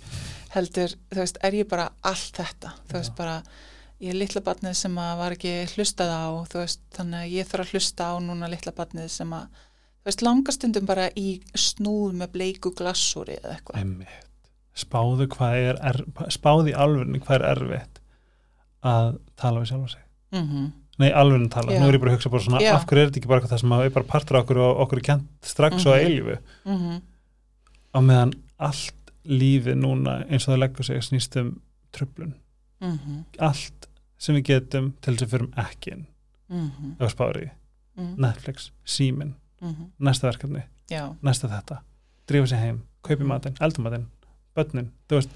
[0.56, 3.36] heldur, þú veist, er ég bara allt þetta, þú veist, bara
[4.02, 7.50] ég er litla batnið sem að var ekki hlustað á, þú veist, þannig að ég
[7.50, 12.16] þarf að hlusta á núna litla batnið sem að þú veist, langastundum bara í snúð
[12.20, 13.80] með bleiku glassúri eða eitthvað.
[13.82, 14.22] Einmitt.
[14.76, 16.02] spáðu hvað er, er
[16.34, 18.02] spáðu í alvörunni hvað er erfitt
[18.86, 20.02] að tala við sjálfa sig.
[20.34, 20.42] Mm
[20.98, 21.80] nei, alvörunni tala, Já.
[21.80, 22.74] nú er ég bara að hugsa bara svona, Já.
[22.74, 24.60] af hverju er þetta ekki bara eitthvað það sem að er bara partur af okkur
[24.64, 26.06] og okkur er kent strax og að Mhm.
[26.06, 27.00] eilífu -hmm.
[27.94, 28.94] á meðan allt
[29.26, 31.60] lífið núna eins og það leggur sig snýst um
[31.92, 32.34] tröflun,
[32.80, 36.06] Mm allt sem við getum til þess að fyrir ekki inn
[36.50, 37.00] -hmm.
[37.00, 37.50] ef spári,
[37.96, 39.90] Netflix, símin -hmm.
[39.98, 41.78] næsta verkefni, já, næsta þetta
[42.28, 44.06] drífa sig heim, kaupi matinn, eldum matinn
[44.56, 45.30] börnin, þú veist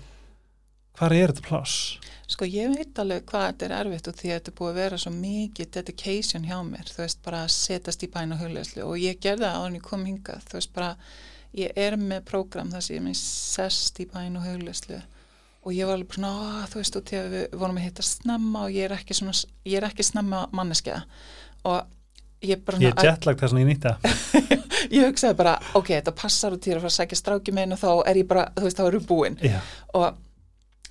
[0.98, 1.98] hvað er þetta pláss?
[2.30, 4.80] Sko ég veit alveg hvað þetta er erfitt og því að þetta er búið að
[4.80, 8.84] vera svo mikið dedication hjá mér, þú veist bara að setast í bæn og hugleðslu
[8.86, 10.90] og ég gerði það en ég kom hingað, þú veist bara
[11.58, 15.00] ég er með prógram þar sem ég minn sest í bæn og hugleðslu
[15.60, 18.02] og ég var alveg bara "Ó, þú veist, og því að við vorum að hitta
[18.06, 19.34] snemma og ég er ekki svona,
[19.66, 21.02] ég er ekki snemma manneskja.
[21.68, 21.82] Og
[22.42, 23.92] ég bara Ég er jetlagt þess að ég nýtta
[24.96, 27.78] ég hugsaði bara, ok, þetta passar og til að fara að sækja stráki minn og
[27.82, 29.36] þá er ég bara, þú veist, þá erum við búin.
[29.44, 29.58] Já,
[29.92, 30.16] og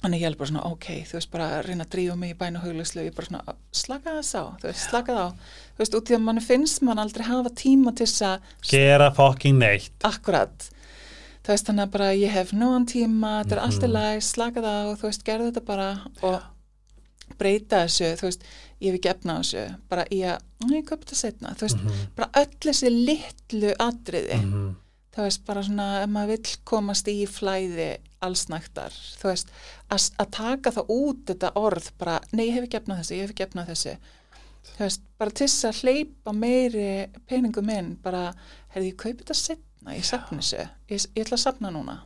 [0.02, 2.38] þannig ég er bara svona, ok, þú veist bara að reyna að drífa mig í
[2.40, 5.30] bæn og hugleyslu ég bara svona, slaka þess á, þú veist, slaka það á.
[5.76, 9.10] Þú veist, út í að mann finnst mann aldrei hafa tíma til þess að, gera
[9.12, 9.92] fucking neitt.
[10.08, 10.70] Akkurat
[11.44, 13.94] þú veist, þannig að bara ég hef nógan tíma þetta er allt í Mhm.
[13.98, 15.88] læg, slaka það á þú veist, gerðu þetta bara
[16.24, 16.42] og
[17.40, 18.44] breyta þessu, þú veist
[18.82, 20.12] ég hef ekki efna á þessu, bara að
[20.72, 24.76] ég köp þetta setna, þú veist, Mhm, bara öll þessi litlu atriði mhm.
[25.16, 27.90] Þú veist, bara svona ef maður vill komast í flæði
[28.26, 29.52] allsnægtar, þú veist
[29.90, 33.26] að, að taka það út þetta orð bara, nei, ég hef ekki efnað þessu, ég
[33.26, 33.96] hef ekki efnað þessu.
[34.70, 36.90] Þú veist, bara til þess að hleypa meiri
[37.30, 38.28] peningum inn bara,
[38.76, 42.02] herði, ég kaupi þetta setna ég safna þessu, ég, ég ætla að safna núna.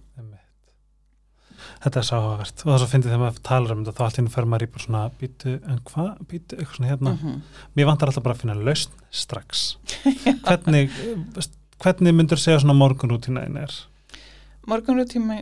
[1.84, 4.20] Þetta er sáhagast og er svo fyndið þegar maður talar um þetta þá allt í
[4.20, 7.14] henni fer maður í bara svona býtu, en hvað, býtu, eitthvað svona hérna.
[7.16, 7.42] Mm
[7.74, 9.64] mér vantar alltaf bara að finna lausn strax.
[10.46, 10.92] Hvernig
[11.82, 13.76] hvernig myndur segja svona morgunrútínaðin er?
[14.70, 15.42] Morgunrútíma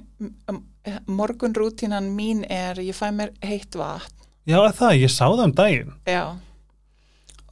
[1.08, 4.18] morgunrútínan mín er ég fæ mér heitt vatn.
[4.50, 5.94] Já, það, ég sá það um daginn.
[6.10, 6.24] Já.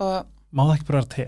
[0.02, 1.28] Og má það ekki bara vera te?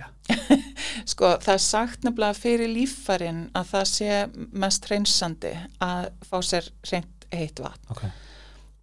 [1.11, 4.17] Sko, það er sagt nefnilega fyrir líffærin að það sé
[4.63, 5.53] mest hreinsandi
[5.83, 7.93] að fá sér hreint heitt vatn.
[7.93, 8.11] okay.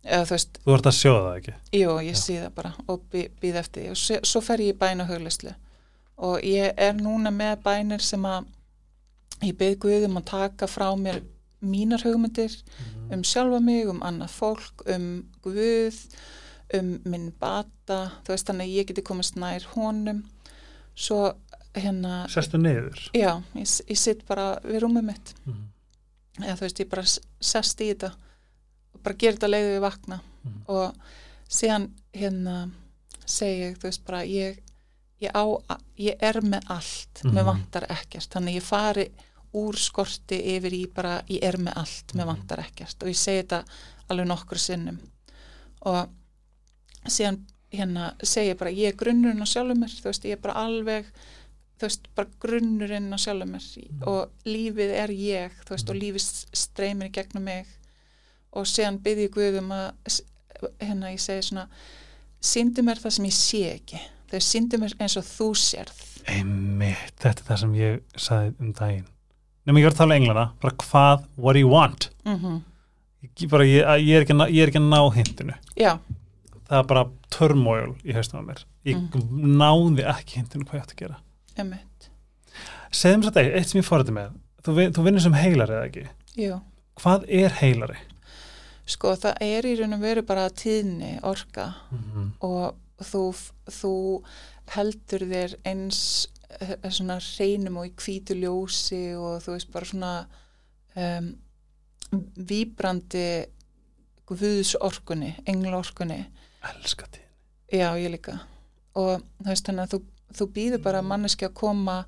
[0.08, 1.54] Eða þú veist, Þú ert að sjóða það ekki?
[1.80, 3.88] Jú, ég sé það bara og býð eftir því.
[3.90, 5.54] Og svo, fer ég í bæn og huglislu
[6.28, 8.46] og ég er núna með bænir sem að
[9.42, 11.22] ég byrð Guðum að taka frá mér
[11.60, 12.54] mínar hugmyndir
[13.10, 15.96] um sjálfa mig, um annað fólk, um Guð,
[16.74, 20.24] um minn bata, þú veist þannig að ég geti komast nær honum,
[20.94, 21.32] svo
[21.74, 22.98] hérna, Sestu niður?
[23.14, 25.62] Já, ég, ég sitt bara við rúmið mitt, mm.
[26.44, 27.06] eða þú veist, ég bara
[27.40, 28.12] sest í þetta
[28.94, 30.20] og bara gerir þetta leiðu við vakna.
[30.44, 30.60] Mhm.
[30.68, 30.94] og
[31.48, 32.70] síðan hérna
[33.26, 34.60] segi ég, þú veist, bara ég,
[35.20, 35.44] ég á,
[35.98, 37.34] ég er með allt, Mhm.
[37.34, 39.08] með vantar ekkert, þannig ég fari
[39.56, 42.26] úr skorti yfir í bara, ég er með allt, með Mhm.
[42.26, 43.02] vantar ekkert.
[43.02, 43.64] Og ég segi þetta
[44.10, 44.98] alveg nokkur sinnum.
[45.82, 46.08] Og
[47.06, 47.38] síðan
[47.72, 50.54] hérna segi ég bara, ég er grunnurinn á sjálfum mér, þú veist, ég er bara
[50.66, 51.04] alveg
[51.78, 54.06] þú veist, bara grunnurinn á sjálfum mér.
[54.06, 57.66] Og lífið er ég þú veist, og lífið streymir gegnum mig.
[58.52, 60.22] Og síðan byrði ég Guðum að
[60.80, 61.68] hérna ég segi svona
[62.40, 64.00] síndu mér það sem ég sé ekki.
[64.30, 66.04] Þau síndu mér eins og þú sérð.
[66.28, 69.06] Einmitt, þetta er það sem ég sagði um daginn
[69.68, 72.08] nema ég var að tala um englana, bara hvað what do you want?
[72.26, 72.62] Mm
[73.38, 75.54] ég, bara, ég, ég, er ekki, að ná- ég er ekki að ná hintinu.
[75.78, 75.92] Já,
[76.68, 77.04] það er bara
[77.34, 78.64] turmoil í haustum á mér.
[78.86, 79.18] Ég
[79.58, 81.18] náði ekki hintinu hvað ég átti að gera.
[81.58, 82.10] Emitt
[82.94, 86.04] segðum svo þetta, eitt sem ég fórði með þú, þú vinnur sem heilari eða ekki?
[86.40, 86.60] Jú
[86.98, 87.98] hvað er heilari?
[88.88, 91.68] Sko það er í raun og veru bara tíðni orka.
[91.92, 92.74] Mm og
[93.04, 93.20] þú,
[93.70, 93.92] þú
[94.74, 96.00] heldur þér eins
[96.90, 100.12] svona hreinum og í hvítu ljósi og þú veist bara svona
[100.96, 101.30] um,
[102.36, 103.28] víbrandi
[104.28, 106.22] guðsorkunni, englaorkunni.
[106.72, 107.28] Elska tíðin
[107.72, 108.38] já ég líka.
[108.96, 110.00] Og þú veist þannig að þú,
[110.38, 111.98] þú býður bara manneski að koma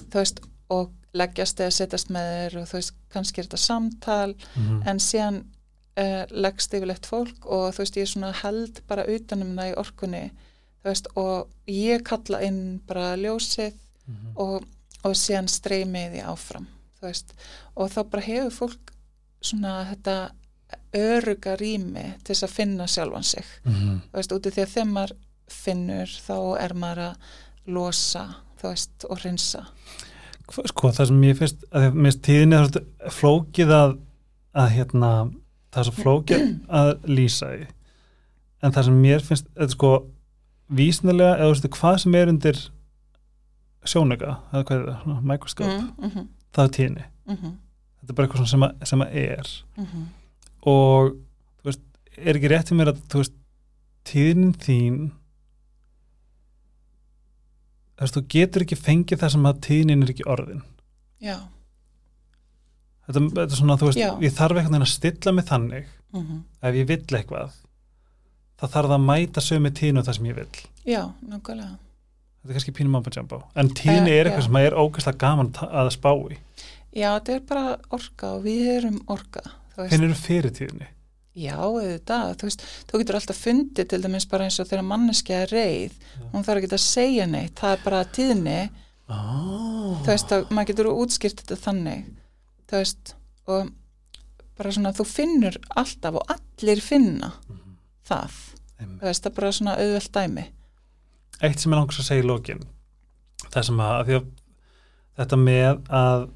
[0.00, 4.34] þú veist og leggjast eða setjast með þér og þú veist kannski er þetta samtal
[4.54, 5.40] mm en síðan
[6.00, 9.76] uh, leggst yfirlegt fólk og þú veist ég er svona held bara utanum það í
[9.82, 10.22] orkunni
[10.84, 14.36] veist og ég kalla inn bara ljósið -hmm.
[14.36, 14.64] og,
[15.04, 16.66] og síðan streymið því áfram
[17.02, 17.34] veist
[17.76, 18.92] og þá bara hefur fólk
[19.40, 20.30] svona þetta
[20.94, 24.00] öruga rými til þess að finna sjálfan sig Mhm.
[24.12, 25.16] þú veist, út af því að þegar maður
[25.48, 27.16] finnur þá er maður að
[27.66, 28.34] losa
[29.08, 29.66] og hreinsa
[30.66, 33.98] sko það sem ég finnst að að mér finnst tíðinni er svolítið flókið að,
[34.54, 35.10] að hérna
[35.70, 36.42] það er svo flókið
[36.80, 37.66] að lýsa því
[38.62, 39.92] en það sem mér finnst þetta sko
[40.70, 42.60] vísnilega eða veist hvað sem er undir
[43.88, 47.54] sjónauka, eða hvað er það, svona, mikroskop mm -hmm, það er tíðinni, mm -hmm,
[48.00, 50.04] þetta er bara eitthvað sem að, sem að er mm -hmm.
[50.72, 51.16] og
[51.64, 51.80] veist,
[52.16, 53.36] er ekki rétt í mér að veist,
[54.04, 54.98] tíðnin þín
[57.96, 60.62] þú veist, þú getur ekki fengið það sem að tíðnin er ekki orðin
[61.20, 61.36] já
[63.10, 64.12] þetta, þetta er svona, þú veist, Já.
[64.20, 66.40] ég þarf veginn að stilla mig þannig mm -hmm.
[66.62, 67.52] ef ég vill eitthvað
[68.60, 71.78] það þarf að mæta sömu tíðinu það sem ég vill já, nákvæmlega.
[72.40, 73.42] Þetta er kannski pínum jumbo.
[73.54, 74.46] En Eh, er eitthvað já.
[74.46, 76.38] sem er ógæslega gaman að spá í.
[76.96, 79.42] Já, þetta er bara orka og við erum orka
[79.76, 80.86] þeir eru fyrir tíðni.
[81.36, 82.32] Já, auðvitað.
[82.40, 85.92] Þú veist, þú getur alltaf fundið til dæmis bara eins og þegar manneski er reið
[86.32, 88.70] hún þarf ekki að segja neitt, það er bara tíðni.
[89.10, 89.98] Oh.
[90.04, 92.04] þú veist, að, maður getur útskýrt þetta þannig.
[92.70, 93.14] Þú veist,
[93.50, 93.70] og
[94.58, 97.32] bara svona, þú finnur alltaf og allir finna
[98.06, 98.36] það
[98.80, 100.46] þú veist, það bara svona auðvelt dæmi
[101.40, 102.62] eitt sem ég langs að segja í lókin
[103.48, 104.28] það sem að, að,
[105.20, 106.26] þetta með að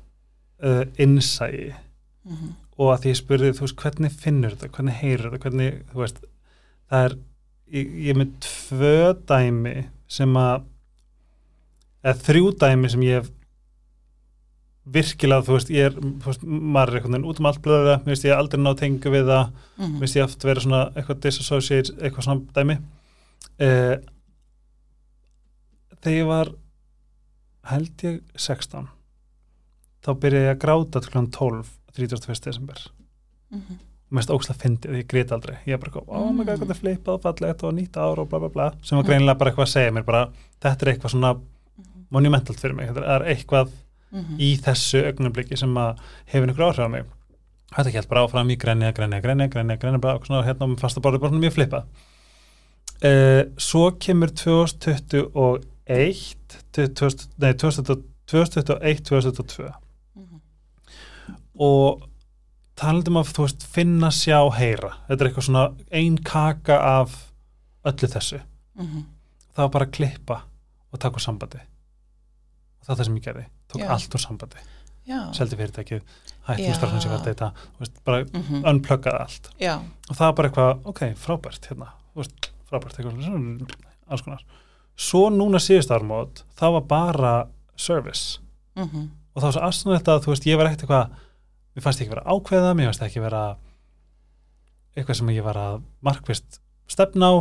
[0.64, 2.52] uh, innsæi mm -hmm.
[2.78, 6.04] og að því ég spurði, þú veist, hvernig finnur þetta hvernig heyrur þetta, hvernig, þú
[6.04, 6.20] veist
[6.90, 7.16] það er,
[7.78, 8.96] ég, ég er með tvö
[9.28, 9.76] dæmi
[10.08, 10.64] sem að
[12.04, 13.32] eða þrjú dæmi sem ég hef
[14.84, 15.94] virkilega, þú veist, ég er
[16.26, 19.12] veist, maður er einhvern veginn út um allt blöða mér veist, ég aldrei ná tengu
[19.14, 22.76] við það mér veist, ég oft vera svona eitthvað disassociate eitthvað svona dæmi
[23.64, 23.94] uh,
[26.04, 26.52] þegar ég var
[27.70, 28.90] held ég 16
[30.04, 31.24] þá byrjaði ég að gráta til kl.
[31.38, 32.44] 12 31.
[32.44, 32.82] desember
[33.50, 33.78] mm -hmm.
[34.10, 36.66] mest ógslag fyndið, ég grét aldrei ég er bara, eitthvað, oh my god, Mm.
[36.66, 39.38] það er flippað og fallegt og nýtt ár og bla bla bla sem var greinilega
[39.38, 40.28] bara eitthvað að segja mér bara,
[40.60, 41.40] þetta er eitthvað svona
[42.10, 43.70] monumentalt fyrir mig, þetta er eitthvað
[44.14, 44.36] Mhm.
[44.38, 45.98] í þessu augnabliki sem að
[46.30, 47.04] hefur einhver áhrif á mig
[47.74, 50.78] þetta held bara áfram í grenja, grenja, grenja, grenja, grenja bara og svona hérna á
[50.78, 51.84] fasta borði bara mjög flippað
[53.04, 56.36] uh, svo kemur 2021
[56.72, 59.72] 2000, nei 2021 2022
[60.16, 60.40] Mhm.
[61.60, 62.02] og
[62.76, 67.10] talandum af, þú veist, finna, sjá, heyra þetta er eitthvað svona ein kaka af
[67.84, 68.40] öllu þessu
[68.78, 69.04] Mhm.
[69.56, 70.40] það var bara að klippa
[70.92, 71.58] og taka úr sambandi
[72.84, 73.44] það er það sem ég gerði.
[73.72, 73.88] Tók Já.
[73.94, 74.62] allt úr sambandi,
[75.08, 76.02] já, seldi fyrirtækið
[76.48, 76.74] hættum Já.
[76.78, 77.52] starfnum sem var þetta
[78.04, 78.64] bara Mhm.
[78.64, 79.50] unpluggaði allt.
[79.60, 79.74] Já,
[80.10, 83.74] og það var bara eitthvað, ok, frábært hérna, veist, frábært eitthvað
[84.08, 84.44] alls konar.
[84.96, 88.38] Svo núna síðust ármót, það var bara service.
[88.76, 89.10] Mhm.
[89.36, 91.10] og það var svo aðstæðanlegt að þú veist, ég var ekkert eitthvað
[91.74, 93.56] mér fannst ekki vera ákveða, mér fannst ekki vera
[94.96, 97.34] eitthvað sem ég var að markvist stefna á.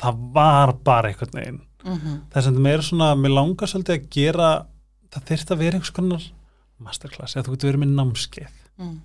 [0.00, 2.20] Það var bara einhvern veginn Mhm.
[2.30, 4.66] það er sem meira svona, mér langar svolítið að gera
[5.10, 6.22] það þyrft að vera einhvers konar
[6.80, 9.00] masterclass, eða þú getur verið með námskeið Mhm.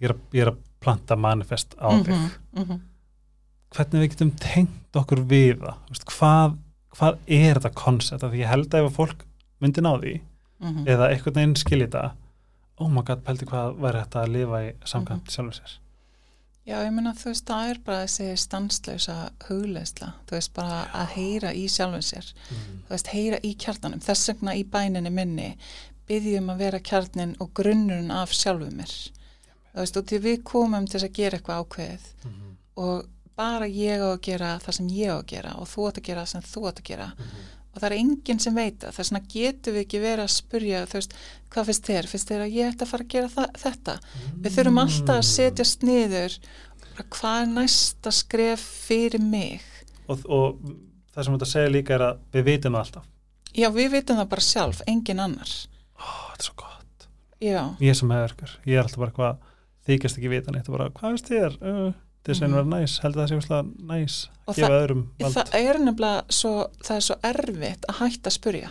[0.00, 2.30] ég er að, ég er að planta manifest á þig Mhm.
[2.56, 2.80] Mhm.
[3.70, 6.56] hvernig við getum tengt okkur við það Þú veist, hvað,
[6.96, 9.20] hvað er þetta koncept, af því ég held að ef að fólk
[9.60, 10.20] myndi ná því
[10.60, 10.86] Mhm.
[10.86, 12.12] eða einhvern veginn skilji þetta
[12.78, 15.30] oh my god, pældi hvað væri þetta að lifa í samkvæmt Mhm.
[15.30, 15.78] sjálfur sér
[16.70, 19.14] Já, ég meina þú veist, það er bara þessi stanslausa
[19.48, 22.82] hugleisla, þú veist, bara að heyra í sjálfum sér, mm.
[22.86, 25.48] þú veist, heyra í kjarnanum, þess vegna í bæninni minni
[26.10, 28.92] byggjum að vera kjarnin og grunnurinn af sjálfum mér,
[29.72, 32.52] þú veist, og til við komum til að gera eitthvað ákveðið Mm.
[32.76, 33.08] og
[33.40, 36.06] bara ég á að gera það sem ég á að gera og þú átt að
[36.10, 37.46] gera það sem þú átt að gera Mhm.
[37.70, 38.96] Og það er enginn sem veit það.
[38.96, 41.14] Þess vegna getum við ekki verið að spurja þú veist,
[41.50, 43.94] hvað finnst þér, finnst þér að ég ætti að fara að gera þetta?
[44.40, 46.36] Við þurfum alltaf að setjast niður
[47.08, 49.64] hvað er næsta skref fyrir mig?
[50.10, 50.58] Og, og
[51.14, 53.08] það sem þú ert að segja líka er að við vitum það alltaf.
[53.50, 55.54] Já, við vitum það bara sjálf, enginn annar.
[55.96, 57.08] Ó, þetta er svo gott.
[57.40, 59.48] Já, ég sem meðverkur, ég er alltaf bara hvað
[59.88, 61.58] þykjast ekki vita neitt og bara, hvað veist þér?
[61.64, 61.90] Uh,
[62.24, 62.68] þess að Mhm.
[62.74, 66.52] næs, heldur það sé úrslega næs Og gefa öðrum vald það er nefnilega svo,
[66.82, 68.70] það er svo erfitt að hætta að spurja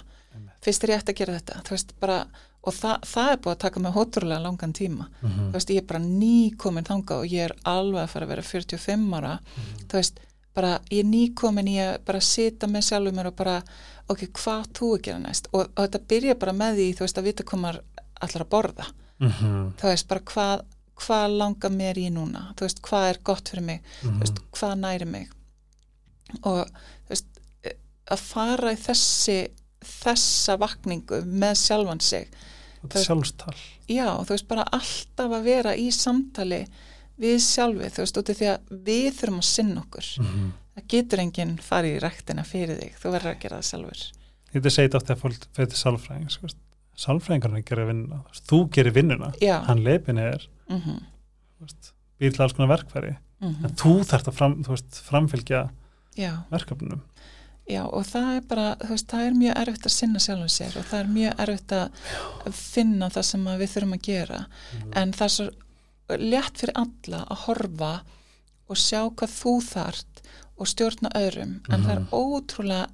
[0.61, 2.25] finnst þér ég ætti að gera þetta þú veist, bara,
[2.63, 5.49] og það, það er búið að taka mig hótrúlega langan tíma Mhm.
[5.49, 8.41] þú veist, ég er bara nýkomin þangað og ég er alveg að fara að vera
[8.41, 9.87] 45 ára Mhm.
[9.87, 10.17] þú veist,
[10.53, 13.63] bara ég er nýkomin í að bara sita með sjálfur mér og bara
[14.09, 17.17] ok, hvað þú að gera næst og, og þetta byrja bara með því, þú veist,
[17.17, 17.81] að vita hvað maður
[18.21, 18.85] allar að borða,
[19.21, 19.73] Mhm.
[19.77, 20.61] þú veist, bara hvað
[20.99, 22.49] hvað langar mér í núna?
[22.55, 24.19] Þú veist, hvað er gott fyrir mig, þú Mhm.
[24.23, 25.29] veist, hvað næri mig?
[26.43, 27.25] Og þú veist,
[28.11, 29.39] að fara í þessi
[29.81, 32.29] þessa vakningu með sjálfan sig.
[32.83, 33.55] Þetta er sjálfstal
[33.89, 36.65] já, þú veist, bara alltaf að vera í samtali
[37.19, 40.09] við sjálfið, þú veist, út af því að við þurfum að sinna okkur.
[40.19, 40.51] Mhm.
[40.79, 42.93] það getur enginn farið í ræktina fyrir þig.
[43.01, 44.11] Þú verður að gera það sjálfur.
[44.53, 46.53] Þetta segit oft þegar fólk fyrir sálfræðing
[46.99, 50.99] sálfræðingarna gerir vinnuna þú gerir vinnuna, já, hann leipin er mm -hmm,
[52.19, 53.15] býr til alls konar verkfæri.
[53.41, 55.69] Mm en þú þarft að fram, veist, framfylgja
[56.17, 57.01] já, verkefnunum.
[57.69, 60.77] Já og það er bara, þú veist, það er mjög erfitt að sinna sjálfum sér
[60.77, 64.39] og það er mjög erfitt að finna það sem við þurfum að gera.
[64.95, 65.49] En það er svo
[66.17, 67.91] létt fyrir alla að horfa
[68.69, 70.23] og sjá hvað þú þart
[70.59, 71.53] og stjórna öðrum.
[71.69, 72.87] En það er ótrúlega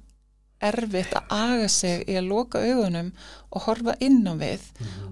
[0.60, 3.12] erfitt að aga sig í að loka augunum
[3.52, 4.62] og horfa inn á við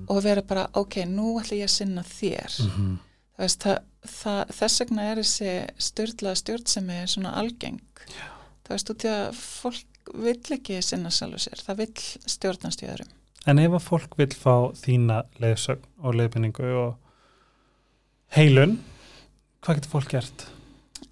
[0.08, 2.98] og vera bara, ok, nú ætla ég að sinna þér Mhm.
[3.36, 8.28] það veist, það, það, þess vegna er þessi stjórnlega stjórn sem er svona algeng Já.
[8.64, 11.94] það veist, út í að fólk vill ekki sinna sjálfu sér, það vill
[12.26, 13.12] stjórnast í öðrum
[13.46, 16.94] En ef að fólk vil fá þína leiðsögn og leiðbynningu og
[18.36, 18.78] heilun,
[19.60, 20.46] hvað getur fólk gert?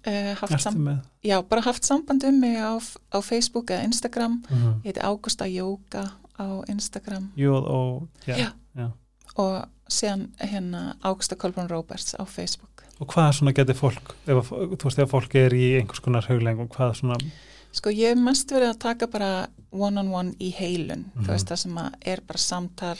[0.07, 2.75] Uh, já, bara haft samband um mig á,
[3.11, 8.35] á Facebook eða Instagram Mm ég heiti Ágústa Jóka á Instagram Jóð og, já.
[8.37, 8.51] Já.
[8.75, 8.91] já.
[9.35, 14.83] og síðan hérna Ágústa Kolbrún Róberts á Facebook Og hvað svona getur fólk, ef, þú
[14.85, 17.15] veist, ef fólk er í einhvers konar hauglegum, hvað svona,
[17.73, 21.25] sko ég hef mest verið að taka bara one-on-one -on -one í heilun Mhm.
[21.25, 22.97] þú veist það sem er bara samtal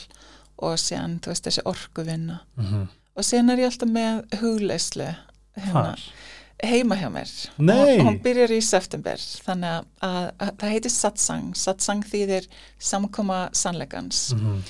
[0.58, 5.06] og síðan þú veist þessi orkuvinna mm og síðan er ég alltaf með hugleislu
[5.56, 6.00] hérna, hvar?
[6.70, 7.34] Heima hjá mér.
[7.58, 7.74] Nei.
[7.80, 11.52] og hún byrjar í september þannig að, að, að það heitir satsang.
[11.58, 12.48] Satsang þýðir
[12.92, 14.30] samkoma sannleikans.
[14.38, 14.64] Mm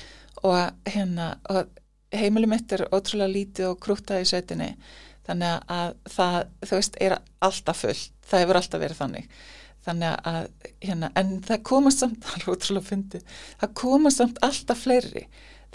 [0.45, 1.67] og hérna og
[2.13, 4.71] heimili mitt er ótrúlega lítið og krútað í sveitinni
[5.25, 8.11] þannig að það, þú veist, er alltaf fullt.
[8.25, 9.25] Það hefur alltaf verið þannig.
[9.85, 10.45] Þannig að,
[10.81, 15.25] hérna, en það komast samt, það er ótrúlega fyndið það komast samt alltaf fleiri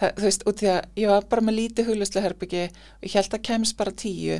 [0.00, 3.14] það, þú veist, út því að ég var bara með lítið huglæslu herbyggi og ég
[3.18, 4.38] held að kemst bara tíu,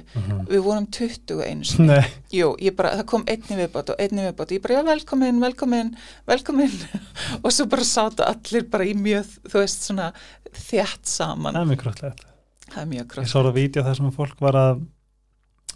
[0.51, 4.25] við vorum 20 einu sinni Nei, Jú, ég bara, það kom einni viðbót og einni
[4.27, 5.93] viðbót og ég bara, já, velkomin, velkomin,
[6.33, 6.75] velkomin
[7.45, 10.11] og svo bara sátu allir bara í mjög, þú veist, svona
[10.51, 11.55] þjætt saman.
[11.55, 12.25] það er mjög krútlegt.
[12.71, 13.31] Það er mjög Ég kröft.
[13.31, 14.81] sá það vídeo þar sem að fólk var að,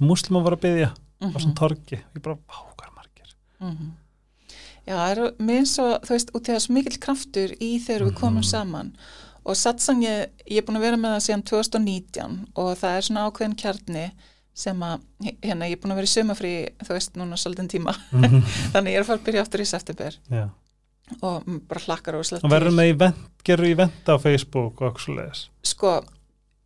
[0.02, 1.98] múslima var að byggja á Mhm, svona torgi.
[2.14, 3.28] Ég bara, vá, hvað er margir?
[3.60, 3.92] mhm.
[4.84, 6.60] Já, það er mér svo, þú veist, út í það
[9.44, 12.96] í og satsang ég, ég er búin að vera með það síðan 2019 og það
[12.96, 14.04] er svona ákveðin kjarni
[14.54, 15.00] sem að,
[15.42, 16.52] hérna, ég er búin að vera í sumafrí,
[16.86, 18.42] þú veist, núna svolítið tíma, Mhm.
[18.72, 20.44] þannig ég er að fara að byrja aftur í september Já.
[21.20, 25.00] og mm, bara hlakkar og Og verður með event, gerur event á Facebook og okkur
[25.04, 25.48] svo leiðis.
[25.62, 26.02] sko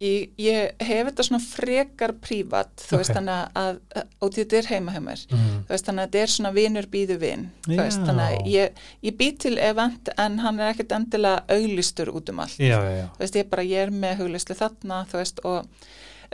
[0.01, 3.01] ég, ég hef þetta svona frekar prívat, þú Ok.
[3.01, 3.81] veist þannig að,
[4.23, 5.65] og þetta er heima hjá mér Mm.
[5.67, 8.07] þú veist þannig að þetta er svona vinur býðu vin þú veist Já.
[8.07, 8.71] þannig að ég,
[9.03, 13.09] ég bý til event en hann er ekkert endilega auglistur út um allt Já, já,
[13.17, 15.67] þú veist ég bara ég er með huglislu þarna þú veist og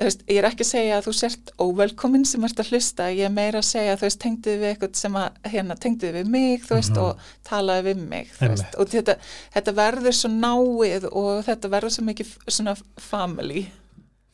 [0.02, 3.24] veist, ég er ekki að segja að þú sért óvelkomin sem ert að hlusta, ég
[3.28, 6.64] er meira að segja þú veist, tengduði við eitthvað sem að hérna, tengduði við mig,
[6.66, 6.98] þú veist, Mhm.
[6.98, 7.16] og
[7.48, 8.74] talaði við mig, þú veist, Einmitt.
[8.78, 9.16] og þetta,
[9.54, 13.66] þetta verður svo náið og þetta verður svo mikið svona family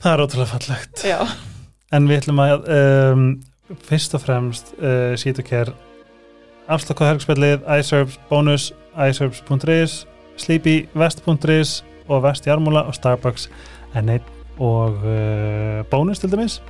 [0.00, 1.02] Það er ótrúlega fallegt.
[1.04, 1.28] já,
[1.92, 2.68] En við ætlum að
[3.12, 3.42] um,
[3.82, 5.74] fyrst og fremst uh, sítu kér
[6.68, 10.06] afslokkuð helgspillið, iSerbs bónus, iSerbs.is,
[10.36, 13.48] sleepyvest.is og vestjarmúla og Starbucks
[13.94, 14.20] N1
[14.60, 16.60] og uh, bónus til dæmis.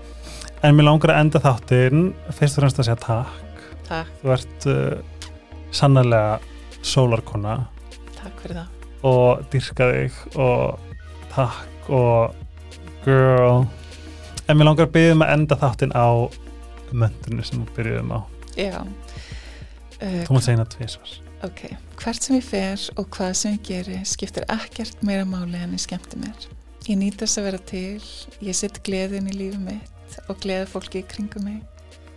[0.63, 3.65] En mér langar að enda þáttinn fyrst og fremst að segja takk.
[3.89, 5.21] takk, Þú ert uh,
[5.75, 6.39] sannarlega
[6.83, 7.57] sólarkona
[8.17, 8.77] takk fyrir það
[9.07, 10.97] og dyrka þig og
[11.33, 12.35] takk og
[13.05, 13.65] girl
[14.47, 16.09] en mér langar að byggja um að enda þáttinn á
[16.91, 18.21] möndunni sem við byrjuðum á
[18.59, 18.79] Já.
[20.01, 21.61] Uh, þú maður segja það tvisvar Ok,
[22.03, 25.81] hvert sem ég fer og hvað sem ég geri skiptir ekkert meira máli en ég
[25.81, 26.49] skemmti mér.
[26.91, 28.07] Ég nýt þess að vera til,
[28.43, 31.61] ég set gleðin í lífið mitt og gleða fólki í kringum mig.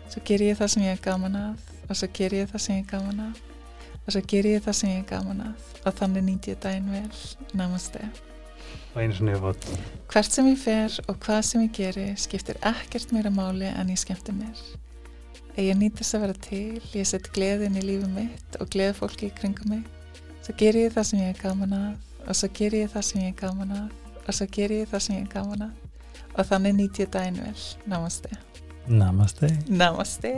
[0.09, 2.79] Svo ger ég það sem ég er gaman að og svo ger ég það sem
[2.79, 3.41] ég er gaman að
[3.99, 6.89] og svo ger ég það sem ég er gaman að og þannig nýt ég daginn
[6.89, 7.21] vel.
[7.53, 8.01] Namaste.
[8.95, 9.69] og einu svona ég fótt
[10.09, 14.01] Hvert sem ég fer og hvað sem ég geri skiptir ekkert meira máli en ég
[14.01, 14.67] skemmti mér.
[15.53, 19.29] Ég nýt þess að vera til, ég set gleðin í lífið mitt og gleða fólki
[19.29, 19.85] í kringum mig.
[20.41, 21.91] Svo ger ég það sem ég er gaman að
[22.25, 23.91] og svo ger ég það sem ég er gaman að
[24.27, 25.83] og svo ger ég það sem ég er gaman að
[26.33, 27.65] og þannig nýt ég daginn vel.
[27.89, 28.29] Namaste.
[28.87, 30.33] Namaste Namaste.